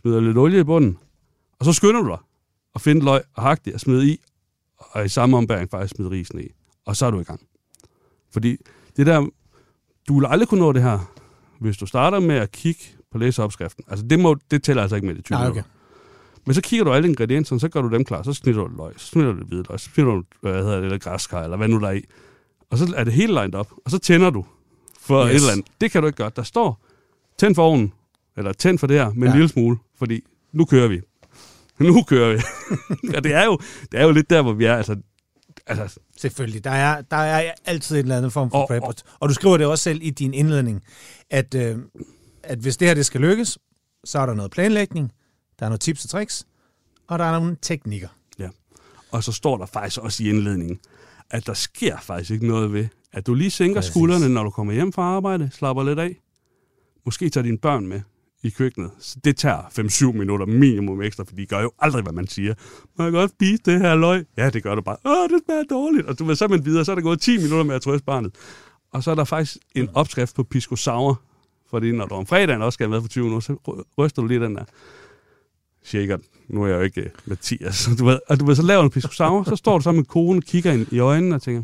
smider 0.00 0.20
lidt 0.20 0.38
olie 0.38 0.60
i 0.60 0.64
bunden, 0.64 0.98
og 1.58 1.64
så 1.64 1.72
skynder 1.72 2.02
du 2.02 2.08
dig 2.08 2.18
at 2.74 2.80
finde 2.80 3.04
løg 3.04 3.22
og 3.34 3.42
hakke 3.42 3.62
det 3.64 3.74
og 3.74 3.80
smide 3.80 4.08
i, 4.12 4.20
og 4.78 5.04
i 5.04 5.08
samme 5.08 5.36
ombæring 5.36 5.70
faktisk 5.70 5.94
smide 5.96 6.10
risen 6.10 6.40
i. 6.40 6.46
Og 6.86 6.96
så 6.96 7.06
er 7.06 7.10
du 7.10 7.20
i 7.20 7.24
gang. 7.24 7.40
Fordi 8.32 8.56
det 8.96 9.06
der, 9.06 9.26
du 10.08 10.18
vil 10.18 10.26
aldrig 10.26 10.48
kunne 10.48 10.60
nå 10.60 10.72
det 10.72 10.82
her, 10.82 10.98
hvis 11.60 11.76
du 11.76 11.86
starter 11.86 12.20
med 12.20 12.34
at 12.36 12.52
kigge 12.52 12.80
på 13.12 13.18
læseopskriften. 13.18 13.84
Altså 13.88 14.06
det, 14.06 14.20
må, 14.20 14.36
det 14.50 14.62
tæller 14.62 14.82
altså 14.82 14.96
ikke 14.96 15.06
med 15.06 15.14
det 15.14 15.24
20 15.24 15.38
Nej, 15.38 15.48
okay. 15.48 15.62
Men 16.46 16.54
så 16.54 16.62
kigger 16.62 16.84
du 16.84 16.92
alle 16.92 17.08
ingredienserne, 17.08 17.60
så 17.60 17.68
gør 17.68 17.82
du 17.82 17.88
dem 17.88 18.04
klar. 18.04 18.22
Så 18.22 18.32
snitter 18.32 18.62
du 18.62 18.76
løg, 18.76 18.92
så 18.96 19.06
snitter 19.06 19.32
du 19.32 19.44
hvidløg, 19.44 19.80
så 19.80 19.90
snitter 19.94 20.12
du, 20.12 20.22
hvad 20.40 20.52
hedder 20.54 20.76
det, 20.76 20.84
eller 20.84 20.98
græskar, 20.98 21.42
eller 21.42 21.56
hvad 21.56 21.68
nu 21.68 21.80
der 21.80 21.88
er 21.88 21.92
i. 21.92 22.04
Og 22.70 22.78
så 22.78 22.94
er 22.96 23.04
det 23.04 23.12
helt 23.12 23.30
lined 23.30 23.54
op, 23.54 23.72
og 23.84 23.90
så 23.90 23.98
tænder 23.98 24.30
du 24.30 24.44
for 25.00 25.24
yes. 25.24 25.30
et 25.30 25.34
eller 25.36 25.52
andet. 25.52 25.66
Det 25.80 25.90
kan 25.90 26.02
du 26.02 26.06
ikke 26.06 26.16
gøre. 26.16 26.30
Der 26.36 26.42
står, 26.42 26.84
tænd 27.38 27.54
for 27.54 27.62
ovnen, 27.62 27.92
eller 28.36 28.52
tænd 28.52 28.78
for 28.78 28.86
det 28.86 28.96
her, 28.98 29.12
med 29.12 29.28
Ja. 29.28 29.32
en 29.32 29.38
lille 29.38 29.48
smule, 29.48 29.76
fordi 29.98 30.20
nu 30.52 30.64
kører 30.64 30.88
vi. 30.88 31.00
Nu 31.78 32.02
kører 32.02 32.36
vi. 32.36 32.42
og 33.16 33.24
det 33.24 33.34
er, 33.34 33.44
jo, 33.44 33.58
det 33.92 34.00
er 34.00 34.04
jo 34.04 34.10
lidt 34.10 34.30
der, 34.30 34.42
hvor 34.42 34.52
vi 34.52 34.64
er. 34.64 34.76
Altså, 34.76 34.96
altså 35.66 35.98
Selvfølgelig. 36.16 36.64
Der 36.64 36.70
er, 36.70 37.00
der 37.00 37.16
er 37.16 37.52
altid 37.64 37.96
en 37.96 38.02
eller 38.02 38.16
anden 38.16 38.30
form 38.30 38.50
for 38.50 38.58
Og- 38.58 38.68
prep. 38.68 38.82
og- 38.82 38.94
Og 39.20 39.28
du 39.28 39.34
skriver 39.34 39.56
det 39.56 39.66
også 39.66 39.82
selv 39.84 39.98
i 40.02 40.10
din 40.10 40.34
indledning, 40.34 40.82
at, 41.30 41.54
øh, 41.54 41.78
at 42.42 42.58
hvis 42.58 42.76
det 42.76 42.88
her 42.88 42.94
det 42.94 43.06
skal 43.06 43.20
lykkes, 43.20 43.58
så 44.04 44.18
er 44.18 44.26
der 44.26 44.34
noget 44.34 44.50
planlægning, 44.50 45.12
der 45.58 45.64
er 45.66 45.70
nogle 45.70 45.78
tips 45.78 46.04
og 46.04 46.10
tricks, 46.10 46.46
og 47.08 47.18
der 47.18 47.24
er 47.24 47.32
nogle 47.32 47.56
teknikker. 47.62 48.08
Og 49.10 49.24
så 49.24 49.32
står 49.32 49.56
der 49.58 49.66
faktisk 49.66 50.00
også 50.00 50.22
i 50.24 50.28
indledningen, 50.28 50.80
at 51.30 51.46
der 51.46 51.54
sker 51.54 51.96
faktisk 52.00 52.30
ikke 52.30 52.46
noget 52.46 52.72
ved, 52.72 52.88
at 53.12 53.26
du 53.26 53.34
lige 53.34 53.50
sænker. 53.50 53.74
Præcis. 53.80 53.90
skuldrene, 53.92 54.28
når 54.28 54.42
du 54.42 54.50
kommer 54.50 54.72
hjem 54.72 54.92
fra 54.92 55.02
arbejde, 55.02 55.50
slapper 55.52 55.82
lidt 55.84 55.98
af. 55.98 56.16
Måske 57.04 57.28
tager 57.30 57.42
dine 57.42 57.58
børn 57.58 57.86
med 57.86 58.00
i 58.46 58.50
køkkenet. 58.50 58.90
Så 58.98 59.16
det 59.24 59.36
tager 59.36 60.10
5-7 60.12 60.18
minutter 60.18 60.46
minimum 60.46 61.02
ekstra, 61.02 61.24
for 61.24 61.34
de 61.34 61.46
gør 61.46 61.60
jo 61.60 61.72
aldrig, 61.78 62.02
hvad 62.02 62.12
man 62.12 62.26
siger. 62.26 62.54
Må 62.98 63.04
jeg 63.04 63.12
godt 63.12 63.30
spise 63.30 63.62
det 63.64 63.80
her 63.80 63.94
løg? 63.94 64.24
Ja, 64.36 64.50
det 64.50 64.62
gør 64.62 64.74
du 64.74 64.82
bare. 64.82 64.96
Åh, 65.04 65.28
det 65.30 65.40
smager 65.44 65.62
dårligt. 65.70 66.06
Og 66.06 66.18
du 66.18 66.24
ved, 66.24 66.34
så 66.36 66.44
er 66.44 66.48
man 66.48 66.64
videre, 66.64 66.84
så 66.84 66.90
er 66.90 66.94
der 66.94 67.02
gået 67.02 67.20
10 67.20 67.36
minutter 67.36 67.62
med 67.62 67.74
at 67.74 67.82
trøste 67.82 68.04
barnet. 68.04 68.34
Og 68.92 69.02
så 69.02 69.10
er 69.10 69.14
der 69.14 69.24
faktisk 69.24 69.56
en 69.74 69.88
opskrift 69.94 70.34
på 70.34 70.42
pisco 70.42 70.76
sour, 70.76 71.20
fordi 71.70 71.92
når 71.92 72.06
du 72.06 72.14
om 72.14 72.26
fredagen 72.26 72.62
også 72.62 72.76
skal 72.76 72.84
have 72.84 72.90
med 72.90 73.00
for 73.00 73.08
20 73.08 73.24
minutter, 73.24 73.44
så 73.44 73.84
ryster 73.98 74.22
du 74.22 74.28
lige 74.28 74.40
den 74.40 74.56
der 74.56 74.64
shaker. 75.84 76.18
Nu 76.48 76.62
er 76.62 76.66
jeg 76.66 76.76
jo 76.76 76.80
ikke 76.80 77.00
øh, 77.00 77.10
Mathias. 77.24 77.88
Du 77.98 78.04
ved, 78.04 78.18
og 78.28 78.40
du 78.40 78.44
ved, 78.44 78.54
så 78.54 78.62
laver 78.62 78.82
en 78.82 78.90
pisco 78.90 79.12
sour, 79.12 79.44
så 79.44 79.56
står 79.56 79.78
du 79.78 79.82
sammen 79.82 79.98
med 79.98 80.06
konen, 80.06 80.42
kigger 80.42 80.72
ind 80.72 80.86
i 80.92 80.98
øjnene 80.98 81.34
og 81.34 81.42
tænker, 81.42 81.62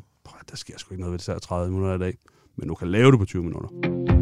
der 0.53 0.57
sker 0.57 0.79
sgu 0.79 0.95
ikke 0.95 1.01
noget 1.01 1.13
ved 1.13 1.19
det 1.19 1.27
her 1.27 1.39
30 1.39 1.73
minutter 1.73 1.95
i 1.95 1.99
dag. 1.99 2.19
Men 2.57 2.69
du 2.69 2.75
kan 2.75 2.89
lave 2.89 3.11
det 3.11 3.19
på 3.19 3.25
20 3.25 3.43
minutter. 3.43 4.22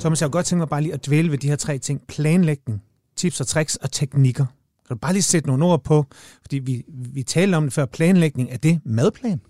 Thomas, 0.00 0.20
jeg 0.20 0.26
kunne 0.26 0.32
godt 0.38 0.46
tænke 0.46 0.58
mig 0.60 0.68
bare 0.68 0.82
lige 0.82 0.94
at 0.94 1.06
dvæle 1.06 1.30
ved 1.30 1.38
de 1.38 1.48
her 1.48 1.56
tre 1.56 1.78
ting. 1.78 2.02
Planlægning, 2.08 2.82
tips 3.16 3.40
og 3.40 3.46
tricks 3.46 3.76
og 3.76 3.92
teknikker. 3.92 4.46
Kan 4.88 4.96
du 4.96 4.98
bare 5.00 5.12
lige 5.12 5.22
sætte 5.22 5.48
nogle 5.48 5.64
ord 5.64 5.84
på? 5.84 6.04
Fordi 6.42 6.58
vi, 6.58 6.82
vi 6.88 7.22
talte 7.22 7.56
om 7.56 7.62
det 7.64 7.72
før. 7.72 7.86
Planlægning, 7.86 8.50
er 8.50 8.56
det 8.56 8.80
madplan? 8.84 9.40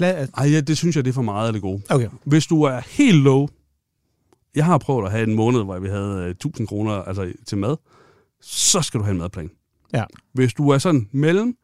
Pla- 0.00 0.26
Ej, 0.36 0.50
ja, 0.50 0.60
det 0.60 0.76
synes 0.76 0.96
jeg, 0.96 1.04
det 1.04 1.10
er 1.10 1.14
for 1.14 1.22
meget 1.22 1.46
af 1.46 1.52
det 1.52 1.62
gode. 1.62 1.82
okay. 1.90 2.08
Hvis 2.24 2.46
du 2.46 2.62
er 2.62 2.80
helt 2.86 3.16
low, 3.22 3.48
jeg 4.54 4.64
har 4.64 4.78
prøvet 4.78 5.04
at 5.04 5.10
have 5.10 5.22
en 5.28 5.34
måned, 5.34 5.62
hvor 5.64 5.78
vi 5.78 5.88
havde 5.88 6.22
øh, 6.24 6.30
1000 6.30 6.66
kroner 6.68 6.92
altså, 6.92 7.32
til 7.46 7.58
mad, 7.58 7.76
så 8.40 8.82
skal 8.82 9.00
du 9.00 9.04
have 9.04 9.12
en 9.12 9.18
madplan. 9.18 9.50
Ja. 9.94 10.04
Hvis 10.32 10.54
du 10.54 10.68
er 10.68 10.78
sådan 10.78 11.08
mellem, 11.12 11.56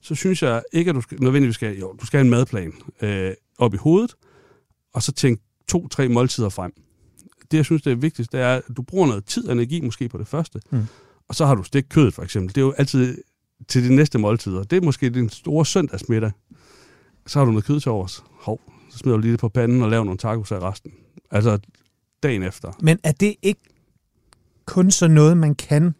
så 0.00 0.14
synes 0.14 0.42
jeg 0.42 0.62
ikke, 0.72 0.88
at 0.88 0.94
du 0.94 1.00
skal, 1.00 1.20
nødvendigvis 1.22 1.54
skal, 1.54 1.78
jo, 1.78 1.92
du 2.00 2.06
skal 2.06 2.18
have 2.18 2.24
en 2.24 2.30
madplan 2.30 2.72
øh, 3.02 3.32
op 3.58 3.74
i 3.74 3.76
hovedet, 3.76 4.14
og 4.94 5.02
så 5.02 5.12
tænk 5.12 5.40
to-tre 5.68 6.08
måltider 6.08 6.48
frem. 6.48 6.72
Det, 7.50 7.56
jeg 7.56 7.64
synes, 7.64 7.82
det 7.82 7.92
er 7.92 7.96
vigtigst, 7.96 8.32
det 8.32 8.40
er, 8.40 8.54
at 8.54 8.62
du 8.76 8.82
bruger 8.82 9.06
noget 9.06 9.24
tid 9.24 9.46
og 9.46 9.52
energi 9.52 9.80
måske 9.80 10.08
på 10.08 10.18
det 10.18 10.28
første, 10.28 10.60
Mm. 10.70 10.86
og 11.28 11.34
så 11.34 11.46
har 11.46 11.54
du 11.54 11.62
stegt 11.62 11.88
kødet 11.88 12.14
for 12.14 12.22
eksempel. 12.22 12.54
Det 12.54 12.60
er 12.60 12.64
jo 12.64 12.72
altid 12.78 13.18
til 13.68 13.88
de 13.88 13.94
næste 13.94 14.18
måltider. 14.18 14.62
Det 14.62 14.76
er 14.76 14.80
måske 14.80 15.10
din 15.10 15.30
store 15.30 15.66
søndagsmiddag. 15.66 16.30
Så 17.26 17.38
har 17.38 17.44
du 17.46 17.50
noget 17.50 17.64
kød 17.64 17.80
til 17.80 17.90
overs. 17.90 18.24
Hov, 18.40 18.60
så 18.90 18.98
smider 18.98 19.16
du 19.16 19.20
lige 19.20 19.32
det 19.32 19.40
på 19.40 19.48
panden 19.48 19.82
og 19.82 19.90
laver 19.90 20.04
nogle 20.04 20.18
tacos 20.18 20.52
af 20.52 20.58
resten. 20.58 20.92
Altså 21.30 21.58
dagen 22.22 22.42
efter. 22.42 22.72
Men 22.80 22.98
er 23.04 23.12
det 23.12 23.34
ikke 23.42 23.60
kun 24.66 24.90
så 24.90 25.08
noget, 25.08 25.36
man 25.36 25.54
kan, 25.54 25.94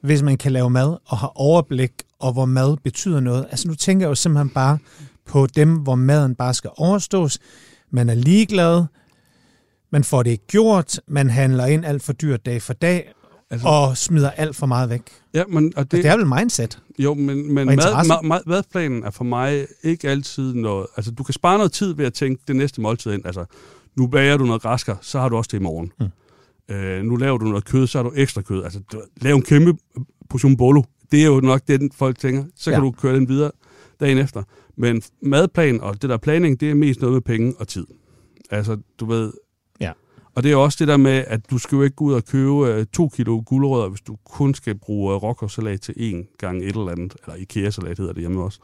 hvis 0.00 0.22
man 0.22 0.36
kan 0.38 0.52
lave 0.52 0.70
mad 0.70 0.96
og 1.06 1.18
har 1.18 1.32
overblik, 1.34 1.92
og 2.18 2.32
hvor 2.32 2.44
mad 2.44 2.76
betyder 2.76 3.20
noget? 3.20 3.46
Altså 3.50 3.68
nu 3.68 3.74
tænker 3.74 4.06
jeg 4.06 4.10
jo 4.10 4.14
simpelthen 4.14 4.50
bare 4.50 4.78
på 5.24 5.46
dem, 5.46 5.74
hvor 5.76 5.94
maden 5.94 6.34
bare 6.34 6.54
skal 6.54 6.70
overstås. 6.76 7.38
Man 7.90 8.08
er 8.10 8.14
ligeglad, 8.14 8.84
man 9.90 10.04
får 10.04 10.22
det 10.22 10.30
ikke 10.30 10.46
gjort, 10.46 11.00
man 11.08 11.30
handler 11.30 11.66
ind 11.66 11.84
alt 11.86 12.02
for 12.02 12.12
dyrt 12.12 12.46
dag 12.46 12.62
for 12.62 12.72
dag, 12.72 13.12
Altså, 13.50 13.68
og 13.68 13.96
smider 13.96 14.30
alt 14.30 14.56
for 14.56 14.66
meget 14.66 14.90
væk. 14.90 15.02
ja, 15.34 15.44
men, 15.48 15.72
og 15.76 15.84
Det, 15.84 15.92
det, 15.92 16.04
det 16.04 16.10
er 16.10 16.16
vel 16.16 16.26
mindset? 16.26 16.78
Jo, 16.98 17.14
men, 17.14 17.54
men 17.54 17.66
mad, 17.66 17.76
mad, 18.06 18.22
mad, 18.24 18.38
madplanen 18.46 19.02
er 19.04 19.10
for 19.10 19.24
mig 19.24 19.66
ikke 19.82 20.08
altid 20.08 20.54
noget... 20.54 20.86
Altså, 20.96 21.10
du 21.10 21.22
kan 21.22 21.32
spare 21.32 21.56
noget 21.58 21.72
tid 21.72 21.94
ved 21.94 22.06
at 22.06 22.14
tænke 22.14 22.42
det 22.48 22.56
næste 22.56 22.80
måltid 22.80 23.12
ind. 23.12 23.26
Altså, 23.26 23.44
nu 23.96 24.06
bager 24.06 24.36
du 24.36 24.44
noget 24.44 24.62
græsker, 24.62 24.96
så 25.00 25.20
har 25.20 25.28
du 25.28 25.36
også 25.36 25.48
det 25.52 25.58
i 25.58 25.62
morgen. 25.62 25.92
Mm. 26.00 26.74
Øh, 26.74 27.02
nu 27.04 27.16
laver 27.16 27.38
du 27.38 27.44
noget 27.44 27.64
kød, 27.64 27.86
så 27.86 27.98
har 27.98 28.02
du 28.02 28.12
ekstra 28.16 28.42
kød. 28.42 28.64
Altså, 28.64 28.80
du, 28.92 29.02
lav 29.20 29.34
en 29.34 29.42
kæmpe 29.42 29.74
portion 30.30 30.56
bolo. 30.56 30.82
Det 31.12 31.20
er 31.22 31.26
jo 31.26 31.40
nok 31.40 31.60
det, 31.68 31.80
folk 31.94 32.18
tænker. 32.18 32.44
Så 32.56 32.70
kan 32.70 32.80
Ja. 32.80 32.84
du 32.84 32.90
køre 32.90 33.14
den 33.16 33.28
videre 33.28 33.50
dagen 34.00 34.18
efter. 34.18 34.42
Men 34.76 35.02
madplan 35.22 35.80
og 35.80 36.02
det 36.02 36.10
der 36.10 36.16
planning, 36.16 36.60
det 36.60 36.70
er 36.70 36.74
mest 36.74 37.00
noget 37.00 37.12
med 37.12 37.20
penge 37.20 37.54
og 37.58 37.68
tid. 37.68 37.86
Altså, 38.50 38.76
du 39.00 39.06
ved... 39.06 39.32
Ja. 39.80 39.92
Og 40.34 40.42
det 40.42 40.52
er 40.52 40.56
også 40.56 40.76
det 40.80 40.88
der 40.88 40.96
med, 40.96 41.24
at 41.26 41.50
du 41.50 41.58
skal 41.58 41.76
jo 41.76 41.82
ikke 41.82 41.96
gå 41.96 42.04
ud 42.04 42.12
og 42.12 42.24
købe 42.24 42.66
øh, 42.68 42.86
to 42.86 43.08
kilo 43.08 43.42
gulerødder, 43.46 43.88
hvis 43.88 44.00
du 44.00 44.16
kun 44.24 44.54
skal 44.54 44.78
bruge 44.78 45.14
øh, 45.14 45.22
rockersalat 45.22 45.80
til 45.80 45.92
én 45.92 46.36
gang 46.38 46.62
et 46.62 46.68
eller 46.68 46.90
andet. 46.90 47.14
Eller 47.26 47.36
Ikea-salat 47.36 47.98
hedder 47.98 48.12
det 48.12 48.20
hjemme 48.20 48.42
også. 48.42 48.60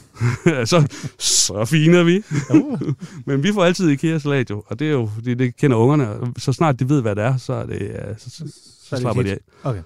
så, 0.70 0.88
så 1.18 1.64
fine 1.64 1.96
er 1.96 2.04
vi. 2.04 2.22
Uh, 2.54 2.80
Men 3.26 3.42
vi 3.42 3.52
får 3.52 3.64
altid 3.64 3.90
Ikea-salat 3.90 4.50
jo, 4.50 4.64
og 4.66 4.78
det 4.78 4.86
er 4.86 4.92
jo, 4.92 5.10
fordi 5.14 5.34
det 5.34 5.56
kender 5.56 5.76
ungerne. 5.76 6.32
Så 6.38 6.52
snart 6.52 6.80
de 6.80 6.88
ved, 6.88 7.02
hvad 7.02 7.16
det 7.16 7.24
er, 7.24 7.36
så, 7.36 7.52
er 7.52 7.66
det, 7.66 7.80
ja, 7.80 8.16
så, 8.16 8.30
så, 8.30 8.36
så, 8.36 8.44
så 8.82 8.96
det 8.96 9.00
slapper 9.00 9.22
de 9.22 9.28
hit. 9.28 9.38
af. 9.64 9.70
okay. 9.70 9.82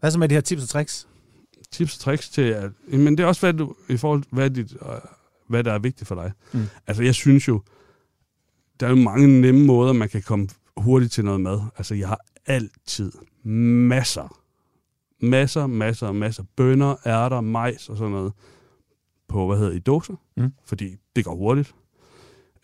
Hvad 0.00 0.10
så 0.10 0.18
med 0.18 0.28
de 0.28 0.34
her 0.34 0.40
tips 0.40 0.62
og 0.62 0.68
tricks? 0.68 1.08
Tips 1.72 1.94
og 1.94 2.00
tricks 2.00 2.28
til, 2.28 2.42
at, 2.42 2.70
men 2.88 3.18
det 3.18 3.24
er 3.24 3.26
også, 3.26 3.40
hvad, 3.40 3.52
du, 3.52 3.74
i 3.88 3.96
forhold 3.96 4.22
til, 4.22 4.30
hvad, 4.32 4.50
dit, 4.50 4.72
øh, 4.72 4.88
hvad 5.48 5.64
der 5.64 5.72
er 5.72 5.78
vigtigt 5.78 6.08
for 6.08 6.14
dig. 6.14 6.32
Mm. 6.52 6.64
Altså, 6.86 7.02
jeg 7.02 7.14
synes 7.14 7.48
jo, 7.48 7.62
der 8.80 8.86
er 8.86 8.90
jo 8.90 8.96
mange 8.96 9.40
nemme 9.40 9.66
måder, 9.66 9.92
man 9.92 10.08
kan 10.08 10.22
komme 10.22 10.48
hurtigt 10.76 11.12
til 11.12 11.24
noget 11.24 11.40
mad. 11.40 11.60
Altså, 11.76 11.94
jeg 11.94 12.08
har 12.08 12.20
altid 12.46 13.12
masser, 13.88 14.40
masser, 15.20 15.66
masser, 15.66 16.12
masser 16.12 16.42
bønner, 16.56 16.96
ærter, 17.06 17.40
majs 17.40 17.88
og 17.88 17.96
sådan 17.96 18.10
noget 18.12 18.32
på, 19.28 19.46
hvad 19.46 19.58
hedder 19.58 19.72
i 19.72 19.78
dåser, 19.78 20.14
Mm. 20.36 20.52
fordi 20.64 20.96
det 21.16 21.24
går 21.24 21.34
hurtigt. 21.36 21.74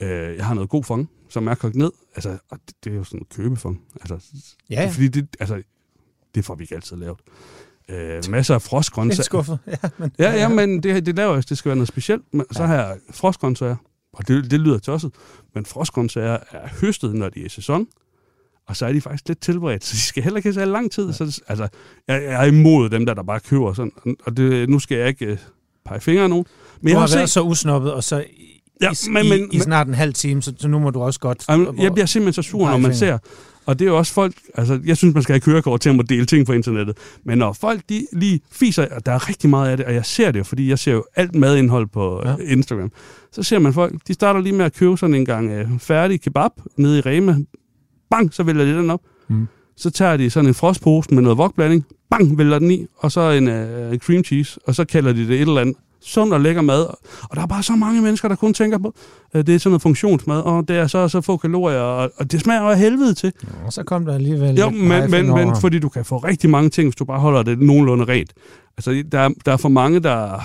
Øh, 0.00 0.36
jeg 0.36 0.46
har 0.46 0.54
noget 0.54 0.70
god 0.70 0.84
fong, 0.84 1.10
som 1.28 1.46
er 1.48 1.54
kogt 1.54 1.74
ned. 1.74 1.90
Altså, 2.14 2.38
og 2.48 2.58
det, 2.66 2.84
det 2.84 2.92
er 2.92 2.96
jo 2.96 3.04
sådan 3.04 3.20
en 3.20 3.26
købefong. 3.30 3.82
Altså, 4.00 4.42
ja. 4.70 4.90
fordi 4.94 5.08
det, 5.08 5.36
altså, 5.40 5.62
det 6.34 6.44
får 6.44 6.54
vi 6.54 6.64
ikke 6.64 6.74
altid 6.74 6.96
lavet. 6.96 7.18
Øh, 7.90 8.22
masser 8.30 8.54
af 8.54 8.58
Lidt 8.60 8.68
frostgrøntsager. 8.68 9.22
skuffet. 9.22 9.58
Ja, 9.66 9.88
men, 9.98 10.10
Ja, 10.18 10.32
ja, 10.32 10.48
men 10.48 10.82
det, 10.82 11.06
det 11.06 11.16
laver 11.16 11.34
jeg, 11.34 11.48
det 11.48 11.58
skal 11.58 11.68
være 11.68 11.76
noget 11.76 11.88
specielt. 11.88 12.22
Men 12.32 12.46
så 12.52 12.62
Ja. 12.62 12.66
har 12.68 12.74
jeg 12.74 12.96
frostgrøntsager, 13.10 13.76
og 14.12 14.28
det, 14.28 14.50
det 14.50 14.60
lyder 14.60 14.78
tosset, 14.78 15.10
men 15.54 15.66
frostgrøntsager 15.66 16.36
er 16.52 16.68
høstet, 16.80 17.14
når 17.14 17.28
de 17.28 17.40
er 17.40 17.46
i 17.46 17.48
sæson, 17.48 17.86
og 18.68 18.76
så 18.76 18.86
er 18.86 18.92
de 18.92 19.00
faktisk 19.00 19.28
lidt 19.28 19.40
tilberedt, 19.40 19.84
så 19.86 19.92
de 19.92 20.00
skal 20.00 20.22
heller 20.22 20.36
ikke 20.36 20.46
have 20.46 20.54
så 20.54 20.64
lang 20.64 20.92
tid. 20.92 21.12
Så, 21.12 21.24
det- 21.24 21.40
altså, 21.48 21.68
jeg, 22.08 22.22
jeg 22.22 22.32
er 22.42 22.44
imod 22.44 22.90
dem, 22.90 23.06
der, 23.06 23.14
der 23.14 23.22
bare 23.22 23.40
køber 23.40 23.72
sådan, 23.72 23.92
og 24.26 24.36
det, 24.36 24.68
nu 24.68 24.78
skal 24.78 24.98
jeg 24.98 25.08
ikke 25.08 25.26
øh, 25.26 25.38
pege 25.86 26.00
fingre 26.00 26.22
af 26.22 26.30
nogen. 26.30 26.44
Men 26.80 26.86
du 26.86 26.88
jeg 26.90 27.00
har 27.00 27.08
har 27.08 27.16
været 27.16 27.28
set, 27.28 27.32
så 27.34 27.42
usnoppet, 27.42 27.92
og 27.92 28.04
så 28.04 28.20
i, 28.36 28.50
Ja, 28.80 28.90
men- 29.10 29.26
i, 29.26 29.28
men- 29.28 29.48
i 29.52 29.58
snart 29.58 29.86
en 29.88 29.94
halv 29.94 30.14
time, 30.14 30.42
så, 30.42 30.52
så 30.58 30.68
nu 30.68 30.78
må 30.78 30.90
du 30.90 31.02
også 31.02 31.20
godt... 31.20 31.44
Jamen, 31.48 31.82
jeg 31.82 31.92
bliver 31.92 32.06
simpelthen 32.06 32.42
så 32.42 32.50
sur, 32.50 32.70
når 32.70 32.76
man 32.78 32.94
ser, 32.94 33.18
og 33.66 33.78
det 33.78 33.84
er 33.84 33.88
jo 33.90 33.96
også 33.98 34.12
folk, 34.12 34.34
altså 34.54 34.80
jeg 34.84 34.96
synes, 34.96 35.14
man 35.14 35.22
skal 35.22 35.32
have 35.32 35.40
kørekort 35.40 35.80
til 35.80 35.88
at 35.90 35.96
må 35.96 36.02
dele 36.02 36.26
ting 36.26 36.46
på 36.46 36.52
internettet, 36.52 36.96
men 37.24 37.38
når 37.38 37.52
folk 37.52 37.80
de 37.88 38.06
lige 38.12 38.40
fiser, 38.52 38.86
og 38.90 39.06
der 39.06 39.12
er 39.12 39.28
rigtig 39.28 39.50
meget 39.50 39.70
af 39.70 39.76
det, 39.76 39.86
og 39.86 39.94
jeg 39.94 40.04
ser 40.04 40.30
det 40.30 40.46
fordi 40.46 40.68
jeg 40.68 40.78
ser 40.78 40.92
jo 40.92 41.04
alt 41.16 41.34
madindhold 41.34 41.86
på 41.86 42.20
Ja. 42.24 42.30
ja. 42.30 42.36
Instagram, 42.40 42.92
så 43.32 43.42
ser 43.42 43.58
man 43.58 43.72
folk, 43.72 43.94
de 44.08 44.14
starter 44.14 44.40
lige 44.40 44.52
med 44.54 44.64
at 44.64 44.74
købe 44.74 44.96
sådan 44.96 45.14
en 45.14 45.24
gang 45.24 45.50
øh, 45.50 45.68
færdig 45.78 46.20
kebab 46.20 46.50
nede 46.76 46.98
i 46.98 47.00
Rema, 47.00 47.36
bang, 48.10 48.34
så 48.34 48.42
vælger 48.42 48.64
de 48.64 48.74
den 48.74 48.90
op, 48.90 49.00
Mm. 49.28 49.46
så 49.76 49.90
tager 49.90 50.16
de 50.16 50.30
sådan 50.30 50.48
en 50.48 50.54
frostpose 50.54 51.14
med 51.14 51.22
noget 51.22 51.38
wokblanding, 51.38 51.84
bang, 52.10 52.38
vælger 52.38 52.58
den 52.58 52.70
i, 52.70 52.86
og 52.96 53.12
så 53.12 53.20
en 53.30 53.48
øh, 53.48 53.98
cream 53.98 54.24
cheese, 54.24 54.60
og 54.66 54.74
så 54.74 54.84
kalder 54.84 55.12
de 55.12 55.20
det 55.28 55.30
et 55.34 55.40
eller 55.40 55.60
andet 55.60 55.76
sund 56.04 56.32
og 56.32 56.40
lækker 56.40 56.62
mad. 56.62 56.86
Og 57.22 57.36
der 57.36 57.42
er 57.42 57.46
bare 57.46 57.62
så 57.62 57.72
mange 57.72 58.02
mennesker, 58.02 58.28
der 58.28 58.36
kun 58.36 58.54
tænker 58.54 58.78
på, 58.78 58.94
at 59.32 59.46
det 59.46 59.54
er 59.54 59.58
sådan 59.58 59.70
noget 59.70 59.82
funktionsmad, 59.82 60.40
og 60.40 60.68
det 60.68 60.76
er 60.76 60.86
så 60.86 61.08
så 61.08 61.20
få 61.20 61.36
kalorier, 61.36 61.78
og, 61.80 62.10
og 62.16 62.32
det 62.32 62.40
smager 62.40 62.62
jo 62.62 62.68
af 62.68 62.78
helvede 62.78 63.14
til. 63.14 63.32
Og 63.66 63.72
så 63.72 63.82
kom 63.82 64.04
der 64.06 64.14
alligevel... 64.14 64.56
Jo, 64.58 64.70
men, 64.70 65.10
men, 65.10 65.34
men 65.34 65.56
fordi 65.60 65.78
du 65.78 65.88
kan 65.88 66.04
få 66.04 66.16
rigtig 66.16 66.50
mange 66.50 66.70
ting, 66.70 66.86
hvis 66.88 66.96
du 66.96 67.04
bare 67.04 67.20
holder 67.20 67.42
det 67.42 67.58
nogenlunde 67.60 68.04
rent. 68.04 68.32
Altså, 68.76 69.02
der, 69.12 69.20
er- 69.20 69.30
der 69.46 69.52
er 69.52 69.56
for 69.56 69.68
mange, 69.68 70.00
der, 70.00 70.40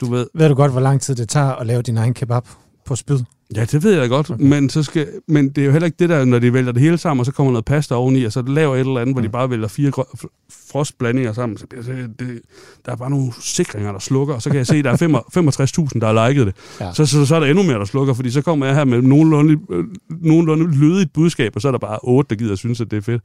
du 0.00 0.10
ved, 0.10 0.26
Ved 0.34 0.48
du 0.48 0.54
godt, 0.54 0.72
hvor 0.72 0.80
lang 0.80 1.00
tid 1.00 1.14
det 1.14 1.28
tager 1.28 1.52
at 1.52 1.66
lave 1.66 1.82
din 1.82 1.96
egen 1.98 2.14
kebab? 2.14 2.42
På 2.86 2.96
spyd. 2.96 3.18
Ja, 3.56 3.64
det 3.64 3.84
ved 3.84 4.00
jeg 4.00 4.08
godt, 4.08 4.30
okay. 4.30 4.44
men, 4.44 4.70
så 4.70 4.82
skal, 4.82 5.08
men 5.28 5.48
det 5.48 5.62
er 5.62 5.66
jo 5.66 5.72
heller 5.72 5.86
ikke 5.86 5.96
det 5.98 6.08
der, 6.08 6.24
når 6.24 6.38
de 6.38 6.52
vælter 6.52 6.72
det 6.72 6.82
hele 6.82 6.98
sammen, 6.98 7.20
og 7.20 7.26
så 7.26 7.32
kommer 7.32 7.52
noget 7.52 7.64
pasta 7.64 7.94
oveni, 7.94 8.24
og 8.24 8.32
så 8.32 8.42
laver 8.42 8.74
et 8.74 8.80
eller 8.80 9.00
andet, 9.00 9.14
hvor 9.14 9.22
de 9.22 9.28
bare 9.28 9.50
vælter 9.50 9.68
fire 9.68 9.92
frostblandinger 10.70 11.32
sammen. 11.32 11.58
Så 11.58 11.66
det, 11.70 12.20
det, 12.20 12.40
der 12.86 12.92
er 12.92 12.96
bare 12.96 13.10
nogle 13.10 13.32
sikringer, 13.40 13.92
der 13.92 13.98
slukker, 13.98 14.34
og 14.34 14.42
så 14.42 14.50
kan 14.50 14.58
jeg 14.58 14.66
se, 14.66 14.76
at 14.76 14.84
der 14.84 14.90
er 14.90 14.96
fem- 14.96 15.14
65.000, 15.14 15.20
der 16.00 16.12
har 16.12 16.28
liket 16.28 16.46
det. 16.46 16.54
Ja. 16.80 16.92
Så, 16.92 17.06
så, 17.06 17.26
så 17.26 17.36
er 17.36 17.40
der 17.40 17.46
endnu 17.46 17.62
mere, 17.62 17.78
der 17.78 17.84
slukker, 17.84 18.14
fordi 18.14 18.30
så 18.30 18.42
kommer 18.42 18.66
jeg 18.66 18.74
her 18.74 18.84
med 18.84 19.02
nogenlunde, 19.02 19.58
øh, 19.70 19.84
nogenlunde 20.08 20.76
lydigt 20.76 21.12
budskab, 21.12 21.52
og 21.56 21.62
så 21.62 21.68
er 21.68 21.72
der 21.72 21.78
bare 21.78 21.98
otte, 22.02 22.28
der 22.30 22.36
gider 22.36 22.52
at 22.52 22.58
synes, 22.58 22.80
at 22.80 22.90
det 22.90 22.96
er 22.96 23.02
fedt. 23.02 23.22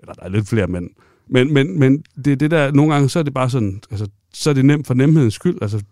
Eller 0.00 0.12
der 0.12 0.22
er 0.22 0.28
lidt 0.28 0.48
flere, 0.48 0.66
men, 0.66 0.88
men, 1.30 1.54
men, 1.54 1.78
men 1.78 2.04
det 2.24 2.32
er 2.32 2.36
det 2.36 2.50
der, 2.50 2.72
nogle 2.72 2.92
gange, 2.92 3.08
så 3.08 3.18
er 3.18 3.22
det 3.22 3.34
bare 3.34 3.50
sådan, 3.50 3.80
altså, 3.90 4.06
så 4.34 4.50
er 4.50 4.54
det 4.54 4.64
nemt 4.64 4.86
for 4.86 4.94
nemhedens 4.94 5.34
skyld, 5.34 5.58
altså, 5.62 5.82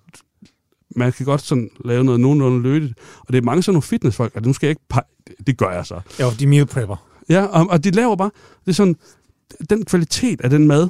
man 0.96 1.12
kan 1.12 1.26
godt 1.26 1.42
sådan 1.42 1.70
lave 1.84 2.04
noget 2.04 2.20
nogenlunde 2.20 2.62
lødigt. 2.62 2.94
Og 3.20 3.26
det 3.32 3.36
er 3.38 3.42
mange 3.42 3.62
sådan 3.62 3.74
nogle 3.74 3.82
fitnessfolk, 3.82 4.36
og 4.36 4.42
nu 4.42 4.52
skal 4.52 4.66
jeg 4.66 4.70
ikke 4.70 4.82
pege, 4.90 5.02
det, 5.46 5.56
gør 5.58 5.70
jeg 5.70 5.86
så. 5.86 6.00
Jo, 6.20 6.26
de 6.40 6.46
meal 6.46 6.66
prepper. 6.66 6.96
Ja, 7.28 7.44
og, 7.44 7.66
og 7.70 7.84
de 7.84 7.90
laver 7.90 8.16
bare, 8.16 8.30
det 8.64 8.70
er 8.70 8.74
sådan, 8.74 8.96
den 9.70 9.84
kvalitet 9.84 10.40
af 10.40 10.50
den 10.50 10.66
mad, 10.66 10.88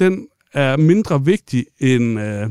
den 0.00 0.26
er 0.52 0.76
mindre 0.76 1.24
vigtig 1.24 1.66
end, 1.80 2.20
øh, 2.20 2.46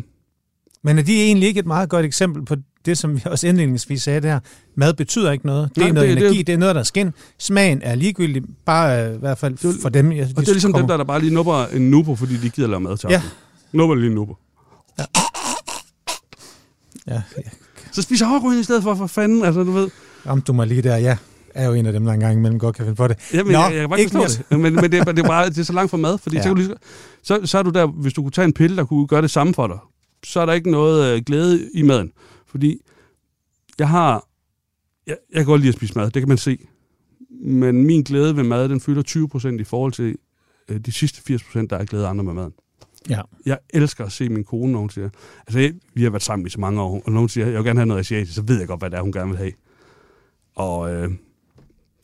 Men 0.83 0.97
er 0.97 1.01
de 1.03 1.21
egentlig 1.23 1.47
ikke 1.47 1.59
et 1.59 1.65
meget 1.65 1.89
godt 1.89 2.05
eksempel 2.05 2.45
på 2.45 2.55
det, 2.85 2.97
som 2.97 3.15
vi 3.15 3.21
også 3.25 3.47
indledningsvis 3.47 4.03
sagde 4.03 4.21
der? 4.21 4.39
Mad 4.75 4.93
betyder 4.93 5.31
ikke 5.31 5.45
noget. 5.45 5.69
Det 5.75 5.81
er 5.81 5.85
Nej, 5.85 5.91
noget 5.93 6.09
det- 6.09 6.17
energi, 6.17 6.37
det- 6.37 6.47
det 6.47 6.53
er 6.53 6.57
noget, 6.57 6.75
der 6.75 6.83
skin. 6.83 7.11
Smagen 7.39 7.81
er 7.81 7.95
ligegyldig, 7.95 8.43
bare 8.65 9.09
øh, 9.09 9.15
i 9.15 9.19
hvert 9.19 9.37
fald 9.37 9.57
Det 9.57 9.65
er- 9.77 9.81
for 9.81 9.89
dem. 9.89 10.11
Jeg, 10.11 10.27
og 10.35 10.41
det 10.41 10.49
er 10.49 10.53
ligesom 10.53 10.73
dem, 10.73 10.87
der, 10.87 10.97
der 10.97 11.03
bare 11.03 11.19
lige 11.19 11.33
nupper 11.33 11.65
en 11.65 11.91
nubo, 11.91 12.15
fordi 12.15 12.37
de 12.37 12.49
gider 12.49 12.67
lave 12.67 12.79
mad 12.79 12.97
til 12.97 13.07
Ja. 13.09 13.21
Nupper 13.71 13.95
lige 13.95 14.07
en 14.07 14.15
nubo. 14.15 14.35
Ja, 14.99 15.03
Så 17.91 18.01
spiser 18.01 18.25
havregryn 18.25 18.59
i 18.59 18.63
stedet 18.63 18.83
for, 18.83 18.95
for 18.95 19.07
fanden, 19.07 19.45
altså 19.45 19.63
du 19.63 19.71
ved. 19.71 19.89
ramte 20.25 20.45
du 20.45 20.53
mig 20.53 20.67
lige 20.67 20.81
der. 20.81 20.97
Ja, 20.97 21.17
er 21.53 21.67
jo 21.67 21.73
en 21.73 21.85
af 21.85 21.93
dem, 21.93 22.05
der 22.05 22.13
engang 22.13 22.37
imellem 22.37 22.59
godt 22.59 22.75
kan 22.75 22.85
finde 22.85 22.95
på 22.95 23.07
det. 23.07 23.17
Jamen, 23.33 23.51
Nå, 23.51 23.59
jeg, 23.59 23.71
jeg 23.71 23.79
kan 23.79 23.89
bare 23.89 23.99
ikke 23.99 24.11
forstå 24.11 24.43
det. 24.49 24.59
Men, 24.59 24.75
men 24.75 24.83
det, 24.91 24.93
er, 24.93 25.03
det, 25.03 25.19
er 25.19 25.27
bare, 25.27 25.49
det 25.49 25.57
er 25.57 25.63
så 25.63 25.73
langt 25.73 25.89
fra 25.89 25.97
mad, 25.97 26.17
fordi 26.17 26.35
ja. 26.35 26.41
Ja. 26.41 26.47
så, 26.49 26.53
lige, 26.53 26.73
så, 27.23 27.39
så 27.43 27.57
er 27.57 27.63
du 27.63 27.69
der, 27.69 27.85
hvis 27.85 28.13
du 28.13 28.21
kunne 28.21 28.31
tage 28.31 28.45
en 28.45 28.53
pille, 28.53 28.77
der 28.77 28.85
kunne 28.85 29.07
gøre 29.07 29.21
det 29.21 29.31
samme 29.31 29.53
for 29.53 29.67
dig, 29.67 29.77
så 30.23 30.39
er 30.39 30.45
der 30.45 30.53
ikke 30.53 30.71
noget 30.71 31.15
øh, 31.15 31.21
glæde 31.25 31.69
i 31.73 31.81
maden. 31.81 32.11
Fordi 32.47 32.81
jeg 33.79 33.89
har, 33.89 34.27
jeg, 35.07 35.17
jeg 35.33 35.37
kan 35.39 35.45
godt 35.45 35.61
lide 35.61 35.69
at 35.69 35.75
spise 35.75 35.93
mad, 35.95 36.11
det 36.11 36.21
kan 36.21 36.29
man 36.29 36.37
se. 36.37 36.57
Men 37.41 37.83
min 37.85 38.01
glæde 38.03 38.35
ved 38.35 38.43
mad, 38.43 38.69
den 38.69 38.81
fylder 38.81 39.29
20% 39.55 39.61
i 39.61 39.63
forhold 39.63 39.91
til 39.91 40.15
øh, 40.69 40.79
de 40.79 40.91
sidste 40.91 41.33
80%, 41.33 41.67
der 41.69 41.77
er 41.77 41.85
glæde 41.85 42.07
andre 42.07 42.23
med 42.23 42.33
maden. 42.33 42.53
Ja. 43.09 43.21
Jeg 43.45 43.57
elsker 43.69 44.05
at 44.05 44.11
se 44.11 44.29
min 44.29 44.43
kone, 44.43 44.71
når 44.71 44.79
hun 44.79 44.89
siger, 44.89 45.09
altså 45.47 45.59
jeg, 45.59 45.73
vi 45.93 46.03
har 46.03 46.09
været 46.09 46.23
sammen 46.23 46.47
i 46.47 46.49
så 46.49 46.59
mange 46.59 46.81
år, 46.81 47.01
og 47.05 47.11
når 47.11 47.19
hun 47.19 47.29
siger, 47.29 47.45
jeg 47.47 47.55
vil 47.57 47.65
gerne 47.65 47.79
have 47.79 47.85
noget 47.87 47.99
asiatisk, 47.99 48.35
så 48.35 48.41
ved 48.41 48.59
jeg 48.59 48.67
godt, 48.67 48.79
hvad 48.81 48.89
det 48.89 48.97
er, 48.97 49.01
hun 49.01 49.11
gerne 49.11 49.29
vil 49.29 49.37
have. 49.37 49.51
Og 50.55 50.93
øh, 50.93 51.09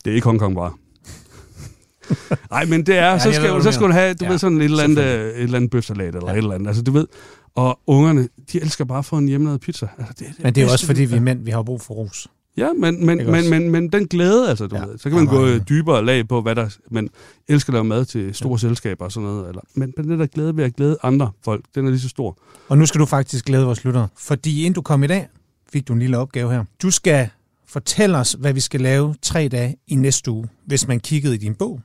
det 0.06 0.12
er 0.12 0.16
ikke 0.16 0.26
Hong 0.26 0.40
Kong 0.40 0.56
bare. 0.56 0.74
Nej, 2.52 2.66
men 2.66 2.86
det 2.86 2.98
er, 2.98 3.12
Ja, 3.12 3.20
så, 3.20 3.32
skal, 3.34 3.54
ved, 3.54 3.62
så 3.62 3.72
skal 3.72 3.88
du 3.88 3.92
have, 3.92 4.14
du 4.14 4.26
Ja, 4.26 4.32
ved, 4.32 4.38
sådan 4.38 4.58
et 4.58 4.64
eller 4.64 4.84
andet, 4.84 5.04
øh, 5.04 5.30
et 5.36 5.44
eller 5.44 5.56
andet 5.56 5.72
bøfsalat, 5.72 6.16
eller 6.16 6.28
Ja. 6.30 6.34
et 6.34 6.38
eller 6.38 6.56
andet. 6.56 6.68
Altså, 6.68 6.84
du 6.84 6.92
ved, 6.92 7.08
og 7.56 7.80
ungerne, 7.88 8.30
de 8.52 8.62
elsker 8.62 8.86
bare 8.86 8.98
at 9.00 9.06
få 9.06 9.18
en 9.18 9.28
hjemmelavet 9.28 9.62
pizza. 9.62 9.88
Altså, 9.98 10.14
det, 10.20 10.28
Men 10.44 10.56
det 10.56 10.62
er 10.62 10.62
jo 10.62 10.66
bedste, 10.66 10.74
også, 10.74 10.86
fordi 10.86 11.06
vi 11.06 11.16
er 11.16 11.20
mænd, 11.20 11.44
vi 11.44 11.52
har 11.52 11.64
brug 11.64 11.82
for 11.82 11.94
ros. 11.94 12.28
Ja, 12.58 12.74
men, 12.74 13.06
men, 13.06 13.32
men, 13.32 13.50
men, 13.50 13.70
men 13.72 13.90
den 13.90 14.08
glæde, 14.08 14.50
altså, 14.50 14.68
du 14.68 14.76
Ja. 14.76 14.82
ja. 14.82 14.88
ved, 14.88 14.98
så 14.98 15.10
kan 15.10 15.18
man 15.18 15.26
Ja, 15.26 15.32
gå 15.32 15.46
enig. 15.46 15.70
dybere 15.70 16.06
lag 16.06 16.28
på, 16.28 16.42
hvad 16.42 16.56
der, 16.56 16.78
men 16.92 17.10
elsker 17.48 17.70
at 17.70 17.74
lave 17.74 17.84
mad 17.84 18.06
til 18.06 18.36
store 18.36 18.52
ja. 18.52 18.58
selskaber 18.58 19.06
og 19.06 19.12
sådan 19.12 19.30
noget. 19.30 19.48
Eller, 19.50 19.62
men, 19.74 19.94
men 19.98 20.10
den 20.10 20.20
der 20.20 20.26
glæde 20.26 20.58
ved 20.58 20.64
at 20.64 20.76
glæde 20.76 20.98
andre 21.04 21.32
folk, 21.44 21.66
den 21.76 21.86
er 21.86 21.90
lige 21.90 22.00
så 22.00 22.10
stor. 22.10 22.38
Og 22.70 22.78
nu 22.78 22.86
skal 22.86 23.00
du 23.02 23.06
faktisk 23.06 23.46
glæde 23.46 23.66
vores 23.66 23.84
lyttere, 23.84 24.08
fordi 24.18 24.60
inden 24.60 24.74
du 24.74 24.82
kom 24.82 25.04
i 25.04 25.08
dag, 25.08 25.28
fik 25.74 25.88
du 25.88 25.94
en 25.94 26.00
lille 26.00 26.18
opgave 26.18 26.52
her. 26.52 26.64
Du 26.82 26.92
skal 26.92 27.30
fortælle 27.68 28.18
os, 28.18 28.36
hvad 28.40 28.54
vi 28.54 28.60
skal 28.60 28.82
lave 28.82 29.16
tre 29.22 29.48
dage 29.48 29.76
i 29.88 29.96
næste 29.96 30.32
uge, 30.32 30.48
hvis 30.66 30.88
man 30.88 31.00
kiggede 31.00 31.36
i 31.36 31.38
din 31.38 31.56
bog. 31.56 31.82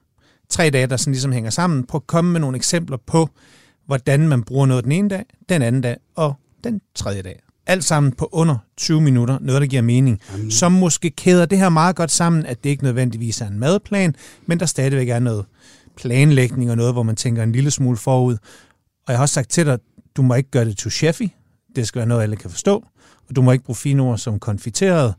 Tre 0.48 0.70
dage, 0.70 0.86
der 0.86 0.96
sådan 0.96 1.12
ligesom 1.12 1.32
hænger 1.32 1.50
sammen. 1.50 1.84
Prøv 1.86 1.98
at 1.98 2.06
komme 2.06 2.32
med 2.32 2.40
nogle 2.40 2.56
eksempler 2.56 2.96
på, 3.06 3.28
hvordan 3.86 4.28
man 4.28 4.42
bruger 4.42 4.66
noget 4.66 4.84
den 4.84 4.92
ene 4.92 5.08
dag, 5.08 5.24
den 5.48 5.62
anden 5.62 5.80
dag 5.82 5.96
og 6.16 6.34
den 6.64 6.80
tredje 6.94 7.22
dag. 7.22 7.40
Alt 7.68 7.84
sammen 7.84 8.12
på 8.12 8.28
under 8.32 8.56
20 8.76 9.00
minutter, 9.00 9.38
noget 9.40 9.60
der 9.60 9.66
giver 9.66 9.82
mening. 9.82 10.20
Jamen. 10.32 10.50
Som 10.50 10.72
måske 10.72 11.10
kæder 11.10 11.46
det 11.46 11.58
her 11.58 11.68
meget 11.68 11.96
godt 11.96 12.10
sammen, 12.10 12.46
at 12.46 12.64
det 12.64 12.70
ikke 12.70 12.84
nødvendigvis 12.84 13.40
er 13.40 13.46
en 13.46 13.58
madplan, 13.58 14.14
men 14.46 14.60
der 14.60 14.66
stadigvæk 14.66 15.08
er 15.08 15.18
noget 15.18 15.44
planlægning 15.96 16.70
og 16.70 16.76
noget, 16.76 16.92
hvor 16.92 17.02
man 17.02 17.16
tænker 17.16 17.42
en 17.42 17.52
lille 17.52 17.70
smule 17.70 17.96
forud. 17.96 18.32
Og 19.06 19.12
jeg 19.12 19.16
har 19.16 19.22
også 19.22 19.32
sagt 19.32 19.50
til 19.50 19.66
dig, 19.66 19.78
du 20.16 20.22
må 20.22 20.34
ikke 20.34 20.50
gøre 20.50 20.64
det 20.64 20.76
too 20.76 20.90
chefy. 20.90 21.22
Det 21.76 21.88
skal 21.88 21.98
være 21.98 22.08
noget, 22.08 22.22
alle 22.22 22.36
kan 22.36 22.50
forstå. 22.50 22.84
Og 23.28 23.36
du 23.36 23.42
må 23.42 23.52
ikke 23.52 23.64
bruge 23.64 23.76
fine 23.76 24.02
ord 24.02 24.18
som 24.18 24.38
konfiteret. 24.38 25.14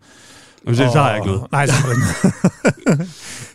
Men 0.65 0.75
det, 0.75 0.91
så 0.91 0.99
har 0.99 1.09
jeg 1.09 1.17
ikke 1.17 1.27
noget. 1.27 1.51
Nej, 1.51 1.67
så 1.67 1.73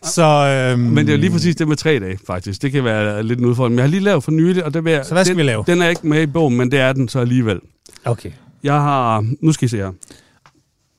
Så, 0.14 0.22
øhm, 0.24 0.80
Men 0.80 1.06
det 1.06 1.12
er 1.12 1.16
jo 1.16 1.20
lige 1.20 1.30
præcis 1.30 1.56
det 1.56 1.68
med 1.68 1.76
tre 1.76 1.98
dage, 1.98 2.18
faktisk. 2.26 2.62
Det 2.62 2.72
kan 2.72 2.84
være 2.84 3.22
lidt 3.22 3.38
en 3.38 3.44
udfordring. 3.44 3.74
Men 3.74 3.78
jeg 3.78 3.84
har 3.84 3.90
lige 3.90 4.00
lavet 4.02 4.24
for 4.24 4.30
nylig, 4.30 4.64
og 4.64 4.74
det 4.74 4.84
vil 4.84 4.92
jeg, 4.92 5.04
Så 5.04 5.14
hvad 5.14 5.24
skal 5.24 5.34
den, 5.34 5.38
vi 5.38 5.42
lave? 5.42 5.64
Den 5.66 5.82
er 5.82 5.88
ikke 5.88 6.06
med 6.06 6.22
i 6.22 6.26
bogen, 6.26 6.56
men 6.56 6.70
det 6.70 6.80
er 6.80 6.92
den 6.92 7.08
så 7.08 7.18
alligevel. 7.20 7.60
Okay. 8.04 8.30
Jeg 8.64 8.74
har... 8.80 9.26
Nu 9.40 9.52
skal 9.52 9.66
I 9.66 9.68
se 9.68 9.76
her. 9.76 9.92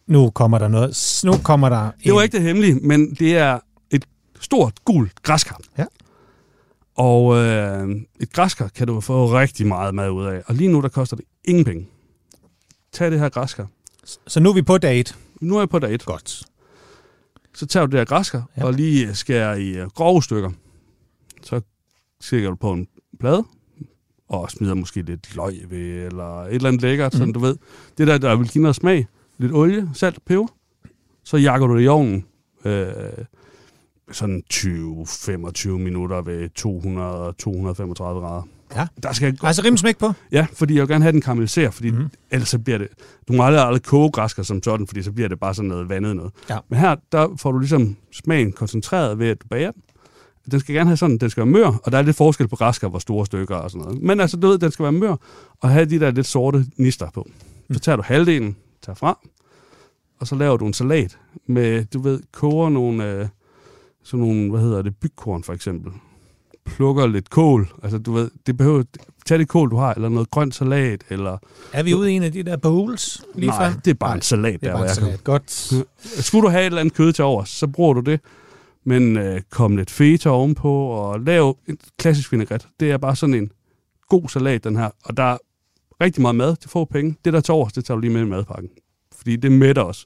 Nu 0.07 0.29
kommer 0.29 0.57
der 0.57 0.67
noget. 0.67 1.21
Nu 1.25 1.33
kommer 1.43 1.69
der 1.69 1.91
Det 2.03 2.13
var 2.13 2.19
en- 2.19 2.23
ikke 2.23 2.37
det 2.37 2.45
hemmelige, 2.45 2.73
men 2.75 3.13
det 3.15 3.37
er 3.37 3.59
et 3.91 4.05
stort, 4.39 4.73
gult 4.85 5.21
græskar. 5.23 5.59
Ja. 5.77 5.85
Og 6.95 7.35
øh, 7.35 7.89
et 8.19 8.31
græskar 8.33 8.67
kan 8.67 8.87
du 8.87 9.01
få 9.01 9.25
rigtig 9.39 9.67
meget 9.67 9.95
mad 9.95 10.09
ud 10.09 10.25
af. 10.25 10.41
Og 10.47 10.55
lige 10.55 10.71
nu, 10.71 10.81
der 10.81 10.89
koster 10.89 11.15
det 11.15 11.25
ingen 11.45 11.65
penge. 11.65 11.87
Tag 12.91 13.11
det 13.11 13.19
her 13.19 13.29
græskar. 13.29 13.67
Så 14.27 14.39
nu 14.39 14.49
er 14.49 14.53
vi 14.53 14.61
på 14.61 14.77
date. 14.77 15.13
Nu 15.41 15.55
er 15.55 15.61
jeg 15.61 15.69
på 15.69 15.79
dag 15.79 15.93
et. 15.93 16.05
Godt. 16.05 16.43
Så 17.55 17.65
tager 17.65 17.85
du 17.85 17.91
det 17.91 17.99
her 17.99 18.05
græskar 18.05 18.49
Ja. 18.57 18.61
ja. 18.61 18.67
og 18.67 18.73
lige 18.73 19.15
skærer 19.15 19.55
i 19.55 19.69
øh, 19.69 19.87
grove 19.87 20.23
stykker. 20.23 20.51
Så 21.43 21.61
stikker 22.21 22.49
du 22.49 22.55
på 22.55 22.71
en 22.71 22.87
plade, 23.19 23.43
og 24.29 24.51
smider 24.51 24.73
måske 24.73 25.01
lidt 25.01 25.35
løg 25.35 25.53
ved, 25.69 26.05
eller 26.05 26.41
et 26.43 26.53
eller 26.55 26.67
andet 26.67 26.81
lækkert, 26.81 27.13
mm. 27.13 27.17
sådan 27.17 27.33
du 27.33 27.39
ved. 27.39 27.55
Det 27.97 28.07
der, 28.07 28.17
der 28.17 28.35
vil 28.35 28.49
give 28.49 28.61
noget 28.61 28.75
smag. 28.75 29.07
Lidt 29.37 29.53
olie, 29.53 29.89
salt, 29.93 30.19
peber. 30.25 30.47
Så 31.23 31.37
jakker 31.37 31.67
du 31.67 31.77
det 31.77 31.83
i 31.83 31.87
ovnen. 31.87 32.25
Øh, 32.65 32.85
sådan 34.11 34.43
20-25 34.53 35.69
minutter 35.69 36.21
ved 36.21 36.49
200-235 36.59 38.03
grader. 38.19 38.47
Ja. 38.75 38.87
Der 39.03 39.13
skal, 39.13 39.37
Altså 39.43 39.61
rim 39.63 39.77
smæk 39.77 39.97
på. 39.97 40.11
ja, 40.31 40.47
fordi 40.53 40.73
jeg 40.75 40.81
vil 40.81 40.89
gerne 40.89 41.03
have 41.03 41.11
den 41.11 41.21
karamelliserer, 41.21 41.71
fordi 41.71 41.91
Mhm. 41.91 41.99
mm. 42.01 42.09
ellers 42.31 42.49
så 42.49 42.59
bliver 42.59 42.77
det... 42.77 42.87
Du 43.27 43.33
må 43.33 43.43
aldrig, 43.43 43.63
aldrig 43.65 43.83
koge 43.83 44.11
græsker 44.11 44.43
som 44.43 44.63
sådan, 44.63 44.87
fordi 44.87 45.03
så 45.03 45.11
bliver 45.11 45.29
det 45.29 45.39
bare 45.39 45.53
sådan 45.55 45.69
noget 45.69 45.89
vandet 45.89 46.15
noget. 46.15 46.31
Ja. 46.49 46.57
Men 46.69 46.79
her, 46.79 46.95
der 47.11 47.27
får 47.37 47.51
du 47.51 47.59
ligesom 47.59 47.95
smagen 48.11 48.51
koncentreret 48.51 49.19
ved, 49.19 49.27
at 49.27 49.41
du 49.41 49.47
bager 49.47 49.71
den. 49.71 49.81
Den 50.51 50.59
skal 50.59 50.75
gerne 50.75 50.89
have 50.89 50.97
sådan, 50.97 51.17
den 51.17 51.29
skal 51.29 51.41
være 51.41 51.51
mør, 51.51 51.79
og 51.83 51.91
der 51.91 51.97
er 51.97 52.01
lidt 52.01 52.17
forskel 52.17 52.47
på 52.47 52.55
græsker, 52.55 52.87
hvor 52.87 52.99
store 52.99 53.25
stykker 53.25 53.55
og 53.55 53.71
sådan 53.71 53.85
noget. 53.85 54.01
Men 54.01 54.19
altså, 54.19 54.37
du 54.37 54.47
ved, 54.47 54.57
den 54.57 54.71
skal 54.71 54.83
være 54.83 54.91
mør, 54.91 55.15
og 55.61 55.69
have 55.69 55.85
de 55.85 55.99
der 55.99 56.11
lidt 56.11 56.27
sorte 56.27 56.65
nister 56.77 57.09
på. 57.13 57.27
Så 57.71 57.79
tager 57.79 57.95
du 57.95 58.01
halvdelen, 58.05 58.55
tager 58.85 58.95
fra, 58.95 59.19
og 60.19 60.27
så 60.27 60.35
laver 60.35 60.57
du 60.57 60.65
en 60.67 60.73
salat 60.73 61.17
med, 61.47 61.85
du 61.85 61.99
ved, 61.99 62.19
koger 62.31 62.69
nogle, 62.69 63.11
øh, 63.11 63.27
sådan 64.03 64.25
nogle, 64.25 64.49
hvad 64.51 64.61
hedder 64.61 64.81
det, 64.81 64.95
bygkorn 64.95 65.43
for 65.43 65.53
eksempel. 65.53 65.91
Plukker 66.65 67.07
lidt 67.07 67.29
kål, 67.29 67.67
altså 67.83 67.97
du 67.97 68.13
ved, 68.13 68.31
det 68.47 68.57
behøver, 68.57 68.83
tag 69.25 69.39
det 69.39 69.47
kål, 69.47 69.71
du 69.71 69.75
har, 69.77 69.93
eller 69.93 70.09
noget 70.09 70.31
grønt 70.31 70.55
salat, 70.55 71.03
eller... 71.09 71.37
Er 71.73 71.83
vi 71.83 71.93
ude 71.93 72.11
i 72.11 72.15
en 72.15 72.23
af 72.23 72.31
de 72.31 72.43
der 72.43 72.57
bowls 72.57 73.21
lige 73.35 73.49
Nej, 73.49 73.57
frem? 73.57 73.81
det 73.81 73.91
er 73.91 73.95
bare 73.95 74.09
Nej, 74.09 74.15
en 74.15 74.21
salat, 74.21 74.53
Det 74.53 74.61
der, 74.61 74.67
er 74.67 74.71
hvor 74.71 74.79
bare 74.79 74.89
en 74.89 74.95
salat. 74.95 75.23
Godt. 75.23 75.73
Skulle 76.25 76.43
du 76.43 76.49
have 76.49 76.61
et 76.61 76.65
eller 76.65 76.79
andet 76.81 76.93
kød 76.93 77.13
til 77.13 77.23
over, 77.23 77.43
så 77.43 77.67
bruger 77.67 77.93
du 77.93 77.99
det. 77.99 78.19
Men 78.85 79.17
øh, 79.17 79.41
kom 79.51 79.77
lidt 79.77 79.91
feta 79.91 80.29
ovenpå, 80.29 80.71
og 80.87 81.19
lav 81.19 81.57
en 81.69 81.77
klassisk 81.99 82.31
vinaigrette. 82.31 82.67
Det 82.79 82.91
er 82.91 82.97
bare 82.97 83.15
sådan 83.15 83.35
en 83.35 83.51
god 84.09 84.29
salat, 84.29 84.63
den 84.63 84.75
her. 84.75 84.89
Og 85.03 85.17
der 85.17 85.23
er 85.23 85.37
rigtig 86.01 86.21
meget 86.21 86.35
mad 86.35 86.55
til 86.55 86.69
få 86.69 86.85
penge. 86.85 87.15
Det 87.25 87.33
der 87.33 87.39
til 87.39 87.51
overs, 87.53 87.73
det 87.73 87.85
tager 87.85 87.95
du 87.95 88.01
lige 88.01 88.13
med 88.13 88.21
i 88.21 88.25
madpakken. 88.25 88.69
Fordi 89.17 89.35
det 89.35 89.51
mætter 89.51 89.81
os. 89.83 90.05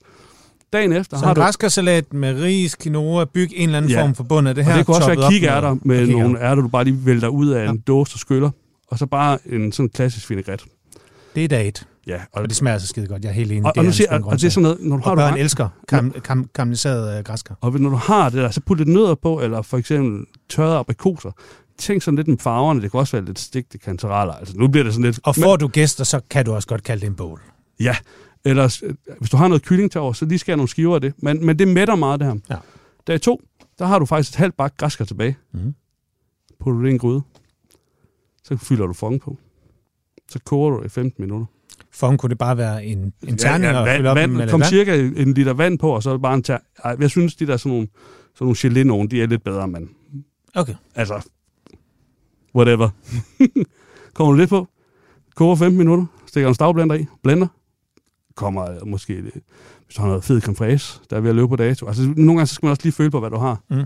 Dagen 0.74 0.94
efter 0.94 1.18
Så 1.18 1.26
har 1.26 1.34
du... 1.34 1.42
græskarsalat 1.42 2.14
med 2.14 2.42
ris, 2.42 2.76
quinoa, 2.82 3.26
byg 3.26 3.50
en 3.54 3.70
eller 3.70 3.78
anden 3.78 3.92
Ja. 3.92 4.02
form 4.04 4.16
for 4.16 4.24
bund 4.24 4.48
af 4.48 4.56
det 4.56 4.66
her. 4.66 4.72
og 4.72 4.78
det 4.78 4.86
kunne 4.86 4.96
også 4.98 5.16
være 5.16 5.32
kikærter 5.32 5.76
med 5.82 6.06
kikærter. 6.06 6.24
nogle 6.24 6.42
ærter, 6.42 6.62
du 6.62 6.68
bare 6.68 6.84
lige 6.84 7.06
vælter 7.06 7.28
ud 7.28 7.50
af 7.50 7.66
Ja. 7.66 7.70
en 7.70 7.78
dåse 7.80 8.16
og 8.16 8.20
skyller. 8.20 8.50
Og 8.88 8.98
så 9.00 9.06
bare 9.06 9.38
en 9.46 9.72
sådan 9.72 9.90
klassisk 9.90 10.30
vinaigrette. 10.30 10.66
Det 11.36 11.44
er 11.44 11.48
date. 11.48 11.86
Ja, 12.10 12.22
og, 12.32 12.42
Og 12.42 12.50
det 12.50 12.56
smager 12.58 12.78
så 12.78 12.88
skide 12.88 13.08
godt. 13.08 13.24
Jeg 13.24 13.30
er 13.30 13.34
helt 13.34 13.52
enig. 13.52 13.66
og, 13.66 13.74
og, 13.78 13.86
nu 13.86 13.92
siger, 13.92 14.12
og, 14.20 14.26
og 14.26 14.32
det 14.42 14.44
er 14.44 14.50
sådan 14.50 14.64
noget, 14.64 14.78
når 14.82 14.98
du 14.98 15.04
har 15.04 15.12
og 15.12 15.18
du 15.18 15.22
børn 15.22 15.32
har- 15.32 15.38
elsker 15.38 15.70
kam, 15.88 16.12
kam, 16.12 16.50
karamelliseret 16.56 17.18
øh, 17.18 17.24
græskar. 17.24 17.58
Og 17.62 17.80
når 17.80 17.90
du 17.90 17.96
har 17.96 18.30
det 18.30 18.38
der, 18.44 18.52
så 18.52 18.62
put 18.62 18.78
lidt 18.78 18.90
nødder 18.90 19.16
på, 19.16 19.42
eller 19.42 19.62
for 19.62 19.78
eksempel 19.78 20.26
tørrede 20.50 20.78
aprikoser. 20.78 21.32
Tænk 21.78 22.02
sådan 22.02 22.16
lidt 22.16 22.28
med 22.28 22.38
farverne. 22.38 22.82
Det 22.82 22.92
kan 22.92 23.00
også 23.00 23.18
være 23.18 23.26
lidt 23.26 23.40
stigte 23.40 23.78
kantereller. 23.78 24.34
Altså, 24.34 24.58
nu 24.58 24.68
bliver 24.68 24.84
det 24.84 24.94
sådan 24.94 25.06
lidt... 25.06 25.20
Og 25.24 25.36
får 25.36 25.56
du 25.56 25.68
gæster, 25.68 26.04
så 26.04 26.22
kan 26.30 26.46
du 26.46 26.54
også 26.54 26.68
godt 26.68 26.84
kalde 26.84 27.02
det 27.02 27.08
en 27.08 27.16
bowl. 27.16 27.40
Ja, 27.80 27.96
ellers, 28.46 28.84
øh, 28.84 28.94
hvis 29.20 29.30
du 29.30 29.38
har 29.38 29.48
noget 29.48 29.64
kylling 29.64 29.92
til 29.92 30.02
over, 30.02 30.14
så 30.14 30.26
lige 30.26 30.40
skær 30.40 30.56
nogle 30.56 30.70
skiver 30.70 30.96
af 30.96 31.02
det. 31.02 31.14
Men, 31.18 31.46
men 31.46 31.60
det 31.60 31.68
mætter 31.68 31.96
meget, 31.96 32.20
det 32.20 32.28
her. 32.28 32.36
Ja. 32.50 32.56
Dag 33.08 33.22
to, 33.22 33.42
der 33.80 33.86
har 33.86 34.00
du 34.00 34.06
faktisk 34.06 34.32
et 34.32 34.36
halvt 34.36 34.58
bakke 34.58 34.78
græskar 34.78 35.06
tilbage. 35.06 35.38
Mhm. 35.52 35.76
Putter 36.60 36.78
du 36.80 36.84
det 36.84 36.90
i 36.90 36.94
en 36.94 37.00
gryde. 37.00 37.22
Så 38.44 38.58
fylder 38.58 38.86
du 38.88 38.94
fong 38.94 39.22
på. 39.22 39.38
Så 40.32 40.40
koger 40.46 40.70
du 40.70 40.78
det 40.80 40.86
i 40.86 40.90
15 40.90 41.22
minutter. 41.24 41.46
For 42.00 42.08
ham 42.08 42.18
kunne 42.18 42.30
det 42.30 42.38
bare 42.38 42.58
være 42.58 42.86
en, 42.86 43.14
en 43.28 43.38
terning 43.38 43.64
ja, 43.72 43.80
ja, 43.80 43.92
at 43.92 43.98
fylde 43.98 44.10
op 44.10 44.16
vand, 44.16 44.32
med 44.32 44.50
kom 44.50 44.60
vand. 44.60 44.70
cirka 44.70 44.98
en 44.98 45.34
liter 45.34 45.54
vand 45.54 45.80
på, 45.80 45.90
og 45.90 46.04
så 46.04 46.18
bare 46.18 46.34
en 46.34 46.44
ter... 46.44 46.58
Ej, 46.84 46.96
jeg 47.00 47.10
synes, 47.10 47.36
de 47.36 47.48
der 47.48 47.58
sådan 47.58 47.72
nogle, 47.72 47.88
sådan 48.36 48.46
nogle 48.46 48.82
gelé 48.82 48.84
nogen, 48.84 49.12
de 49.12 49.22
er 49.22 49.28
lidt 49.28 49.44
bedre, 49.44 49.68
men 49.68 49.90
Okay. 50.56 50.76
altså, 50.96 51.30
whatever. 52.56 52.90
Kommer 54.14 54.34
du 54.34 54.38
lidt 54.38 54.50
på, 54.50 54.68
koger 55.36 55.56
15 55.56 55.78
minutter, 55.78 56.06
stikker 56.28 56.48
en 56.48 56.56
stavblender 56.56 56.96
i, 56.96 57.06
blender, 57.24 57.48
kommer 58.36 58.72
øh, 58.72 58.88
måske, 58.88 59.14
øh, 59.14 59.24
hvis 59.86 59.96
du 59.96 60.02
har 60.02 60.08
noget 60.08 60.24
fed 60.24 60.42
creme 60.42 60.80
der 61.10 61.18
er 61.18 61.20
ved 61.20 61.30
at 61.30 61.36
løbe 61.36 61.48
på 61.48 61.56
dato. 61.56 61.88
Altså, 61.88 62.02
nogle 62.02 62.26
gange 62.26 62.48
så 62.48 62.56
skal 62.56 62.66
man 62.66 62.72
også 62.72 62.84
lige 62.84 62.94
føle 62.94 63.12
på, 63.12 63.20
hvad 63.20 63.30
du 63.30 63.38
har. 63.38 63.64
Mm. 63.70 63.84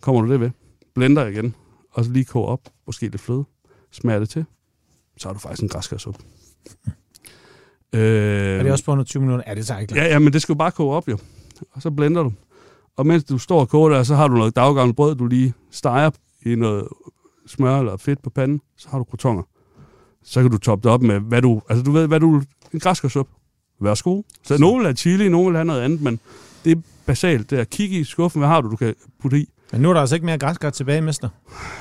Kommer 0.00 0.22
du 0.22 0.32
det 0.32 0.40
ved, 0.40 0.50
blender 0.94 1.26
igen, 1.26 1.54
og 1.92 2.04
så 2.04 2.10
lige 2.10 2.24
koger 2.24 2.46
op, 2.46 2.60
måske 2.86 3.08
lidt 3.08 3.20
fløde, 3.20 3.44
smager 3.92 4.18
det 4.18 4.28
til, 4.28 4.44
så 5.16 5.28
har 5.28 5.32
du 5.32 5.38
faktisk 5.38 5.62
en 5.62 5.68
græskarsuppe. 5.68 6.20
Øh, 7.96 8.58
Er 8.58 8.62
det 8.62 8.72
også 8.72 8.84
på 8.84 8.92
under 8.92 9.04
20 9.04 9.22
minutter? 9.22 9.44
Ja, 9.46 9.54
det 9.54 9.66
tager 9.66 9.80
ikke. 9.80 9.94
Ja, 9.94 10.04
ja, 10.04 10.18
men 10.18 10.32
det 10.32 10.42
skal 10.42 10.52
jo 10.52 10.56
bare 10.58 10.70
koge 10.70 10.94
op, 10.96 11.08
jo. 11.08 11.18
Og 11.72 11.82
så 11.82 11.90
blender 11.90 12.22
du. 12.22 12.32
Og 12.96 13.06
mens 13.06 13.24
du 13.24 13.38
står 13.38 13.60
og 13.60 13.68
koger 13.68 13.88
der, 13.88 14.02
så 14.02 14.14
har 14.14 14.28
du 14.28 14.34
noget 14.34 14.56
daggammelt 14.56 14.96
brød, 14.96 15.14
du 15.14 15.26
lige 15.26 15.54
steger 15.70 16.10
i 16.46 16.54
noget 16.54 16.88
smør 17.46 17.78
eller 17.78 17.96
fedt 17.96 18.22
på 18.22 18.30
panden. 18.30 18.60
Så 18.78 18.88
har 18.90 18.98
du 18.98 19.04
crotonger. 19.04 19.42
Så 20.24 20.42
kan 20.42 20.50
du 20.50 20.58
toppe 20.58 20.82
det 20.82 20.92
op 20.92 21.02
med, 21.02 21.20
hvad 21.20 21.42
du... 21.42 21.62
Altså, 21.68 21.82
du 21.82 21.90
ved, 21.90 22.06
hvad 22.06 22.20
du... 22.20 22.42
En 22.72 22.80
græskarsuppe. 22.80 23.32
Værsgo. 23.80 24.22
Så 24.44 24.58
nogle 24.58 24.76
vil 24.76 24.86
have 24.86 24.96
chili, 24.96 25.28
nogle 25.28 25.46
vil 25.46 25.56
have 25.56 25.64
noget 25.64 25.80
andet, 25.80 26.02
men 26.02 26.20
det 26.64 26.72
er 26.72 26.80
basalt. 27.06 27.50
Det 27.50 27.56
er 27.56 27.60
at 27.60 27.70
kigge 27.70 27.98
i 27.98 28.04
skuffen, 28.04 28.40
hvad 28.40 28.48
har 28.48 28.60
du, 28.60 28.70
du 28.70 28.76
kan 28.76 28.94
putte 29.22 29.38
i. 29.40 29.48
Men 29.72 29.80
nu 29.80 29.88
er 29.90 29.94
der 29.94 30.00
altså 30.00 30.14
ikke 30.14 30.26
mere 30.26 30.38
græskar 30.38 30.70
tilbage, 30.70 31.00
mester. 31.00 31.28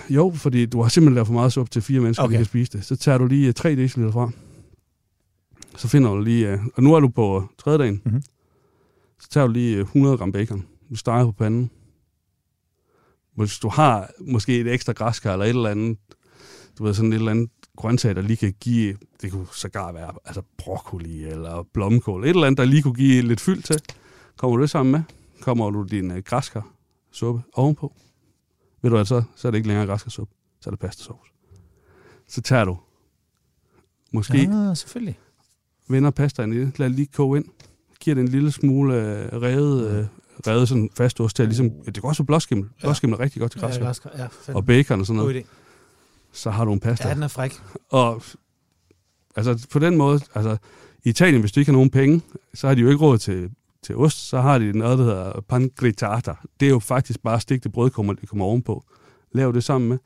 Jo, 0.10 0.34
fordi 0.36 0.66
du 0.66 0.82
har 0.82 0.90
simpelthen 0.90 1.16
lavet 1.16 1.28
for 1.28 1.34
meget 1.34 1.54
suppe 1.54 1.70
til 1.70 1.82
fire 1.82 2.00
mennesker, 2.00 2.24
okay. 2.24 2.32
Der 2.32 2.38
kan 2.38 2.46
spise 2.46 2.72
det. 2.78 2.86
Så 2.86 2.96
tager 2.96 3.18
du 3.18 3.26
lige 3.26 3.48
øh, 3.48 3.54
3 3.54 3.76
dl 3.76 3.88
fra. 4.12 4.30
Så 5.78 5.88
finder 5.88 6.10
du 6.10 6.22
lige... 6.22 6.52
øh, 6.52 6.60
Og 6.76 6.84
nu 6.84 6.94
er 6.94 7.00
du 7.00 7.08
på 7.08 7.50
tredje 7.58 7.78
dagen. 7.80 8.02
Mhm. 8.06 8.22
Så 9.20 9.30
tager 9.30 9.48
du 9.48 9.54
lige 9.54 9.76
øh, 9.76 9.82
100 9.82 10.18
gram 10.18 10.32
bacon. 10.32 10.66
Du 10.90 10.96
steger 10.96 11.26
på 11.26 11.32
panden. 11.32 11.72
Hvis 13.36 13.60
du 13.60 13.70
har 13.70 14.10
måske 14.20 14.60
et 14.60 14.68
ekstra 14.74 14.94
græskar 14.94 15.34
eller 15.34 15.46
et 15.46 15.50
eller 15.50 15.70
andet, 15.70 15.98
du 16.78 16.84
ved, 16.84 16.94
sådan 16.94 17.14
et 17.14 17.16
eller 17.18 17.32
andet 17.32 17.50
grøntsag, 17.78 18.16
der 18.16 18.22
lige 18.22 18.38
kan 18.38 18.54
give, 18.60 18.98
det 19.22 19.32
kunne 19.32 19.48
sågar 19.54 19.92
være 19.92 20.12
altså 20.26 20.42
broccoli 20.58 21.24
eller 21.24 21.64
blomkål, 21.74 22.24
et 22.24 22.30
eller 22.30 22.48
andet, 22.48 22.58
der 22.58 22.66
lige 22.66 22.82
kunne 22.82 22.94
give 22.94 23.22
lidt 23.22 23.42
fyld 23.42 23.62
til. 23.64 23.82
Kommer 24.38 24.58
du 24.58 24.62
det 24.62 24.70
sammen 24.70 24.92
med, 24.92 25.02
kommer 25.42 25.70
du 25.70 25.84
din 25.84 26.12
øh, 26.12 26.24
græskar 26.24 26.68
suppe 27.12 27.42
ovenpå. 27.54 27.96
Ved 28.82 28.90
du 28.90 28.96
hvad, 28.96 29.06
så, 29.06 29.24
så 29.36 29.48
er 29.48 29.52
det 29.52 29.58
ikke 29.58 29.68
længere 29.68 29.88
græskarsuppe, 29.88 30.34
så 30.62 30.70
er 30.70 30.72
det 30.72 30.80
pastasauce. 30.80 31.32
Så 32.28 32.42
tager 32.42 32.66
du 32.66 32.78
måske 34.12 34.38
ja. 34.38 34.70
Ah, 34.70 34.78
selvfølgelig. 34.78 35.20
Vender 35.90 36.10
pastaen 36.12 36.54
i 36.54 36.58
det, 36.60 36.80
lad 36.80 36.88
det 36.90 36.96
lige 36.96 37.08
koge 37.14 37.38
ind, 37.38 37.46
giver 38.00 38.16
det 38.16 38.22
en 38.22 38.28
lille 38.28 38.52
smule 38.52 38.96
øh, 38.96 39.42
revet, 39.42 39.92
øh, 39.92 40.06
revet 40.48 40.70
sådan 40.70 40.90
fast 40.98 41.22
ost 41.22 41.36
til, 41.36 41.46
ligesom, 41.46 41.70
det 41.86 41.94
kan 41.94 42.04
også 42.04 42.24
være 42.24 42.28
blåskimmel. 42.28 42.70
Blåskimmel 42.82 43.16
er 43.20 43.24
rigtig 43.24 43.40
godt 43.40 43.52
til 43.52 43.60
Ja, 43.62 43.66
græskar. 43.68 43.86
græskar. 43.86 44.10
Ja, 44.18 44.28
fandme. 44.42 44.56
Og 44.60 44.66
bacon 44.66 45.00
og 45.00 45.06
sådan 45.06 45.22
God 45.22 45.32
noget. 45.32 45.44
idé. 45.44 45.48
Så 46.32 46.50
har 46.50 46.66
du 46.66 46.74
en 46.74 46.80
pasta. 46.80 47.08
Ja, 47.08 47.14
den 47.14 47.24
er 47.24 47.28
fræk. 47.28 47.54
Og 47.90 48.24
altså 49.36 49.68
på 49.72 49.80
den 49.80 49.98
måde, 49.98 50.20
altså 50.36 50.58
i 51.04 51.10
Italien, 51.10 51.40
hvis 51.42 51.52
du 51.52 51.60
ikke 51.60 51.72
har 51.72 51.74
nogen 51.78 51.90
penge, 51.90 52.22
så 52.54 52.68
har 52.68 52.76
de 52.76 52.82
jo 52.82 52.88
ikke 52.90 53.02
råd 53.02 53.18
til, 53.18 53.50
til 53.84 53.96
ost, 53.96 54.30
så 54.30 54.42
har 54.42 54.58
de 54.60 54.78
noget, 54.78 54.98
der 54.98 55.04
hedder 55.04 55.42
pancretata. 55.50 56.34
Det 56.60 56.66
er 56.66 56.70
jo 56.70 56.80
faktisk 56.80 57.24
bare 57.24 57.40
stigte 57.40 57.70
brødkummer, 57.70 58.14
de 58.14 58.26
kommer 58.26 58.46
ovenpå. 58.46 58.84
Lav 59.32 59.54
det 59.54 59.64
sammen 59.64 59.90
med. 59.90 59.98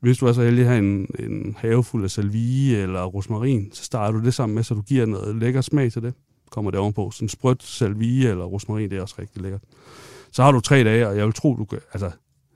Hvis 0.00 0.18
du 0.18 0.26
er 0.26 0.32
så 0.32 0.42
heldig 0.42 0.62
at 0.62 0.68
have 0.68 0.78
en, 0.78 1.06
en 1.18 1.56
have 1.58 1.84
fuld 1.84 2.04
af 2.04 2.10
salvie 2.10 2.76
eller 2.76 3.04
rosmarin, 3.04 3.70
så 3.72 3.84
starter 3.84 4.18
du 4.18 4.24
det 4.24 4.34
sammen 4.34 4.54
med, 4.54 4.62
så 4.62 4.74
du 4.74 4.82
giver 4.82 5.06
noget 5.06 5.36
lækker 5.36 5.60
smag 5.60 5.92
til 5.92 6.02
det. 6.02 6.14
Kommer 6.50 6.70
det 6.70 6.80
ovenpå. 6.80 7.10
Sådan 7.10 7.28
sprødt 7.28 7.62
salvie 7.62 8.30
eller 8.30 8.44
rosmarin, 8.44 8.90
det 8.90 8.98
er 8.98 9.02
også 9.02 9.14
rigtig 9.18 9.42
lækkert. 9.42 9.60
Så 10.32 10.42
har 10.42 10.52
du 10.52 10.60
tre 10.60 10.84
dage, 10.84 11.08
og 11.08 11.16
jeg 11.16 11.24
vil 11.24 11.34
tro, 11.34 11.56
du 11.56 11.64
kan, 11.64 11.78
altså 11.92 12.10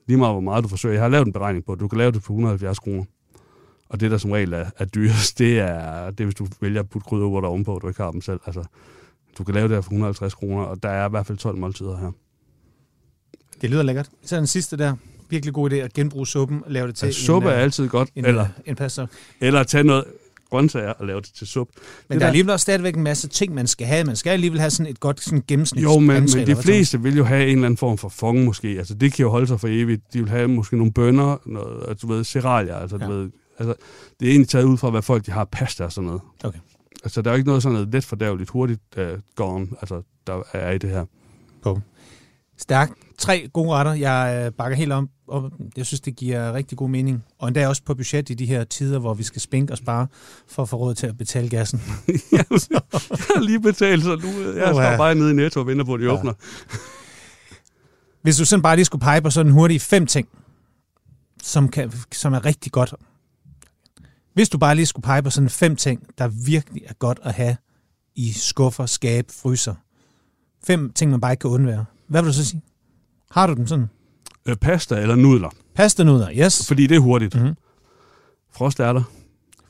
lige 0.07 0.19
meget 0.19 0.35
hvor 0.35 0.41
meget 0.41 0.65
du 0.65 0.69
forsøger. 0.69 0.93
Jeg 0.93 1.03
har 1.03 1.09
lavet 1.09 1.27
en 1.27 1.33
beregning 1.33 1.65
på, 1.65 1.73
at 1.73 1.81
du 1.81 1.89
kan 1.89 1.99
lave 1.99 2.13
det 2.13 2.23
for 2.23 2.33
170 2.33 2.79
kroner. 2.79 3.05
Og 3.89 4.01
det, 4.01 4.11
der 4.11 4.19
som 4.19 4.31
regel 4.31 4.53
er, 4.53 4.71
er 4.79 4.85
dyrest, 4.85 5.39
det 5.39 5.59
er, 5.59 6.11
det 6.11 6.21
er, 6.21 6.25
hvis 6.25 6.35
du 6.35 6.47
vælger 6.61 6.81
at 6.81 6.89
putte 6.89 7.09
krydderurter 7.09 7.49
ovenpå, 7.49 7.75
og 7.75 7.83
du 7.83 7.89
ikke 7.89 8.03
har 8.03 8.11
dem 8.11 8.21
selv. 8.21 8.41
Altså, 8.47 8.65
du 9.39 9.45
kan 9.45 9.55
lave 9.55 9.69
det 9.69 9.77
her 9.77 9.81
for 9.81 9.91
150 9.91 10.35
kroner, 10.35 10.63
og 10.63 10.83
der 10.83 10.89
er 10.89 11.07
i 11.07 11.11
hvert 11.11 11.27
fald 11.27 11.39
12 11.39 11.59
måltider 11.59 11.97
her. 11.97 12.13
Det 13.61 13.71
lyder 13.71 13.83
lækkert. 13.83 14.11
Så 14.23 14.37
den 14.37 14.47
sidste 14.47 14.77
der. 14.77 14.97
Virkelig 15.31 15.55
god 15.55 15.71
idé 15.73 15.75
at 15.75 15.93
genbruge 15.93 16.27
suppen 16.27 16.63
og 16.67 16.71
lave 16.73 16.87
det 16.87 16.95
til 16.95 17.07
Altså, 17.07 17.25
suppe 17.25 17.49
en, 17.49 17.53
er 17.53 17.57
øh, 17.59 17.63
altid 17.63 17.89
godt, 17.89 18.09
en, 18.15 18.25
eller, 18.25 18.43
øh, 18.43 18.49
en 18.67 18.77
pasta. 18.77 19.07
eller 19.41 19.63
tage 19.63 19.85
noget 19.85 20.05
grøntsager 20.51 20.93
og 20.93 21.07
lave 21.07 21.21
det 21.21 21.31
til 21.39 21.47
suppe. 21.47 21.73
Men 22.09 22.15
Det 22.15 22.21
der 22.21 22.27
er 22.27 22.31
alligevel 22.31 22.53
også 22.53 22.63
stadigvæk 22.63 22.97
en 22.97 23.03
masse 23.03 23.29
ting, 23.29 23.55
man 23.55 23.67
skal 23.67 23.87
have. 23.87 24.05
Man 24.05 24.17
skal 24.17 24.31
alligevel 24.31 24.61
have 24.61 24.71
sådan 24.71 24.91
et 24.91 25.01
godt 25.01 25.21
sådan 25.21 25.43
gennemsnit. 25.49 25.83
Jo, 25.83 25.99
men, 25.99 26.29
men 26.37 26.47
de 26.47 26.57
fleste 26.57 27.03
vil 27.03 27.17
jo 27.17 27.25
have 27.25 27.43
en 27.43 27.49
eller 27.49 27.67
anden 27.67 27.77
form 27.77 27.99
for 27.99 28.09
fong 28.09 28.45
måske. 28.45 28.69
Altså, 28.69 28.95
det 28.95 29.13
kan 29.13 29.23
jo 29.23 29.31
holde 29.31 29.47
sig 29.47 29.61
for 29.61 29.69
evigt. 29.71 30.03
De 30.13 30.19
vil 30.19 30.29
have 30.29 30.49
måske 30.49 30.77
nogle 30.77 30.93
bønner, 30.93 31.37
noget, 31.47 31.85
altså, 31.89 32.07
du 32.07 32.13
ved, 32.13 32.25
cerealier. 32.25 32.77
Altså, 32.77 32.97
ja. 32.97 33.05
Ja. 33.05 33.11
du 33.11 33.17
ved, 33.19 33.31
altså, 33.59 33.75
det 34.21 34.27
er 34.27 34.31
egentlig 34.31 34.49
taget 34.49 34.65
ud 34.65 34.77
fra, 34.77 34.91
hvad 34.91 35.03
folk 35.03 35.27
de 35.27 35.31
har 35.31 35.45
pasta 35.45 35.85
og 35.85 35.93
sådan 35.93 36.07
noget. 36.07 36.21
Okay. 36.45 36.59
Altså, 37.05 37.23
der 37.23 37.31
er 37.31 37.35
jo 37.35 37.37
ikke 37.37 37.49
noget 37.49 37.63
sådan 37.63 37.75
noget 37.75 37.89
let 37.93 38.05
fordærveligt 38.05 38.51
hurtigt 38.51 38.81
uh, 38.99 39.05
gone, 39.35 39.67
altså, 39.81 40.03
der 40.27 40.43
er 40.53 40.71
i 40.71 40.79
det 40.79 40.91
her. 40.91 41.05
Stærkt. 42.61 42.93
Tre 43.19 43.49
gode 43.53 43.71
retter. 43.71 43.93
Jeg 43.93 44.45
øh, 44.47 44.53
bakker 44.53 44.77
helt 44.77 44.93
om. 44.93 45.09
Og 45.29 45.53
jeg 45.77 45.87
synes, 45.87 46.01
det 46.01 46.17
giver 46.17 46.53
rigtig 46.53 46.79
god 46.79 46.89
mening. 46.89 47.25
Og 47.39 47.49
endda 47.49 47.69
også 47.69 47.83
på 47.83 47.95
budget 47.95 48.31
i 48.31 48.35
de 48.35 48.47
her 48.47 48.65
tider, 48.65 48.99
hvor 48.99 49.15
vi 49.15 49.23
skal 49.23 49.41
spænke 49.43 49.73
og 49.73 49.79
spare 49.79 50.07
for 50.49 50.63
at 50.63 50.69
få 50.69 50.77
råd 50.77 50.95
til 50.95 51.07
at 51.07 51.19
betale 51.19 51.49
gassen. 51.49 51.83
jeg 52.33 52.45
har 52.51 53.41
lige 53.41 53.61
betalt, 53.61 54.03
så 54.05 54.17
nu 54.17 54.29
jeg 54.57 54.69
står 54.69 54.97
bare 54.97 55.15
nede 55.15 55.31
i 55.31 55.35
Netto 55.35 55.61
og 55.61 55.67
venter 55.67 55.85
på, 55.85 55.95
at 55.95 56.01
de 56.01 56.05
Ja. 56.05 56.13
åbner. 56.13 56.33
Hvis 58.23 58.37
du 58.37 58.45
sådan 58.45 58.63
bare 58.63 58.77
lige 58.77 58.85
skulle 58.85 59.03
pege 59.03 59.23
på 59.23 59.31
sådan 59.31 59.53
hurtigt 59.53 59.83
fem 59.83 60.07
ting, 60.07 60.29
som, 61.43 61.69
kan, 61.69 61.93
som 62.13 62.33
er 62.33 62.45
rigtig 62.45 62.73
godt. 62.73 62.95
Hvis 64.35 64.49
du 64.49 64.59
bare 64.59 64.75
lige 64.75 64.87
skulle 64.87 65.05
pege 65.05 65.23
på 65.23 65.31
sådan 65.31 65.51
fem 65.51 65.77
ting, 65.77 66.07
der 66.19 66.29
virkelig 66.29 66.83
er 66.87 66.93
godt 66.95 67.21
at 67.23 67.35
have 67.35 67.57
i 68.15 68.33
skuffer, 68.33 68.87
skab, 68.87 69.25
fryser. 69.43 69.75
Fem 70.67 70.93
ting, 70.93 71.11
man 71.11 71.21
bare 71.21 71.33
ikke 71.33 71.41
kan 71.41 71.51
undvære. 71.51 71.85
Hvad 72.11 72.23
vil 72.23 72.29
du 72.29 72.35
så 72.35 72.45
sige? 72.45 72.63
Har 73.31 73.47
du 73.47 73.55
dem 73.55 73.67
sådan? 73.67 73.87
Øh, 74.49 74.57
pasta 74.57 75.01
eller 75.01 75.15
nudler, 75.17 75.49
Pastanuder, 75.75 76.31
yes. 76.45 76.69
fordi 76.69 76.87
det 76.87 76.95
er 76.97 77.01
hurtigt. 77.01 77.35
Mhm. 77.43 77.55
Frostærter. 78.53 79.03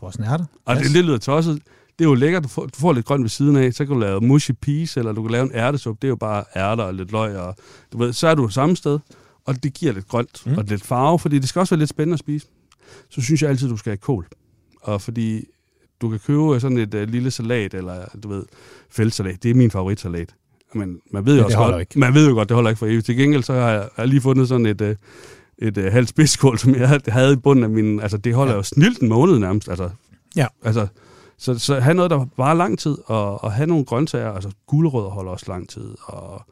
Vores 0.01 0.19
nærter. 0.19 0.45
Og 0.65 0.77
yes. 0.77 0.83
det, 0.87 0.95
det 0.95 1.05
lyder 1.05 1.19
tosset. 1.19 1.63
Det 1.99 2.05
er 2.05 2.09
jo 2.09 2.15
lækkert, 2.15 2.43
du 2.43 2.49
får, 2.49 2.67
du 2.67 2.79
får 2.81 2.93
lidt 2.93 3.07
grønt 3.07 3.23
ved 3.23 3.29
siden 3.29 3.57
af, 3.57 3.73
så 3.75 3.85
kan 3.85 3.95
du 3.95 4.01
lave 4.01 4.21
mushy 4.21 4.51
peas, 4.63 4.97
eller 4.97 5.13
du 5.13 5.23
kan 5.23 5.31
lave 5.31 5.45
en 5.45 5.53
ærtesuppe, 5.55 5.99
det 6.03 6.07
er 6.07 6.11
jo 6.11 6.17
bare 6.17 6.45
ærter 6.57 6.85
og 6.85 6.95
lidt 6.95 7.13
løg, 7.13 7.37
og 7.37 7.57
du 7.93 7.99
ved, 7.99 8.13
så 8.13 8.29
er 8.29 8.35
du 8.35 8.49
samme 8.49 8.77
sted, 8.77 8.99
og 9.45 9.63
det 9.63 9.75
giver 9.75 9.93
lidt 9.93 10.09
grønt 10.09 10.43
Mm. 10.47 10.59
og 10.59 10.65
lidt 10.65 10.85
farve, 10.85 11.19
fordi 11.19 11.39
det 11.39 11.49
skal 11.49 11.61
også 11.61 11.75
være 11.75 11.79
lidt 11.79 11.91
spændende 11.91 12.15
at 12.15 12.19
spise. 12.21 12.47
Så 13.11 13.21
synes 13.21 13.43
jeg 13.43 13.51
altid, 13.51 13.69
du 13.69 13.77
skal 13.77 13.91
have 13.91 13.97
kål. 13.97 14.27
Og 14.83 15.03
fordi 15.03 15.45
du 16.01 16.09
kan 16.11 16.19
købe 16.19 16.61
sådan 16.61 16.79
et 16.79 16.95
uh, 16.95 17.03
lille 17.03 17.31
salat, 17.31 17.75
eller 17.75 18.05
du 18.23 18.29
ved, 18.29 18.45
feltsalat, 18.91 19.43
det 19.43 19.51
er 19.51 19.55
min 19.55 19.71
favoritsalat. 19.71 20.35
Men 20.75 21.01
man 21.13 21.27
ved 21.27 21.33
jo 21.33 21.39
det 21.39 21.45
også 21.45 21.59
godt, 21.59 21.81
ikke. 21.81 21.99
man 21.99 22.15
ved 22.15 22.29
jo 22.29 22.35
godt, 22.35 22.49
det 22.49 22.55
holder 22.55 22.71
ikke 22.71 22.79
for 22.79 22.87
evigt. 22.87 23.07
Til 23.07 23.17
gengæld 23.17 23.43
så 23.43 23.53
har 23.53 23.71
jeg, 23.71 23.89
jeg 23.99 24.09
lige 24.09 24.21
fundet 24.21 24.49
sådan 24.49 24.67
et, 24.67 24.81
uh, 24.81 24.89
et 25.59 25.79
uh, 25.79 25.85
halvt 25.85 26.09
spidskål, 26.09 26.59
som 26.59 26.75
jeg 26.75 26.89
havde- 27.09 27.33
i 27.33 27.37
bunden 27.37 27.65
af 27.65 27.71
min, 27.71 28.01
altså 28.01 28.17
det 28.17 28.35
holder 28.35 28.53
Ja. 28.53 28.55
ja. 28.55 28.59
jo 28.59 28.63
snilt 28.63 28.99
en 28.99 29.09
måned 29.09 29.39
nærmest, 29.39 29.69
altså. 29.69 29.91
Ja. 30.37 30.47
Altså, 30.63 30.87
så, 31.39 31.59
så 31.59 31.81
have 31.81 31.95
noget, 31.95 32.11
der 32.11 32.27
varer 32.37 32.55
lang 32.55 32.79
tid, 32.79 32.97
og, 33.07 33.45
og 33.45 33.53
have 33.53 33.67
nogle 33.67 33.85
grøntsager, 33.85 34.33
altså 34.33 34.51
gulerødder 34.67 35.11
holder 35.11 35.31
også 35.33 35.45
lang 35.49 35.69
tid, 35.69 35.95
og 36.05 36.43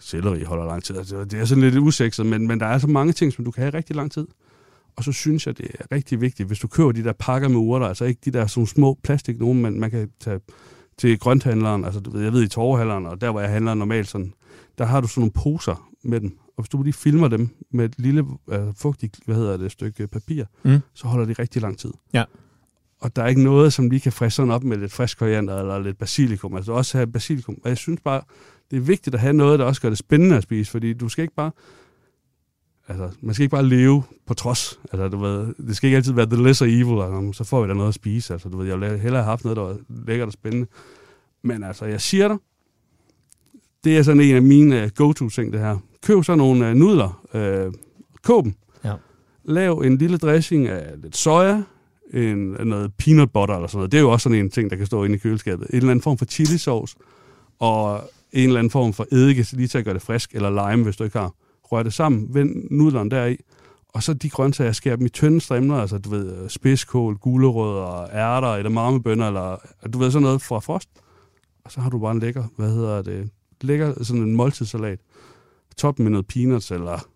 selleri 0.00 0.42
holder 0.44 0.64
lang 0.66 0.84
tid. 0.84 0.96
Altså, 0.96 1.24
det 1.24 1.40
er 1.40 1.44
sådan 1.44 1.64
lidt 1.64 1.76
usekset, 1.78 2.26
men, 2.26 2.46
men 2.46 2.60
der 2.60 2.66
er 2.66 2.78
så 2.78 2.86
mange 2.86 3.12
ting, 3.12 3.32
som 3.32 3.44
du 3.44 3.50
kan 3.50 3.62
have 3.62 3.74
rigtig 3.74 3.96
lang 3.96 4.12
tid. 4.12 4.26
Og 4.96 5.04
så 5.04 5.12
synes 5.12 5.46
jeg, 5.46 5.58
det 5.58 5.66
er 5.80 5.84
rigtig 5.94 6.20
vigtigt, 6.20 6.46
hvis 6.46 6.58
du 6.58 6.68
køber 6.68 6.92
de 6.92 7.04
der 7.04 7.12
pakker 7.12 7.48
med 7.48 7.56
urter, 7.56 7.86
altså 7.86 8.04
ikke 8.04 8.20
de 8.24 8.30
der 8.30 8.46
sådan 8.46 8.66
små 8.66 8.98
plastik 9.04 9.38
nogen, 9.40 9.62
men 9.62 9.80
man 9.80 9.90
kan 9.90 10.08
tage 10.20 10.40
til 10.98 11.18
grønthandleren, 11.18 11.84
altså 11.84 12.00
du 12.00 12.10
ved, 12.10 12.22
jeg 12.22 12.32
ved 12.32 12.42
i 12.42 12.48
torvehandleren, 12.48 13.06
og 13.06 13.20
der 13.20 13.30
hvor 13.30 13.40
jeg 13.40 13.50
handler 13.50 13.74
normalt 13.74 14.08
sådan, 14.08 14.32
der 14.78 14.84
har 14.84 15.00
du 15.00 15.08
sådan 15.08 15.20
nogle 15.20 15.32
poser 15.32 15.90
med 16.04 16.20
dem, 16.20 16.38
og 16.56 16.62
hvis 16.62 16.68
du 16.68 16.82
lige 16.82 16.92
filmer 16.92 17.28
dem 17.28 17.48
med 17.70 17.84
et 17.84 17.94
lille 17.98 18.24
øh, 18.48 18.60
fugtigt, 18.76 19.18
hvad 19.26 19.36
hedder 19.36 19.56
det, 19.56 19.72
stykke 19.72 20.06
papir, 20.06 20.44
Mm. 20.62 20.78
så 20.94 21.08
holder 21.08 21.26
de 21.26 21.32
rigtig 21.32 21.62
lang 21.62 21.78
tid. 21.78 21.92
Ja. 22.12 22.24
Og 23.00 23.16
der 23.16 23.22
er 23.22 23.26
ikke 23.26 23.42
noget, 23.42 23.72
som 23.72 23.90
lige 23.90 24.00
kan 24.00 24.12
friske 24.12 24.36
sådan 24.36 24.50
op 24.52 24.64
med 24.64 24.76
lidt 24.76 24.92
frisk 24.92 25.18
koriander 25.18 25.58
eller 25.60 25.78
lidt 25.78 25.98
basilikum. 25.98 26.56
Altså 26.56 26.72
også 26.72 26.98
have 26.98 27.06
basilikum. 27.06 27.58
Og 27.64 27.68
jeg 27.68 27.76
synes 27.76 28.00
bare, 28.04 28.20
det 28.70 28.76
er 28.76 28.80
vigtigt 28.80 29.14
at 29.14 29.20
have 29.20 29.32
noget, 29.32 29.58
der 29.58 29.64
også 29.64 29.80
gør 29.80 29.88
det 29.88 29.98
spændende 29.98 30.36
at 30.36 30.42
spise, 30.42 30.70
fordi 30.70 30.92
du 30.92 31.08
skal 31.08 31.22
ikke 31.22 31.34
bare... 31.34 31.50
Altså, 32.88 33.10
man 33.20 33.34
skal 33.34 33.42
ikke 33.42 33.56
bare 33.56 33.66
leve 33.66 34.02
på 34.26 34.34
trods. 34.34 34.80
Altså, 34.92 35.08
du 35.08 35.18
ved, 35.18 35.54
det 35.66 35.76
skal 35.76 35.86
ikke 35.86 35.96
altid 35.96 36.12
være 36.12 36.26
the 36.26 36.42
lesser 36.42 36.66
evil, 36.66 37.02
altså, 37.02 37.30
så 37.32 37.44
får 37.44 37.62
vi 37.62 37.68
da 37.68 37.74
noget 37.74 37.88
at 37.88 37.94
spise. 37.94 38.32
Altså, 38.32 38.48
du 38.48 38.58
ved, 38.58 38.66
jeg 38.66 38.80
ville 38.80 38.98
hellere 38.98 39.22
have 39.22 39.30
haft 39.30 39.44
noget, 39.44 39.56
der 39.56 39.62
var 39.62 39.76
lækkert 40.06 40.26
og 40.26 40.32
spændende. 40.32 40.66
Men 41.42 41.64
altså, 41.64 41.84
jeg 41.84 42.00
siger 42.00 42.28
dig, 42.28 42.36
det 43.84 43.98
er 43.98 44.02
sådan 44.02 44.20
en 44.20 44.36
af 44.36 44.42
mine 44.42 44.84
uh, 44.84 44.88
go-to-ting, 44.94 45.52
det 45.52 45.60
her. 45.60 45.78
Køb 46.02 46.24
så 46.24 46.34
nogle 46.34 46.70
uh, 46.70 46.76
nudler. 46.76 47.26
Uh, 47.34 47.74
kåb 48.22 48.44
dem. 48.44 48.54
Ja. 48.84 48.94
Lav 49.44 49.78
en 49.78 49.98
lille 49.98 50.18
dressing 50.18 50.68
af 50.68 50.92
lidt 51.02 51.16
soja, 51.16 51.62
en, 52.14 52.56
noget 52.64 52.92
peanut 52.98 53.32
butter 53.32 53.54
eller 53.54 53.68
sådan 53.68 53.78
noget. 53.78 53.92
Det 53.92 53.98
er 53.98 54.02
jo 54.02 54.10
også 54.10 54.22
sådan 54.24 54.38
en 54.38 54.50
ting, 54.50 54.70
der 54.70 54.76
kan 54.76 54.86
stå 54.86 55.04
inde 55.04 55.14
i 55.14 55.18
køleskabet. 55.18 55.68
En 55.70 55.76
eller 55.76 55.90
anden 55.90 56.02
form 56.02 56.18
for 56.18 56.24
chili 56.24 56.58
sauce, 56.58 56.96
og 57.58 58.10
en 58.32 58.48
eller 58.48 58.58
anden 58.58 58.70
form 58.70 58.92
for 58.92 59.06
eddike, 59.12 59.46
lige 59.52 59.68
til 59.68 59.78
at 59.78 59.84
gøre 59.84 59.94
det 59.94 60.02
frisk, 60.02 60.34
eller 60.34 60.70
lime, 60.70 60.84
hvis 60.84 60.96
du 60.96 61.04
ikke 61.04 61.18
har. 61.18 61.32
Rør 61.72 61.82
det 61.82 61.92
sammen, 61.92 62.34
vend 62.34 62.70
nudlerne 62.70 63.10
deri, 63.10 63.36
og 63.88 64.02
så 64.02 64.14
de 64.14 64.30
grøntsager, 64.30 64.72
skærer 64.72 64.96
dem 64.96 65.06
i 65.06 65.08
tynde 65.08 65.40
strimler, 65.40 65.76
altså 65.76 65.98
du 65.98 66.10
ved, 66.10 66.48
spidskål, 66.48 67.16
gulerødder, 67.16 68.08
ærter, 68.12 68.54
eller 68.54 68.70
marmebønner, 68.70 69.26
eller 69.26 69.56
du 69.92 69.98
ved, 69.98 70.10
sådan 70.10 70.22
noget 70.22 70.42
fra 70.42 70.58
frost. 70.58 70.88
Og 71.64 71.72
så 71.72 71.80
har 71.80 71.90
du 71.90 71.98
bare 71.98 72.12
en 72.12 72.18
lækker, 72.18 72.44
hvad 72.56 72.70
hedder 72.70 73.02
det, 73.02 73.30
lækker 73.60 74.04
sådan 74.04 74.22
en 74.22 74.36
måltidssalat. 74.36 74.98
Toppen 75.76 76.04
med 76.04 76.10
noget 76.10 76.26
peanuts, 76.26 76.70
eller 76.70 77.06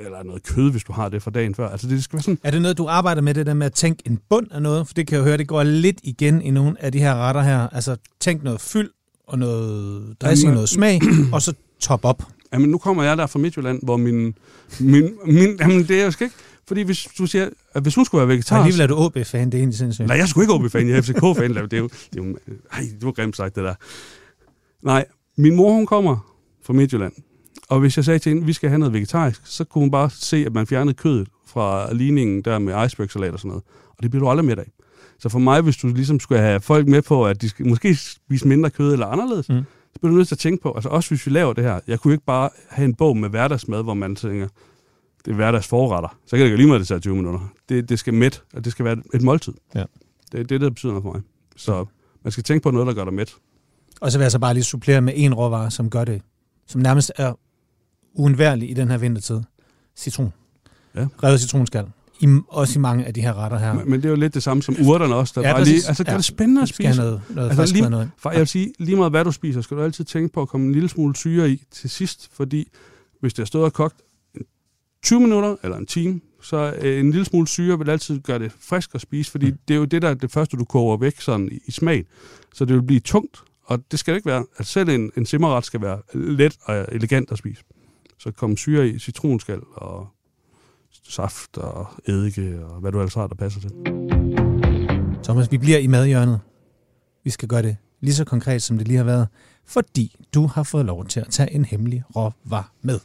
eller 0.00 0.22
noget 0.22 0.42
kød, 0.42 0.70
hvis 0.70 0.84
du 0.84 0.92
har 0.92 1.08
det 1.08 1.22
fra 1.22 1.30
dagen 1.30 1.54
før. 1.54 1.68
Altså 1.68 1.88
det 1.88 2.04
skal 2.04 2.16
være 2.16 2.22
sådan... 2.22 2.38
Er 2.42 2.50
det 2.50 2.62
noget, 2.62 2.78
du 2.78 2.86
arbejder 2.86 3.22
med, 3.22 3.34
det 3.34 3.46
der 3.46 3.54
med 3.54 3.66
at 3.66 3.72
tænke 3.72 4.02
en 4.06 4.20
bund 4.28 4.46
af 4.52 4.62
noget? 4.62 4.86
For 4.86 4.94
det 4.94 5.06
kan 5.06 5.16
jeg 5.16 5.24
høre, 5.24 5.36
det 5.36 5.48
går 5.48 5.62
lidt 5.62 6.00
igen 6.02 6.42
i 6.42 6.50
nogle 6.50 6.82
af 6.82 6.92
de 6.92 6.98
her 6.98 7.14
retter 7.14 7.42
her. 7.42 7.68
Altså 7.68 7.96
tænk 8.20 8.42
noget 8.42 8.60
fyld 8.60 8.90
og 9.26 9.38
noget 9.38 10.16
dressing, 10.20 10.46
jamen, 10.46 10.54
noget 10.54 10.68
smag, 10.68 11.00
og 11.34 11.42
så 11.42 11.54
top 11.80 12.04
op. 12.04 12.22
Jamen 12.56 12.70
nu 12.70 12.78
kommer 12.78 13.02
jeg 13.02 13.16
der 13.16 13.26
fra 13.26 13.38
Midtjylland, 13.38 13.80
hvor 13.82 13.96
min... 13.96 14.34
min, 14.80 15.10
min 15.26 15.56
jamen 15.60 15.82
det 15.88 16.00
er 16.00 16.04
jo 16.04 16.12
ikke... 16.20 16.34
Fordi 16.68 16.82
hvis 16.82 17.08
du 17.18 17.26
siger, 17.26 17.48
at 17.74 17.82
hvis 17.82 17.94
hun 17.94 18.04
skulle 18.04 18.18
være 18.18 18.28
vegetar... 18.28 18.56
Alligevel 18.56 18.80
er 18.80 18.86
du 18.86 18.96
OB-fan, 18.96 19.46
det 19.46 19.54
er 19.54 19.58
egentlig 19.58 19.78
sindssygt. 19.78 20.08
Nej, 20.08 20.16
jeg 20.16 20.28
skulle 20.28 20.44
ikke 20.44 20.54
OB-fan, 20.54 20.88
jeg 20.88 20.96
er 20.96 21.02
FCK-fan. 21.02 21.54
Det 21.54 21.72
er 21.72 21.78
jo... 21.78 21.88
Det 21.88 22.20
er 22.20 22.24
jo 22.24 22.36
ej, 22.72 22.80
det 22.80 23.06
var 23.06 23.12
grimt 23.12 23.36
sagt, 23.36 23.56
det 23.56 23.64
der. 23.64 23.74
Nej, 24.82 25.04
min 25.36 25.56
mor, 25.56 25.72
hun 25.72 25.86
kommer 25.86 26.32
fra 26.64 26.72
Midtjylland. 26.72 27.12
Og 27.68 27.80
hvis 27.80 27.96
jeg 27.96 28.04
sagde 28.04 28.18
til 28.18 28.30
hende, 28.30 28.42
at 28.42 28.46
vi 28.46 28.52
skal 28.52 28.68
have 28.68 28.78
noget 28.78 28.94
vegetarisk, 28.94 29.40
så 29.44 29.64
kunne 29.64 29.82
hun 29.82 29.90
bare 29.90 30.10
se, 30.10 30.36
at 30.46 30.52
man 30.54 30.66
fjernede 30.66 30.94
kødet 30.94 31.28
fra 31.46 31.92
ligningen 31.92 32.42
der 32.42 32.58
med 32.58 32.86
icebergsalat 32.86 33.32
og 33.32 33.38
sådan 33.38 33.48
noget. 33.48 33.64
Og 33.88 34.02
det 34.02 34.10
bliver 34.10 34.24
du 34.24 34.30
aldrig 34.30 34.44
med 34.44 34.58
af. 34.58 34.70
Så 35.18 35.28
for 35.28 35.38
mig, 35.38 35.60
hvis 35.60 35.76
du 35.76 35.88
ligesom 35.88 36.20
skulle 36.20 36.40
have 36.40 36.60
folk 36.60 36.88
med 36.88 37.02
på, 37.02 37.26
at 37.26 37.42
de 37.42 37.48
skal 37.48 37.66
måske 37.66 37.96
spise 37.96 38.48
mindre 38.48 38.70
kød 38.70 38.92
eller 38.92 39.06
anderledes, 39.06 39.48
mm. 39.48 39.62
Så 39.96 40.00
bliver 40.00 40.10
du 40.10 40.16
nødt 40.16 40.28
til 40.28 40.34
at 40.34 40.38
tænke 40.38 40.62
på, 40.62 40.72
altså 40.72 40.88
også 40.88 41.10
hvis 41.10 41.26
vi 41.26 41.30
laver 41.30 41.52
det 41.52 41.64
her, 41.64 41.80
jeg 41.86 42.00
kunne 42.00 42.14
ikke 42.14 42.24
bare 42.24 42.50
have 42.68 42.84
en 42.84 42.94
bog 42.94 43.16
med 43.16 43.28
hverdagsmad, 43.28 43.82
hvor 43.82 43.94
man 43.94 44.16
tænker, 44.16 44.48
det 45.24 45.30
er 45.30 45.34
hverdagsforretter. 45.34 46.18
Så 46.26 46.36
kan 46.36 46.46
det 46.46 46.52
jo 46.52 46.56
lige 46.56 46.66
meget, 46.66 46.80
det 46.80 46.88
tager 46.88 47.00
20 47.00 47.16
minutter. 47.16 47.48
Det, 47.68 47.88
det 47.88 47.98
skal 47.98 48.14
mæt, 48.14 48.42
og 48.54 48.64
det 48.64 48.72
skal 48.72 48.84
være 48.84 48.96
et 49.14 49.22
måltid. 49.22 49.52
Ja. 49.74 49.84
Det 50.32 50.40
er 50.40 50.44
det, 50.44 50.60
der 50.60 50.70
betyder 50.70 50.92
noget 50.92 51.02
for 51.02 51.12
mig. 51.12 51.22
Så 51.56 51.86
man 52.24 52.32
skal 52.32 52.44
tænke 52.44 52.62
på 52.62 52.70
noget, 52.70 52.86
der 52.86 52.92
gør 52.94 53.04
dig 53.04 53.14
mæt. 53.14 53.34
Og 54.00 54.12
så 54.12 54.18
vil 54.18 54.24
jeg 54.24 54.32
så 54.32 54.38
bare 54.38 54.54
lige 54.54 54.64
supplere 54.64 55.00
med 55.00 55.12
en 55.16 55.34
råvare, 55.34 55.70
som 55.70 55.90
gør 55.90 56.04
det, 56.04 56.22
som 56.66 56.80
nærmest 56.80 57.12
er 57.16 57.32
uundværlig 58.14 58.70
i 58.70 58.74
den 58.74 58.90
her 58.90 58.98
vintertid. 58.98 59.40
Citron. 59.96 60.32
Ja. 60.94 61.06
Revet 61.22 61.40
citronskal. 61.40 61.86
I, 62.20 62.40
også 62.48 62.78
i 62.78 62.80
mange 62.80 63.04
af 63.04 63.14
de 63.14 63.20
her 63.20 63.34
retter 63.34 63.58
her. 63.58 63.74
Men, 63.74 63.90
men 63.90 64.00
det 64.00 64.04
er 64.04 64.10
jo 64.10 64.16
lidt 64.16 64.34
det 64.34 64.42
samme 64.42 64.62
som 64.62 64.76
urterne 64.86 65.14
også. 65.14 65.32
Der 65.40 65.48
ja, 65.48 65.54
bare 65.54 65.64
lige, 65.64 65.82
altså, 65.88 66.02
det 66.02 66.08
er 66.08 66.14
ja. 66.14 66.20
spændende 66.20 66.62
at 66.62 66.68
spise. 66.68 66.96
Noget, 66.96 67.22
noget 67.30 67.58
altså, 67.58 67.74
lige, 67.74 67.90
noget. 67.90 68.10
For 68.18 68.30
jeg 68.30 68.38
vil 68.38 68.48
sige, 68.48 68.72
lige 68.78 68.96
meget 68.96 69.12
hvad 69.12 69.24
du 69.24 69.32
spiser, 69.32 69.60
skal 69.60 69.76
du 69.76 69.82
altid 69.82 70.04
tænke 70.04 70.32
på 70.32 70.42
at 70.42 70.48
komme 70.48 70.66
en 70.66 70.72
lille 70.72 70.88
smule 70.88 71.16
syre 71.16 71.50
i 71.50 71.62
til 71.70 71.90
sidst, 71.90 72.30
fordi 72.32 72.68
hvis 73.20 73.34
det 73.34 73.42
er 73.42 73.46
stået 73.46 73.64
og 73.64 73.72
kogt 73.72 73.96
20 75.02 75.20
minutter 75.20 75.56
eller 75.62 75.76
en 75.76 75.86
time, 75.86 76.20
så 76.42 76.72
en 76.82 77.10
lille 77.10 77.24
smule 77.24 77.48
syre 77.48 77.78
vil 77.78 77.90
altid 77.90 78.20
gøre 78.20 78.38
det 78.38 78.52
frisk 78.60 78.94
at 78.94 79.00
spise, 79.00 79.30
fordi 79.30 79.50
mm. 79.50 79.58
det 79.68 79.74
er 79.74 79.78
jo 79.78 79.84
det, 79.84 80.02
der 80.02 80.08
er 80.08 80.14
det 80.14 80.30
første, 80.30 80.56
du 80.56 80.64
koger 80.64 80.96
væk 80.96 81.20
sådan 81.20 81.48
i, 81.52 81.58
i 81.66 81.70
smag. 81.70 82.04
Så 82.54 82.64
det 82.64 82.74
vil 82.74 82.82
blive 82.82 83.00
tungt, 83.00 83.42
og 83.64 83.90
det 83.90 83.98
skal 83.98 84.14
det 84.14 84.18
ikke 84.18 84.26
være. 84.26 84.44
Altså 84.58 84.72
selv 84.72 84.88
en, 84.88 85.10
en 85.16 85.26
simmerret 85.26 85.64
skal 85.64 85.80
være 85.80 85.98
let 86.14 86.56
og 86.62 86.86
elegant 86.92 87.32
at 87.32 87.38
spise. 87.38 87.62
Så 88.18 88.30
kom 88.30 88.56
syre 88.56 88.88
i 88.88 88.98
citronskal 88.98 89.60
og 89.74 90.08
saft 91.08 91.56
og 91.56 91.86
eddike 92.06 92.64
og 92.64 92.80
hvad 92.80 92.92
du 92.92 92.98
ellers 92.98 93.14
har, 93.14 93.26
der 93.26 93.34
passer 93.34 93.60
til. 93.60 93.70
Thomas, 95.24 95.52
vi 95.52 95.58
bliver 95.58 95.78
i 95.78 95.86
madhjørnet. 95.86 96.40
Vi 97.24 97.30
skal 97.30 97.48
gøre 97.48 97.62
det 97.62 97.76
lige 98.00 98.14
så 98.14 98.24
konkret, 98.24 98.62
som 98.62 98.78
det 98.78 98.88
lige 98.88 98.96
har 98.96 99.04
været, 99.04 99.28
fordi 99.64 100.16
du 100.34 100.46
har 100.46 100.62
fået 100.62 100.84
lov 100.84 101.06
til 101.06 101.20
at 101.20 101.26
tage 101.30 101.52
en 101.52 101.64
hemmelig 101.64 102.02
råvar 102.16 102.72
med. 102.82 103.00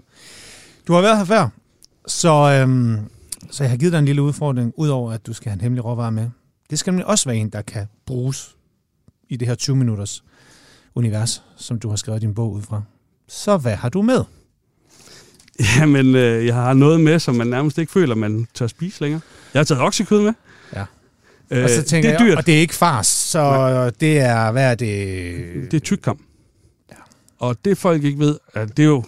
Du 0.88 0.94
har 0.94 1.02
været 1.02 1.18
her 1.18 1.26
før, 1.26 1.50
så, 2.08 2.62
øhm, 2.62 2.98
så 3.52 3.64
jeg 3.64 3.72
har 3.72 3.78
givet 3.78 3.94
dig 3.94 4.00
en 4.00 4.06
lille 4.06 4.22
udfordring, 4.22 4.74
udover 4.78 5.12
at 5.12 5.26
du 5.28 5.34
skal 5.34 5.50
have 5.50 5.56
en 5.58 5.62
hemmelig 5.62 5.86
råvar 5.86 6.10
med. 6.10 6.30
Det 6.70 6.80
skal 6.80 6.92
nemlig 6.92 7.06
også 7.06 7.30
være 7.30 7.38
en, 7.38 7.50
der 7.50 7.62
kan 7.62 7.88
bruges 8.06 8.56
i 9.30 9.38
det 9.38 9.48
her 9.48 9.56
20-minutters 9.62 10.24
univers, 10.96 11.44
som 11.56 11.80
du 11.80 11.90
har 11.90 11.96
skrevet 11.96 12.22
din 12.22 12.34
bog 12.34 12.52
ud 12.52 12.62
fra. 12.62 12.82
Så 13.28 13.58
hvad 13.58 13.76
har 13.76 13.90
du 13.90 14.02
med? 14.02 14.24
Jamen, 15.80 16.16
øh, 16.16 16.46
jeg 16.46 16.56
har 16.56 16.74
noget 16.74 17.02
med, 17.02 17.20
som 17.20 17.36
man 17.36 17.48
nærmest 17.48 17.78
ikke 17.78 17.92
føler, 17.92 18.16
man 18.16 18.48
tør 18.54 18.68
spise 18.68 19.02
længere. 19.02 19.22
Jeg 19.54 19.60
har 19.60 19.64
taget 19.64 19.82
oksekød 19.82 20.22
med. 20.22 20.34
Ja. 20.76 20.86
Øh, 21.52 21.64
og 21.64 21.70
så 21.70 21.84
tænker 21.84 22.10
det 22.10 22.16
er 22.16 22.20
dyrt. 22.20 22.30
Jeg, 22.30 22.38
og 22.38 22.46
det 22.46 22.56
er 22.56 22.60
ikke 22.60 22.76
fars, 22.76 23.08
så 23.08 23.40
Nej. 23.40 23.90
det 23.90 24.20
er, 24.20 24.52
hvad 24.52 24.72
er 24.72 24.76
det? 24.76 25.72
Det 25.72 25.74
er 25.74 25.80
tykkam. 25.80 26.20
Ja. 26.92 26.96
Og 27.40 27.66
det 27.66 27.78
folk 27.78 28.04
ikke 28.04 28.20
ved, 28.20 28.38
at 28.54 28.78
det 28.78 28.84
er 28.84 28.88
jo, 28.88 29.04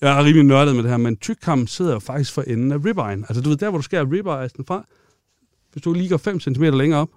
jeg 0.00 0.18
er 0.18 0.24
rimelig 0.24 0.44
nørdet 0.44 0.74
med 0.74 0.82
det 0.82 0.90
her, 0.90 0.98
men 0.98 1.16
tykkam 1.16 1.66
sidder 1.66 1.92
jo 1.92 1.98
faktisk 1.98 2.32
for 2.32 2.42
enden 2.42 2.72
af 2.72 2.84
ribbejen. 2.84 3.24
Altså 3.28 3.40
du 3.40 3.48
ved, 3.48 3.56
der 3.56 3.70
hvor 3.70 3.78
du 3.78 3.82
skærer 3.82 4.12
ribbejen 4.12 4.50
fra, 4.66 4.86
hvis 5.72 5.82
du 5.82 5.92
lige 5.92 6.08
går 6.08 6.16
5 6.16 6.40
cm 6.40 6.62
længere 6.62 7.00
op, 7.00 7.08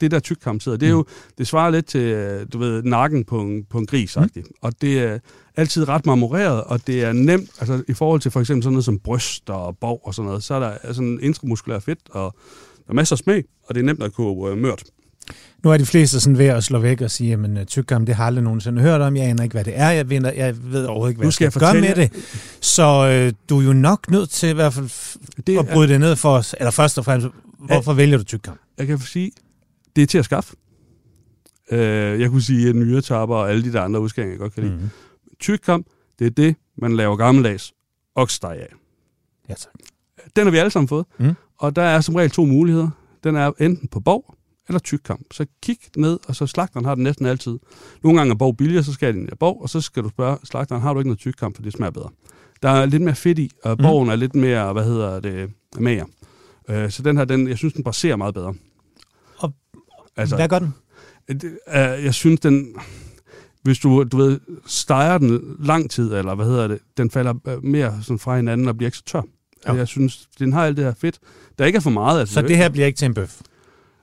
det 0.00 0.10
der 0.10 0.18
tykkam 0.18 0.60
sidder, 0.60 0.78
det 0.78 0.86
er 0.86 0.90
jo, 0.90 1.02
mm. 1.02 1.32
det 1.38 1.46
svarer 1.46 1.70
lidt 1.70 1.86
til, 1.86 2.00
øh, 2.00 2.46
du 2.52 2.58
ved, 2.58 2.82
nakken 2.82 3.24
på 3.24 3.40
en, 3.40 3.64
på 3.70 3.78
en 3.78 3.86
gris, 3.86 4.16
mm. 4.16 4.44
Og 4.62 4.72
det 4.80 4.98
er 4.98 5.18
altid 5.56 5.88
ret 5.88 6.06
marmoreret, 6.06 6.64
og 6.64 6.86
det 6.86 7.04
er 7.04 7.12
nemt, 7.12 7.50
altså 7.60 7.82
i 7.88 7.92
forhold 7.92 8.20
til 8.20 8.30
for 8.30 8.40
eksempel 8.40 8.62
sådan 8.62 8.72
noget 8.72 8.84
som 8.84 8.98
bryst 8.98 9.50
og 9.50 9.78
bog 9.78 10.06
og 10.06 10.14
sådan 10.14 10.26
noget, 10.26 10.44
så 10.44 10.54
er 10.54 10.60
der 10.60 10.92
sådan 10.92 11.08
en 11.08 11.20
intramuskulær 11.22 11.78
fedt, 11.78 12.00
og 12.10 12.34
der 12.86 12.90
er 12.90 12.94
masser 12.94 13.14
af 13.14 13.18
smag, 13.18 13.44
og 13.68 13.74
det 13.74 13.80
er 13.80 13.84
nemt 13.84 14.02
at 14.02 14.12
kunne 14.12 14.52
uh, 14.52 14.58
mørt. 14.58 14.84
Nu 15.64 15.70
er 15.70 15.76
de 15.76 15.86
fleste 15.86 16.20
sådan 16.20 16.38
ved 16.38 16.46
at 16.46 16.64
slå 16.64 16.78
væk 16.78 17.00
og 17.00 17.10
sige, 17.10 17.32
at 17.32 17.50
øh, 17.50 17.66
tykkam, 17.66 18.06
det 18.06 18.14
har 18.14 18.26
aldrig 18.26 18.44
nogensinde 18.44 18.82
hørt 18.82 19.00
om. 19.00 19.16
Jeg 19.16 19.24
aner 19.24 19.42
ikke, 19.42 19.52
hvad 19.52 19.64
det 19.64 19.72
er. 19.76 19.90
Jeg 19.90 20.10
ved, 20.10 20.32
jeg 20.36 20.54
ved 20.62 20.84
overhovedet 20.84 21.10
ikke, 21.10 21.18
hvad 21.18 21.26
nu 21.26 21.30
skal 21.30 21.44
jeg, 21.44 21.52
skal 21.52 21.60
gøre 21.60 21.80
med 21.80 21.94
det. 21.94 22.12
Så 22.60 23.08
øh, 23.08 23.32
du 23.48 23.60
er 23.60 23.64
jo 23.64 23.72
nok 23.72 24.10
nødt 24.10 24.30
til 24.30 24.48
i 24.48 24.52
hvert 24.52 24.72
fald 24.72 24.90
det 25.46 25.58
at 25.58 25.68
bryde 25.68 25.84
er, 25.84 25.92
det 25.92 26.00
ned 26.00 26.16
for 26.16 26.30
os. 26.30 26.54
Eller 26.58 26.70
først 26.70 26.98
og 26.98 27.04
fremmest, 27.04 27.28
hvorfor 27.58 27.92
jeg, 27.92 27.96
vælger 27.96 28.18
du 28.18 28.24
tykkam? 28.24 28.58
Jeg 28.78 28.86
kan 28.86 28.98
sige, 28.98 29.30
det 29.96 30.02
er 30.02 30.06
til 30.06 30.18
at 30.18 30.24
skaffe. 30.24 30.56
Øh, 31.70 32.20
jeg 32.20 32.30
kunne 32.30 32.42
sige, 32.42 32.68
at 32.68 32.76
nyretapper 32.76 33.36
og 33.36 33.50
alle 33.50 33.64
de 33.64 33.72
der 33.72 33.82
andre 33.82 34.00
udskæringer, 34.00 34.32
jeg 34.32 34.38
godt 34.38 34.54
kan 34.54 34.62
lide. 34.62 34.74
Mm-hmm. 34.74 34.90
Tykkam, 35.40 35.84
det 36.18 36.26
er 36.26 36.30
det, 36.30 36.56
man 36.78 36.96
laver 36.96 37.16
gammeldags 37.16 37.72
okssteg 38.14 38.50
af. 38.50 38.68
Ja, 39.48 39.54
tak. 39.54 39.72
Den 40.36 40.46
har 40.46 40.50
vi 40.50 40.58
alle 40.58 40.70
sammen 40.70 40.88
fået. 40.88 41.06
Mm. 41.18 41.34
Og 41.58 41.76
der 41.76 41.82
er 41.82 42.00
som 42.00 42.14
regel 42.14 42.30
to 42.30 42.44
muligheder. 42.44 42.90
Den 43.24 43.36
er 43.36 43.52
enten 43.60 43.88
på 43.88 44.00
bog 44.00 44.34
eller 44.68 44.78
tykkam. 44.78 45.24
Så 45.30 45.46
kig 45.62 45.78
ned, 45.96 46.18
og 46.28 46.36
så 46.36 46.46
slagteren 46.46 46.84
har 46.84 46.94
den 46.94 47.04
næsten 47.04 47.26
altid. 47.26 47.58
Nogle 48.02 48.18
gange 48.18 48.30
er 48.30 48.36
bog 48.36 48.56
billigere, 48.56 48.84
så 48.84 48.92
skal 48.92 49.14
den 49.14 49.28
i 49.32 49.36
bog, 49.40 49.62
og 49.62 49.68
så 49.68 49.80
skal 49.80 50.02
du 50.02 50.08
spørge 50.08 50.38
slagteren, 50.44 50.82
har 50.82 50.92
du 50.92 51.00
ikke 51.00 51.08
noget 51.08 51.18
tykkam, 51.18 51.54
for 51.54 51.62
det 51.62 51.72
smager 51.72 51.90
bedre. 51.90 52.10
Der 52.62 52.68
er 52.68 52.86
lidt 52.86 53.02
mere 53.02 53.14
fedt 53.14 53.38
i, 53.38 53.50
og 53.64 53.78
bogen 53.78 54.06
mm. 54.06 54.12
er 54.12 54.16
lidt 54.16 54.34
mere, 54.34 54.72
hvad 54.72 54.84
hedder 54.84 55.20
det, 55.20 55.50
mager. 55.78 56.04
Øh, 56.68 56.90
så 56.90 57.02
den 57.02 57.16
her, 57.16 57.24
den, 57.24 57.48
jeg 57.48 57.58
synes, 57.58 57.74
den 57.74 57.84
baserer 57.84 58.16
meget 58.16 58.34
bedre. 58.34 58.54
Altså, 60.16 60.36
Hvad 60.36 60.48
gør 60.48 60.58
den? 60.58 60.74
Det, 61.28 61.44
uh, 61.44 62.04
jeg 62.04 62.14
synes, 62.14 62.40
den... 62.40 62.74
Hvis 63.62 63.78
du, 63.78 64.04
du 64.04 64.16
ved, 64.16 64.40
steger 64.66 65.18
den 65.18 65.56
lang 65.58 65.90
tid, 65.90 66.12
eller 66.12 66.34
hvad 66.34 66.46
hedder 66.46 66.68
det, 66.68 66.78
den 66.96 67.10
falder 67.10 67.34
øh, 67.46 67.64
mere 67.64 67.98
sådan 68.02 68.18
fra 68.18 68.36
hinanden 68.36 68.68
og 68.68 68.76
bliver 68.76 68.88
ikke 68.88 68.98
så 68.98 69.04
tør. 69.04 69.22
Ja. 69.66 69.72
Jeg 69.72 69.88
synes, 69.88 70.28
den 70.38 70.52
har 70.52 70.64
alt 70.64 70.76
det 70.76 70.84
her 70.84 70.94
fedt. 70.94 71.18
Der 71.58 71.64
ikke 71.64 71.76
er 71.76 71.80
for 71.80 71.90
meget. 71.90 72.20
Altså, 72.20 72.34
så 72.34 72.42
det 72.42 72.56
her 72.56 72.68
bliver 72.68 72.86
ikke 72.86 72.96
til 72.96 73.06
en 73.06 73.14
bøf? 73.14 73.40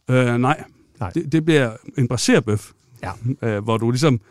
Uh, 0.09 0.15
nej. 0.15 0.63
nej. 0.99 1.09
Det, 1.09 1.31
det 1.31 1.45
bliver 1.45 1.71
en 1.97 2.07
bøf. 2.45 2.71
Ja. 3.03 3.57
Uh, 3.57 3.63
hvor 3.63 3.77
du 3.77 3.91
ligesom 3.91 4.21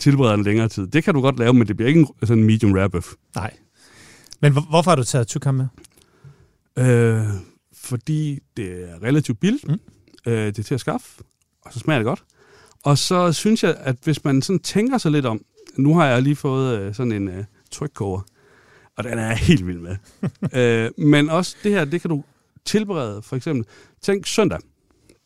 tilbereder 0.00 0.34
en 0.34 0.42
længere 0.42 0.68
tid. 0.68 0.86
Det 0.86 1.04
kan 1.04 1.14
du 1.14 1.20
godt 1.20 1.38
lave, 1.38 1.54
men 1.54 1.68
det 1.68 1.76
bliver 1.76 1.88
ikke 1.88 2.00
en 2.00 2.08
sådan 2.26 2.44
medium 2.44 2.72
rare 2.72 2.90
bøf. 2.90 3.12
Nej. 3.34 3.56
Men 4.40 4.52
hvorfor 4.52 4.90
har 4.90 4.96
du 4.96 5.04
taget 5.04 5.26
tykkam 5.26 5.54
med? 5.54 5.66
Uh, 6.80 7.26
fordi 7.74 8.38
det 8.56 8.90
er 8.90 9.02
relativt 9.02 9.40
billigt. 9.40 9.68
Mm 9.68 9.78
øh, 10.26 10.46
det 10.46 10.58
er 10.58 10.62
til 10.62 10.74
at 10.74 10.80
skaffe, 10.80 11.22
og 11.62 11.72
så 11.72 11.78
smager 11.78 11.98
det 11.98 12.06
godt. 12.06 12.24
Og 12.82 12.98
så 12.98 13.32
synes 13.32 13.64
jeg, 13.64 13.76
at 13.80 13.96
hvis 14.04 14.24
man 14.24 14.42
sådan 14.42 14.60
tænker 14.60 14.98
sig 14.98 15.12
lidt 15.12 15.26
om, 15.26 15.44
nu 15.76 15.94
har 15.94 16.06
jeg 16.06 16.22
lige 16.22 16.36
fået 16.36 16.78
øh, 16.78 16.94
sådan 16.94 17.12
en 17.12 17.28
øh, 17.28 17.44
trykkoger, 17.70 18.20
og 18.96 19.04
den 19.04 19.18
er 19.18 19.26
jeg 19.26 19.36
helt 19.36 19.66
vild 19.66 19.78
med. 19.78 19.96
øh, 20.58 21.06
men 21.06 21.30
også 21.30 21.56
det 21.62 21.72
her, 21.72 21.84
det 21.84 22.00
kan 22.00 22.10
du 22.10 22.24
tilberede, 22.64 23.22
for 23.22 23.36
eksempel. 23.36 23.66
Tænk 24.02 24.26
søndag, 24.26 24.58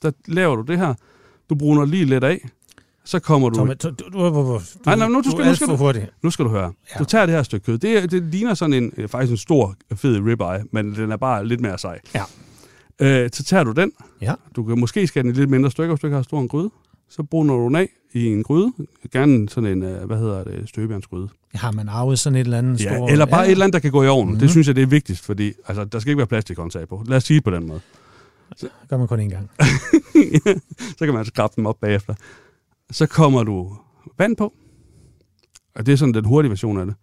der 0.03 0.11
laver 0.27 0.57
du 0.57 0.63
det 0.63 0.79
her, 0.79 0.95
du 1.51 1.55
bruner 1.55 1.85
lige 1.85 2.05
lidt 2.05 2.25
af, 2.25 2.49
så 3.05 3.19
kommer 3.19 3.49
du... 3.49 3.59
Du, 3.59 3.73
du, 3.73 3.91
du, 3.91 4.09
du, 4.13 4.61
nej, 4.87 4.97
nej, 4.97 5.09
nu, 5.09 5.21
du, 5.21 5.31
skal, 5.31 5.47
nu, 5.47 5.55
skal 5.55 5.69
du, 5.69 5.93
nu 6.23 6.31
skal 6.31 6.45
du 6.45 6.51
høre. 6.51 6.73
Ja. 6.95 6.99
Du 6.99 7.05
tager 7.05 7.27
det 7.27 7.35
her 7.35 7.43
stykke 7.43 7.67
kød. 7.67 7.79
Det, 7.79 8.11
det 8.11 8.23
ligner 8.23 8.55
sådan 8.55 8.73
en, 8.73 8.93
øh, 8.97 9.09
faktisk 9.09 9.31
en 9.31 9.37
stor, 9.37 9.75
fed 9.95 10.21
ribeye, 10.27 10.65
men 10.71 10.95
den 10.95 11.13
er 11.13 11.17
bare 11.17 11.47
lidt 11.47 11.61
mere 11.61 11.79
sej. 11.79 12.01
Ja. 12.15 12.23
Øh, 13.01 13.31
så 13.33 13.45
tager 13.45 13.65
du 13.65 13.73
den. 13.73 13.93
Ja. 14.21 14.35
Du 14.57 14.65
kan 14.65 14.81
måske 14.81 15.07
skære 15.07 15.23
den 15.23 15.31
i 15.31 15.35
lidt 15.35 15.51
mindre 15.51 15.71
stykker, 15.71 15.95
hvis 15.95 16.01
du 16.01 16.07
ikke 16.07 16.15
har 16.15 16.23
stor 16.23 16.41
en 16.41 16.49
gryde. 16.49 16.71
Så 17.09 17.23
bruger 17.23 17.47
du 17.47 17.65
den 17.67 17.77
af 17.77 17.89
i 18.13 18.27
en 18.27 18.43
gryde. 18.43 18.73
Gerne 19.13 19.49
sådan 19.49 19.71
en, 19.71 19.83
øh, 19.83 20.05
hvad 20.05 20.19
hedder 20.19 20.45
det, 20.45 20.69
støbejernsgryde. 20.69 21.29
Har 21.55 21.73
man 21.73 21.89
arvet 21.89 22.19
sådan 22.19 22.37
et 22.37 22.41
eller 22.41 22.59
andet 22.59 22.85
ja, 22.85 22.95
stor... 22.97 23.09
eller 23.09 23.27
bare 23.27 23.41
ja. 23.41 23.47
et 23.47 23.51
eller 23.51 23.65
andet, 23.65 23.73
der 23.73 23.79
kan 23.79 23.91
gå 23.91 24.03
i 24.03 24.09
ovnen. 24.09 24.27
Mm-hmm. 24.27 24.39
Det 24.39 24.47
mhm. 24.47 24.51
synes 24.51 24.67
jeg, 24.67 24.77
det 24.77 24.83
er 24.83 24.87
vigtigst, 24.87 25.25
fordi 25.25 25.53
altså, 25.69 25.85
der 25.85 25.99
skal 25.99 26.11
ikke 26.11 26.19
være 26.19 26.27
plastikhåndtag 26.27 26.89
på. 26.89 27.05
Lad 27.07 27.17
os 27.17 27.25
sige 27.25 27.35
det 27.35 27.45
på 27.45 27.51
den 27.51 27.67
måde. 27.67 27.81
Det 28.61 28.71
gør 28.89 28.97
man 28.97 29.09
kun 29.09 29.21
én 29.21 29.29
gang. 29.29 29.51
så 30.99 31.05
kan 31.05 31.09
man 31.09 31.17
altså 31.17 31.31
skrabe 31.35 31.53
dem 31.57 31.67
op 31.67 31.81
bagefter. 31.81 32.15
Så 32.91 33.07
kommer 33.07 33.43
du 33.43 33.77
vand 34.19 34.37
på, 34.37 34.53
og 35.75 35.87
det 35.87 35.93
er 35.93 35.97
sådan 35.97 36.15
den 36.15 36.25
hurtige 36.25 36.51
version 36.51 36.79
af 36.79 36.87
det. 36.87 36.95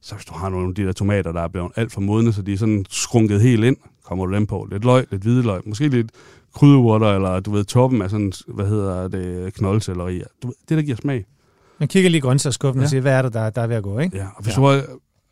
Så 0.00 0.14
hvis 0.14 0.24
du 0.24 0.34
har 0.34 0.48
nogle 0.48 0.68
af 0.68 0.74
de 0.74 0.84
der 0.84 0.92
tomater, 0.92 1.32
der 1.32 1.40
er 1.40 1.48
blevet 1.48 1.72
alt 1.76 1.92
for 1.92 2.00
modne, 2.00 2.32
så 2.32 2.42
de 2.42 2.52
er 2.52 2.56
sådan 2.56 2.84
skrunket 2.90 3.40
helt 3.40 3.64
ind, 3.64 3.76
kommer 4.04 4.26
du 4.26 4.34
dem 4.34 4.46
på. 4.46 4.68
Lidt 4.70 4.84
løg, 4.84 5.06
lidt 5.10 5.22
hvidløg, 5.22 5.60
måske 5.66 5.88
lidt 5.88 6.10
krydderurter, 6.54 7.06
eller 7.14 7.40
du 7.40 7.50
ved, 7.52 7.64
toppen 7.64 8.02
af 8.02 8.10
sådan, 8.10 8.32
hvad 8.48 8.66
hedder 8.68 9.08
det, 9.08 9.54
knoldcelleri. 9.54 10.22
Du 10.42 10.46
ved, 10.46 10.54
det, 10.68 10.76
der 10.78 10.82
giver 10.82 10.96
smag. 10.96 11.24
Man 11.78 11.88
kigger 11.88 12.10
lige 12.10 12.18
i 12.18 12.20
grøntsagsskuffen 12.20 12.80
ja. 12.80 12.84
Og 12.84 12.90
siger, 12.90 13.00
hvad 13.00 13.12
er 13.12 13.22
det, 13.22 13.32
der, 13.34 13.50
der 13.50 13.62
er 13.62 13.66
ved 13.66 13.76
at 13.76 13.82
gå, 13.82 13.98
ikke? 13.98 14.16
Ja, 14.16 14.26
og 14.36 14.42
hvis 14.42 14.56
Ja. 14.56 14.60
du 14.60 14.66
har, 14.66 14.82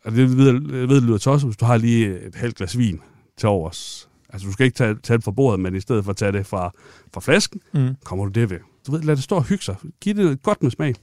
og 0.05 0.11
det 0.11 0.37
ved, 0.37 0.45
jeg 0.53 0.89
ved, 0.89 0.95
det 0.95 1.03
lyder 1.03 1.17
tosset, 1.17 1.47
hvis 1.49 1.57
du 1.57 1.65
har 1.65 1.77
lige 1.77 2.07
et 2.27 2.35
halvt 2.35 2.55
glas 2.55 2.77
vin 2.77 2.99
til 3.37 3.49
overs. 3.49 4.09
Altså, 4.29 4.47
du 4.47 4.51
skal 4.53 4.65
ikke 4.65 4.75
tage, 4.75 4.95
tage 5.03 5.17
det 5.17 5.23
fra 5.23 5.31
bordet, 5.31 5.59
men 5.59 5.75
i 5.75 5.79
stedet 5.79 6.03
for 6.03 6.11
at 6.11 6.17
tage 6.17 6.31
det 6.31 6.45
fra, 6.45 6.71
fra 7.13 7.21
flasken, 7.21 7.61
Mm. 7.73 7.95
kommer 8.03 8.25
du 8.25 8.31
det 8.31 8.49
ved. 8.49 8.57
Du 8.87 8.91
ved, 8.91 9.01
lad 9.01 9.15
det 9.15 9.23
stå 9.23 9.35
og 9.35 9.43
hygge 9.43 9.63
sig. 9.63 9.75
Giv 10.01 10.15
det 10.15 10.41
godt 10.43 10.63
med 10.63 10.71
smag. 10.71 10.95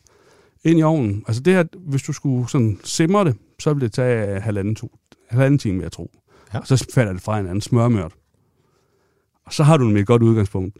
Ind 0.64 0.78
i 0.78 0.82
ovnen. 0.82 1.24
Altså 1.26 1.42
det 1.42 1.52
her, 1.54 1.64
hvis 1.78 2.02
du 2.02 2.12
skulle 2.12 2.48
sådan 2.48 2.78
simre 2.84 3.24
det, 3.24 3.36
så 3.60 3.72
ville 3.74 3.86
det 3.86 3.92
tage 3.92 4.40
halvanden, 4.40 4.74
to, 4.74 4.92
halvanden 5.28 5.58
time, 5.58 5.82
jeg 5.82 5.92
tro. 5.92 6.10
Ja. 6.54 6.58
Og 6.58 6.66
så 6.66 6.86
falder 6.94 7.12
det 7.12 7.22
fra 7.22 7.36
hinanden 7.36 7.60
smørmørt. 7.60 8.12
Og 9.44 9.52
så 9.52 9.62
har 9.62 9.76
du 9.76 9.84
nemlig 9.84 10.00
et 10.00 10.06
godt 10.06 10.22
udgangspunkt. 10.22 10.78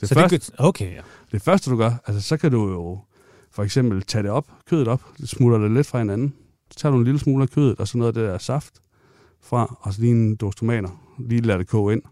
Det, 0.00 0.08
Så 0.08 0.14
første, 0.14 0.38
det, 0.38 0.50
okay, 0.58 0.94
ja. 0.94 1.00
det 1.32 1.42
første, 1.42 1.70
du 1.70 1.76
gør, 1.76 1.92
altså 2.06 2.28
så 2.28 2.36
kan 2.36 2.50
du 2.50 2.68
jo 2.70 2.98
for 3.50 3.62
eksempel 3.62 4.02
tage 4.02 4.22
det 4.22 4.30
op, 4.30 4.46
kødet 4.66 4.88
op, 4.88 5.02
smutter 5.24 5.58
det 5.58 5.70
lidt 5.70 5.86
fra 5.86 5.98
hinanden. 5.98 6.34
Så 6.70 6.78
tager 6.78 6.92
du 6.92 6.98
en 6.98 7.04
lille 7.04 7.20
smule 7.20 7.42
af 7.42 7.50
kødet, 7.50 7.80
og 7.80 7.88
så 7.88 7.98
noget 7.98 8.08
af 8.08 8.14
det 8.14 8.22
der 8.22 8.38
saft 8.38 8.80
fra, 9.40 9.76
og 9.80 9.92
så 9.94 10.00
lige 10.00 10.12
en 10.12 10.36
dåse 10.36 10.58
tomater. 10.58 10.88
Lige 11.18 11.40
lade 11.40 11.58
det 11.58 11.68
koge 11.68 11.92
ind. 11.92 12.02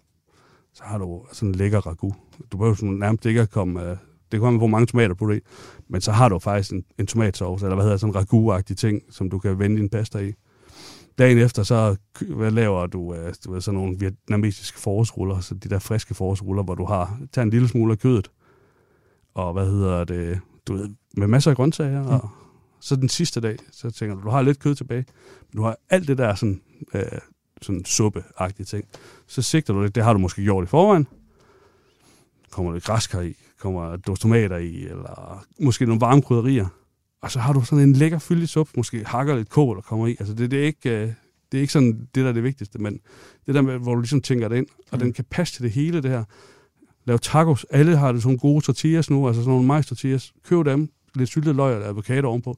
Så 0.75 0.83
har 0.85 0.99
du 0.99 1.27
sådan 1.33 1.49
en 1.49 1.55
lækker 1.55 1.81
ragu. 1.87 2.15
Du 2.53 2.57
behøver 2.57 2.75
sådan 2.75 2.95
nærmest 2.95 3.27
ikke 3.27 3.41
at 3.41 3.51
komme... 3.51 3.83
øh, 3.83 3.89
Det 3.89 3.97
kan 4.31 4.41
komme, 4.41 4.59
hvor 4.59 4.67
mange 4.67 4.87
tomater 4.87 5.15
du 5.15 5.31
i. 5.31 5.41
Men 5.89 6.01
så 6.01 6.13
har 6.13 6.29
du 6.29 6.39
faktisk 6.39 6.73
en, 6.73 6.85
en 6.99 7.07
tomatsauce, 7.07 7.67
eller 7.67 7.75
hvad 7.75 7.85
hedder 7.85 7.97
sådan 7.97 8.11
en 8.15 8.17
ragu-agtig 8.17 8.77
ting, 8.77 9.03
som 9.11 9.31
du 9.31 9.39
kan 9.39 9.59
vende 9.59 9.77
din 9.77 9.89
pasta 9.89 10.19
i. 10.19 10.33
Dagen 11.19 11.39
efter, 11.39 11.63
så 11.63 11.97
hvad 12.21 12.51
laver 12.51 12.87
du, 12.87 13.15
øh, 13.15 13.35
du 13.45 13.53
ved, 13.53 13.61
sådan 13.61 13.81
nogle 13.81 13.99
vietnamesiske 13.99 14.79
forårsruller, 14.79 15.41
så 15.41 15.55
de 15.55 15.69
der 15.69 15.79
friske 15.79 16.15
forårsruller, 16.15 16.63
hvor 16.63 16.75
du 16.75 16.85
har, 16.85 17.19
tager 17.33 17.45
en 17.45 17.51
lille 17.51 17.69
smule 17.69 17.93
af 17.93 17.99
kødet, 17.99 18.31
og 19.35 19.53
hvad 19.53 19.67
hedder 19.71 20.05
det, 20.05 20.41
du 20.67 20.75
ved, 20.75 20.89
med 21.17 21.27
masser 21.27 21.51
af 21.51 21.57
grøntsager, 21.57 22.03
mm. 22.03 22.09
og 22.09 22.29
så 22.81 22.97
den 22.97 23.09
sidste 23.09 23.41
dag, 23.41 23.57
så 23.73 23.91
tænker 23.91 24.17
du, 24.17 24.23
du 24.23 24.29
har 24.29 24.43
lidt 24.43 24.59
kød 24.59 24.75
tilbage, 24.75 25.05
men 25.53 25.57
du 25.57 25.63
har 25.63 25.77
alt 25.91 26.09
det 26.09 26.19
der 26.19 26.35
sådan, 26.35 26.61
øh, 26.95 27.03
sådan 27.63 27.85
suppe-agtige 27.85 28.67
ting. 28.67 28.85
Så 29.27 29.43
sigter 29.43 29.75
du 29.75 29.83
det, 29.83 29.95
det 29.95 30.05
har 30.05 30.13
du 30.13 30.19
måske 30.19 30.43
gjort 30.43 30.65
i 30.65 30.67
forvejen. 30.67 31.07
Kommer 32.51 32.73
der 32.73 32.81
græskar 32.81 33.21
i, 33.21 33.35
kommer 33.61 33.89
der 33.89 33.97
dåse 33.97 34.23
tomater 34.23 34.57
i, 34.57 34.85
eller 34.85 35.45
måske 35.61 35.87
nogle 35.87 36.01
varme 36.01 36.23
krydderier. 36.23 36.67
Og 37.25 37.31
så 37.31 37.39
har 37.39 37.53
du 37.53 37.65
sådan 37.65 37.85
en 37.89 37.93
lækker 37.93 38.19
fyldig 38.19 38.49
suppe, 38.49 38.73
måske 38.77 39.05
hakker 39.07 39.37
lidt 39.37 39.49
kål, 39.49 39.77
der 39.77 39.83
kommer 39.83 40.07
i. 40.07 40.11
Altså 40.21 40.35
det, 40.35 40.51
det, 40.51 40.59
er 40.61 40.65
ikke, 40.65 40.91
øh, 40.91 41.09
det 41.53 41.59
er 41.59 41.61
ikke 41.61 41.73
sådan 41.73 42.09
det, 42.15 42.23
der 42.23 42.29
er 42.29 42.33
det 42.33 42.43
vigtigste, 42.43 42.79
men 42.79 43.01
det 43.47 43.55
der 43.55 43.63
med, 43.63 43.79
hvor 43.79 43.95
du 43.95 44.01
ligesom 44.01 44.21
tænker 44.21 44.49
det 44.49 44.57
ind, 44.57 44.67
og 44.91 44.99
Mm. 44.99 44.99
den 44.99 45.13
kan 45.13 45.25
passe 45.31 45.55
til 45.55 45.63
det 45.63 45.71
hele, 45.71 46.03
det 46.03 46.11
her. 46.11 46.25
Lav 47.05 47.19
tacos. 47.19 47.67
Alle 47.71 47.97
har 47.97 48.13
det 48.13 48.23
sådan 48.23 48.39
gode 48.39 48.65
tortillas 48.65 49.11
nu, 49.11 49.27
altså 49.27 49.43
sådan 49.43 49.51
nogle 49.53 49.67
majs 49.67 49.87
tortillas. 49.87 50.33
Køb 50.49 50.65
dem, 50.67 50.89
lidt 51.15 51.29
syltet 51.31 51.55
løg 51.57 51.75
eller 51.75 51.89
avocado 51.89 52.29
ovenpå. 52.29 52.57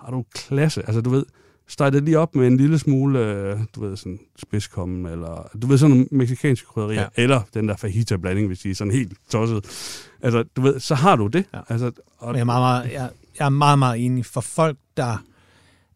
Har 0.00 0.10
du 0.10 0.24
klasse. 0.34 0.82
Altså 0.86 1.00
du 1.00 1.10
ved, 1.10 1.24
steg 1.68 1.92
det 1.92 2.02
lige 2.02 2.18
op 2.18 2.34
med 2.34 2.46
en 2.46 2.56
lille 2.56 2.78
smule, 2.78 3.18
øh, 3.18 3.58
du 3.74 3.80
ved, 3.80 3.96
sådan 3.96 4.18
spidskommen, 4.36 5.06
eller 5.12 5.48
du 5.62 5.66
ved, 5.66 5.78
sådan 5.78 5.90
nogle 5.90 6.08
mexikanske 6.10 6.66
krydderier, 6.66 7.00
Ja. 7.00 7.22
eller 7.22 7.40
den 7.54 7.68
der 7.68 7.76
fajita-blanding, 7.76 8.46
hvis 8.46 8.58
de 8.58 8.70
er 8.70 8.74
sådan 8.74 8.92
helt 8.92 9.12
tosset. 9.30 9.64
Altså, 10.22 10.42
du 10.56 10.60
ved, 10.60 10.80
så 10.80 10.94
har 10.94 11.16
du 11.16 11.26
det. 11.26 11.44
Ja. 11.54 11.60
Altså, 11.68 11.90
og, 12.18 12.34
jeg 12.34 12.40
er, 12.40 12.44
meget, 12.44 12.60
meget, 12.60 12.92
jeg, 12.92 13.10
jeg 13.38 13.44
er 13.44 13.48
meget, 13.48 13.78
meget 13.78 14.04
enig. 14.04 14.26
For 14.26 14.40
folk, 14.40 14.78
der 14.96 15.24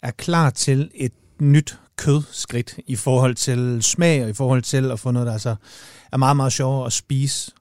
er 0.02 0.10
klar 0.10 0.50
til 0.50 0.90
et 0.94 1.12
nyt 1.40 1.78
kødskridt 1.96 2.78
i 2.86 2.96
forhold 2.96 3.34
til 3.34 3.82
smag 3.82 4.22
og 4.22 4.30
i 4.30 4.32
forhold 4.32 4.62
til 4.62 4.90
at 4.90 5.00
få 5.00 5.10
noget, 5.10 5.26
der 5.26 5.32
altså 5.32 5.56
er 6.12 6.16
meget, 6.16 6.36
meget 6.36 6.52
sjovere 6.52 6.86
at 6.86 6.92
spise, 6.92 7.52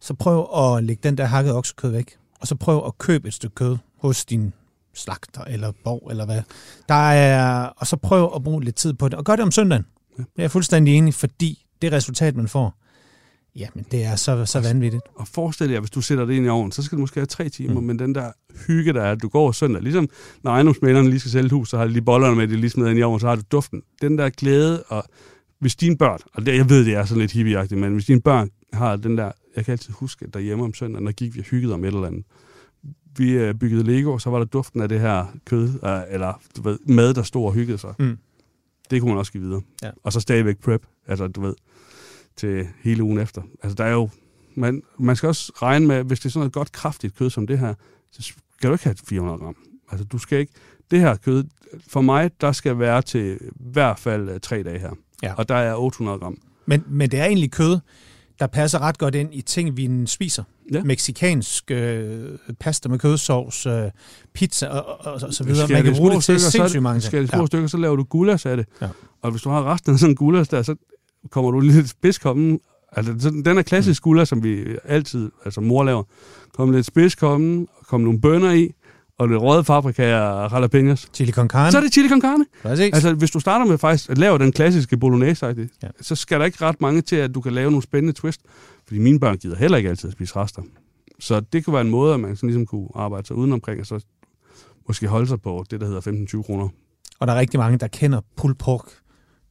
så 0.00 0.14
prøv 0.14 0.48
at 0.64 0.84
lægge 0.84 1.00
den 1.02 1.18
der 1.18 1.24
hakket 1.24 1.54
oksekød 1.54 1.90
væk. 1.90 2.16
Og 2.40 2.46
så 2.46 2.54
prøv 2.54 2.86
at 2.86 2.98
købe 2.98 3.28
et 3.28 3.34
stykke 3.34 3.54
kød 3.54 3.76
hos 3.98 4.24
din 4.24 4.52
slagter 4.94 5.44
eller 5.44 5.72
borg 5.84 6.10
eller 6.10 6.24
hvad. 6.24 6.42
Der 6.88 7.10
er, 7.10 7.66
og 7.66 7.86
så 7.86 7.96
prøv 7.96 8.32
at 8.36 8.42
bruge 8.42 8.64
lidt 8.64 8.76
tid 8.76 8.92
på 8.92 9.08
det. 9.08 9.18
Og 9.18 9.24
gør 9.24 9.36
det 9.36 9.42
om 9.42 9.50
søndagen. 9.50 9.86
Ja. 10.18 10.24
Jeg 10.36 10.44
er 10.44 10.48
fuldstændig 10.48 10.94
enig, 10.94 11.14
fordi 11.14 11.66
det 11.82 11.92
resultat, 11.92 12.36
man 12.36 12.48
får, 12.48 12.81
jamen 13.56 13.84
det 13.90 14.04
er 14.04 14.16
så, 14.16 14.44
så 14.46 14.60
vanvittigt. 14.60 15.02
og 15.14 15.28
forestil 15.28 15.70
jer, 15.70 15.80
hvis 15.80 15.90
du 15.90 16.00
sætter 16.00 16.24
det 16.24 16.34
ind 16.34 16.46
i 16.46 16.48
ovnen, 16.48 16.72
så 16.72 16.82
skal 16.82 16.96
det 16.96 17.00
måske 17.00 17.20
have 17.20 17.26
tre 17.26 17.48
timer, 17.48 17.80
Mm. 17.80 17.86
men 17.86 17.98
den 17.98 18.14
der 18.14 18.32
hygge, 18.66 18.92
der 18.92 19.02
er, 19.02 19.12
at 19.12 19.22
du 19.22 19.28
går 19.28 19.52
søndag, 19.52 19.82
ligesom 19.82 20.08
når 20.42 20.50
ejendomsmænderne 20.50 21.08
lige 21.10 21.20
skal 21.20 21.30
sælge 21.32 21.46
et 21.46 21.52
hus, 21.52 21.68
så 21.70 21.76
har 21.78 21.84
de 21.84 21.92
lige 21.92 22.02
bollerne 22.02 22.36
med, 22.36 22.48
de 22.48 22.56
lige 22.56 22.70
smider 22.70 22.90
ind 22.90 22.98
i 22.98 23.02
ovnen, 23.02 23.20
så 23.20 23.28
har 23.28 23.36
du 23.36 23.42
duften. 23.52 23.82
Den 24.02 24.18
der 24.18 24.30
glæde, 24.30 24.82
og 24.82 25.04
hvis 25.58 25.76
dine 25.76 25.96
børn, 25.96 26.18
og 26.34 26.46
det, 26.46 26.56
jeg 26.56 26.68
ved, 26.70 26.84
det 26.84 26.94
er 26.94 27.04
sådan 27.04 27.20
lidt 27.20 27.32
hippieagtigt, 27.32 27.80
men 27.80 27.92
hvis 27.92 28.04
dine 28.04 28.20
børn 28.20 28.50
har 28.72 28.96
den 28.96 29.18
der, 29.18 29.32
jeg 29.56 29.64
kan 29.64 29.72
altid 29.72 29.92
huske, 29.92 30.24
at 30.24 30.34
derhjemme 30.34 30.64
om 30.64 30.74
søndagen, 30.74 31.06
der 31.06 31.12
gik 31.12 31.34
vi 31.34 31.40
og 31.40 31.44
hyggede 31.46 31.74
om 31.74 31.84
et 31.84 31.94
eller 31.94 32.06
andet. 32.06 32.24
Vi 33.16 33.30
øh, 33.32 33.54
byggede 33.54 33.82
Lego, 33.84 34.18
så 34.18 34.30
var 34.30 34.38
der 34.38 34.44
duften 34.44 34.80
af 34.80 34.88
det 34.88 35.00
her 35.00 35.26
kød, 35.46 35.68
øh, 35.84 36.00
eller 36.10 36.40
du 36.56 36.62
ved, 36.62 36.78
mad, 36.86 37.14
der 37.14 37.22
stod 37.22 37.46
og 37.46 37.52
hyggede 37.52 37.78
sig. 37.78 37.94
Mm. 37.98 38.18
Det 38.90 39.00
kunne 39.00 39.08
man 39.10 39.18
også 39.18 39.32
give 39.32 39.42
videre. 39.42 39.60
Ja. 39.82 39.90
Og 40.04 40.12
så 40.12 40.20
stadigvæk 40.20 40.58
prep, 40.58 40.86
altså 41.06 41.26
du 41.28 41.40
ved, 41.40 41.54
til 42.36 42.66
hele 42.82 43.02
ugen 43.02 43.18
efter. 43.18 43.42
Altså 43.62 43.74
der 43.74 43.84
er 43.84 43.92
jo, 43.92 44.08
man, 44.54 44.82
man 44.98 45.16
skal 45.16 45.26
også 45.26 45.52
regne 45.62 45.86
med, 45.86 46.04
hvis 46.04 46.20
det 46.20 46.26
er 46.26 46.30
sådan 46.30 46.40
noget 46.40 46.52
godt 46.52 46.72
kraftigt 46.72 47.16
kød 47.16 47.30
som 47.30 47.46
det 47.46 47.58
her, 47.58 47.74
så 48.12 48.22
skal 48.22 48.68
du 48.68 48.74
ikke 48.74 48.84
have 48.84 48.96
400 49.08 49.38
gram. 49.38 49.56
Altså 49.90 50.04
du 50.04 50.18
skal 50.18 50.38
ikke, 50.38 50.52
det 50.90 51.00
her 51.00 51.16
kød, 51.16 51.44
for 51.88 52.00
mig, 52.00 52.30
der 52.40 52.52
skal 52.52 52.78
være 52.78 53.02
til 53.02 53.38
i 53.42 53.48
hvert 53.72 53.98
fald 53.98 54.28
øh, 54.28 54.40
tre 54.40 54.62
dage 54.62 54.78
her. 54.78 54.90
Ja. 55.22 55.34
Og 55.34 55.48
der 55.48 55.54
er 55.54 55.74
800 55.74 56.18
gram. 56.18 56.38
Men, 56.66 56.84
men 56.88 57.10
det 57.10 57.20
er 57.20 57.24
egentlig 57.24 57.50
kød, 57.50 57.78
der 58.38 58.46
passer 58.46 58.78
ret 58.78 58.98
godt 58.98 59.14
ind 59.14 59.34
i 59.34 59.42
ting, 59.42 59.76
vi 59.76 60.06
spiser. 60.06 60.44
Ja. 60.72 60.82
Meksikansk 60.84 61.70
øh, 61.70 62.38
pasta 62.60 62.88
med 62.88 62.98
kødsovs, 62.98 63.66
øh, 63.66 63.90
pizza 64.34 64.66
og, 64.68 65.06
og, 65.06 65.12
og 65.22 65.34
så 65.34 65.44
videre. 65.44 65.68
Man 65.68 65.84
kan 65.84 65.94
bruge 65.96 66.10
det 66.14 66.24
til 66.24 66.40
stykker, 66.40 66.40
så 66.40 66.46
er 66.46 66.50
sindssygt 66.50 66.82
mange 66.82 67.00
Skærer 67.00 67.22
i 67.22 67.26
ting. 67.26 67.30
små 67.34 67.42
Ja. 67.42 67.46
stykker, 67.46 67.68
så 67.68 67.76
laver 67.76 67.96
du 67.96 68.04
gulas 68.04 68.46
af 68.46 68.56
det. 68.56 68.66
Ja. 68.80 68.88
Og 69.22 69.30
hvis 69.30 69.42
du 69.42 69.50
har 69.50 69.72
resten 69.72 69.92
af 69.92 69.98
sådan 69.98 70.10
en 70.12 70.16
gulas 70.16 70.48
der, 70.48 70.62
så 70.62 70.74
kommer 71.30 71.50
du 71.50 71.60
lidt 71.60 71.88
spidskommen. 71.88 72.60
Altså 72.92 73.14
sådan- 73.18 73.42
den 73.44 73.58
er 73.58 73.62
klassisk 73.62 74.02
gulas, 74.02 74.28
som 74.28 74.42
vi 74.44 74.64
altid, 74.84 75.30
altså 75.44 75.60
mor 75.60 75.84
laver. 75.84 76.02
Kom 76.56 76.70
lidt 76.72 76.86
spidskommen, 76.86 77.68
kom 77.88 78.00
nogle 78.00 78.20
bønner 78.20 78.52
i, 78.52 78.70
og 79.18 79.28
lidt 79.28 79.40
røde 79.42 79.64
paprika 79.64 80.16
og 80.16 80.50
jalapenos. 80.52 81.08
Chili 81.14 81.32
con 81.32 81.48
carne. 81.48 81.70
Så 81.72 81.78
er 81.78 81.82
det 81.82 81.92
chili 81.92 82.08
con 82.08 82.20
carne. 82.20 82.46
Præcis. 82.62 82.90
Altså, 82.94 83.14
hvis 83.14 83.30
du 83.30 83.40
starter 83.40 83.66
med 83.66 83.78
faktisk 83.78 84.10
at 84.10 84.18
lave 84.18 84.38
den 84.38 84.52
klassiske 84.52 84.96
bolognese 84.96 85.46
Ja. 85.82 85.88
så 86.00 86.14
skal 86.14 86.38
der 86.40 86.46
ikke 86.46 86.64
ret 86.64 86.80
mange 86.80 87.00
til, 87.00 87.16
at 87.16 87.34
du 87.34 87.40
kan 87.40 87.52
lave 87.52 87.70
nogle 87.70 87.82
spændende 87.82 88.12
twist. 88.12 88.40
Fordi 88.86 88.98
mine 89.00 89.20
børn 89.20 89.36
gider 89.36 89.56
heller 89.56 89.78
ikke 89.78 89.88
altid 89.90 90.08
at 90.08 90.12
spise 90.12 90.36
rester. 90.36 90.62
Så 91.20 91.40
det 91.40 91.64
kunne 91.64 91.74
være 91.74 91.82
en 91.82 91.90
måde, 91.90 92.14
at 92.14 92.20
man 92.20 92.36
sådan 92.36 92.46
ligesom 92.48 92.66
kunne 92.66 92.88
arbejde 92.94 93.26
sig 93.26 93.36
udenomkring, 93.36 93.80
og 93.80 93.86
så 93.86 94.04
måske 94.88 95.06
holde 95.06 95.26
sig 95.26 95.42
på 95.42 95.64
det, 95.70 95.80
der 95.80 95.86
hedder 95.86 96.00
15-20 96.00 96.42
kroner. 96.42 96.68
Og 97.20 97.26
der 97.26 97.32
er 97.32 97.38
rigtig 97.38 97.60
mange, 97.60 97.78
der 97.78 97.86
kender 97.86 98.20
pulled 98.36 98.56
pork. 98.56 98.86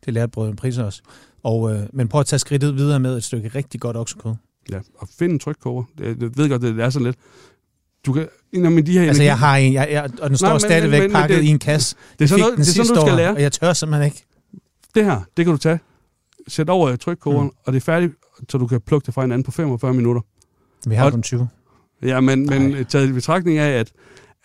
Det 0.05 0.13
lærte 0.13 0.29
brødrene 0.31 0.55
priser 0.55 0.83
også. 0.83 1.01
Og, 1.43 1.73
øh, 1.73 1.79
men 1.93 2.07
prøv 2.07 2.19
at 2.19 2.25
tage 2.25 2.39
skridtet 2.39 2.75
videre 2.77 2.99
med 2.99 3.17
et 3.17 3.23
stykke 3.23 3.47
rigtig 3.47 3.81
godt 3.81 3.97
oksekød. 3.97 4.33
Ja, 4.71 4.79
og 4.95 5.07
find 5.19 5.31
en 5.31 5.39
trykkoger. 5.39 5.83
Det, 5.97 6.05
jeg 6.21 6.37
ved 6.37 6.49
godt, 6.49 6.61
det, 6.61 6.79
er 6.79 6.89
sådan 6.89 7.05
lidt. 7.05 7.17
Du 8.05 8.13
kan, 8.13 8.27
når 8.53 8.69
men 8.69 8.85
de 8.85 8.91
her 8.91 9.01
Altså, 9.01 9.21
energi- 9.21 9.25
jeg 9.25 9.39
har 9.39 9.55
en, 9.57 9.73
jeg, 9.73 9.87
jeg, 9.91 10.09
og 10.21 10.29
den 10.29 10.37
står 10.37 10.47
Nej, 10.47 10.53
men- 10.53 10.59
stadigvæk 10.59 11.01
men- 11.01 11.11
men 11.11 11.21
pakket 11.21 11.37
det- 11.37 11.43
i 11.43 11.47
en 11.47 11.59
kasse. 11.59 11.95
det 12.19 12.23
er 12.23 12.27
sådan 12.29 12.39
noget, 12.41 12.57
det 12.57 12.67
er 12.67 12.71
sådan, 12.73 12.95
du 12.95 13.01
skal 13.01 13.11
år, 13.11 13.15
lære. 13.17 13.31
Og 13.35 13.41
jeg 13.41 13.51
tør 13.51 13.73
simpelthen 13.73 14.05
ikke. 14.05 14.25
Det 14.95 15.05
her, 15.05 15.21
det 15.37 15.45
kan 15.45 15.51
du 15.51 15.57
tage. 15.57 15.79
Sæt 16.47 16.69
over 16.69 16.89
i 16.89 16.97
trykkogeren, 16.97 17.47
Mm. 17.47 17.53
og 17.65 17.73
det 17.73 17.77
er 17.79 17.81
færdigt, 17.81 18.13
så 18.49 18.57
du 18.57 18.67
kan 18.67 18.81
plukke 18.81 19.05
det 19.05 19.13
fra 19.13 19.21
hinanden 19.21 19.43
på 19.43 19.51
45 19.51 19.93
minutter. 19.93 20.21
Vi 20.87 20.95
har 20.95 21.05
Og- 21.05 21.11
kun 21.11 21.21
20. 21.23 21.47
Ja, 22.03 22.19
men, 22.19 22.45
men 22.45 22.61
Nej. 22.61 22.83
taget 22.83 23.09
i 23.09 23.11
betragtning 23.11 23.57
af, 23.57 23.79
at, 23.79 23.91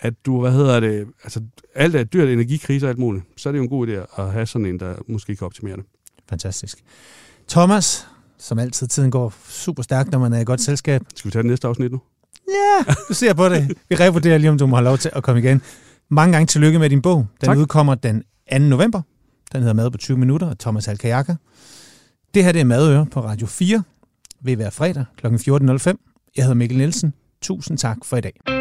at 0.01 0.15
du, 0.27 0.41
hvad 0.41 0.53
hedder 0.53 0.81
det, 0.81 1.07
altså 1.25 1.41
alt 1.75 1.95
er 1.97 2.05
dyrt, 2.05 2.29
energikrise 2.29 2.87
og 2.87 2.91
alt 2.91 2.99
muligt, 2.99 3.25
så 3.37 3.49
er 3.49 3.53
det 3.53 3.59
jo 3.59 3.63
en 3.63 3.69
god 3.71 3.89
idé 3.89 4.21
at 4.23 4.33
have 4.33 4.47
sådan 4.47 4.67
en, 4.67 4.81
der 4.81 4.95
måske 5.09 5.37
kan 5.37 5.45
optimere 5.47 5.77
det. 5.77 5.85
Fantastisk. 6.29 6.79
Thomas, 7.49 8.07
som 8.39 8.59
altid, 8.59 8.87
tiden 8.89 9.11
går 9.11 9.35
super 9.49 9.83
stærkt, 9.83 10.11
når 10.13 10.19
man 10.19 10.33
er 10.33 10.41
i 10.41 10.45
godt 10.45 10.61
selskab. 10.61 11.03
Skal 11.17 11.29
vi 11.29 11.33
tage 11.33 11.43
det 11.43 11.51
næste 11.51 11.69
afsnit 11.69 11.93
nu? 11.93 12.01
Ja, 12.49 12.95
du 13.09 13.15
ser 13.15 13.35
på 13.35 13.49
det. 13.49 13.73
Vi 13.89 13.95
revurderer 13.95 14.39
lige, 14.39 14.51
om 14.51 14.59
du 14.59 14.67
må 14.67 14.77
have 14.77 14.85
lov 14.85 14.99
til 14.99 15.11
at 15.15 15.23
komme 15.23 15.41
igen. 15.41 15.63
Mange 16.09 16.33
gange 16.33 16.47
tillykke 16.47 16.79
med 16.79 16.91
din 16.91 17.03
bog. 17.03 17.27
Den 17.41 17.47
Tak. 17.47 17.59
udkommer 17.59 17.95
den 17.95 18.23
2. 18.53 18.59
november. 18.59 19.03
Den 19.53 19.61
hedder 19.61 19.75
Mad 19.75 19.91
på 19.91 19.99
20 19.99 20.19
minutter 20.19 20.51
af 20.51 20.57
Thomas 20.59 20.87
Halkajaka. 20.87 21.35
Det 22.35 22.45
her 22.45 22.53
det 22.53 22.61
er 22.61 22.65
Madøre 22.65 23.07
på 23.07 23.21
Radio 23.21 23.47
4 23.47 23.83
ved 24.41 24.57
hver 24.57 24.71
fredag 24.71 25.05
kl. 25.17 25.27
14.05. 25.27 25.33
Jeg 26.37 26.45
hedder 26.45 26.55
Mikkel 26.55 26.79
Nielsen. 26.79 27.15
Tusind 27.43 27.79
tak 27.79 27.97
for 28.05 28.17
i 28.17 28.21
dag. 28.21 28.56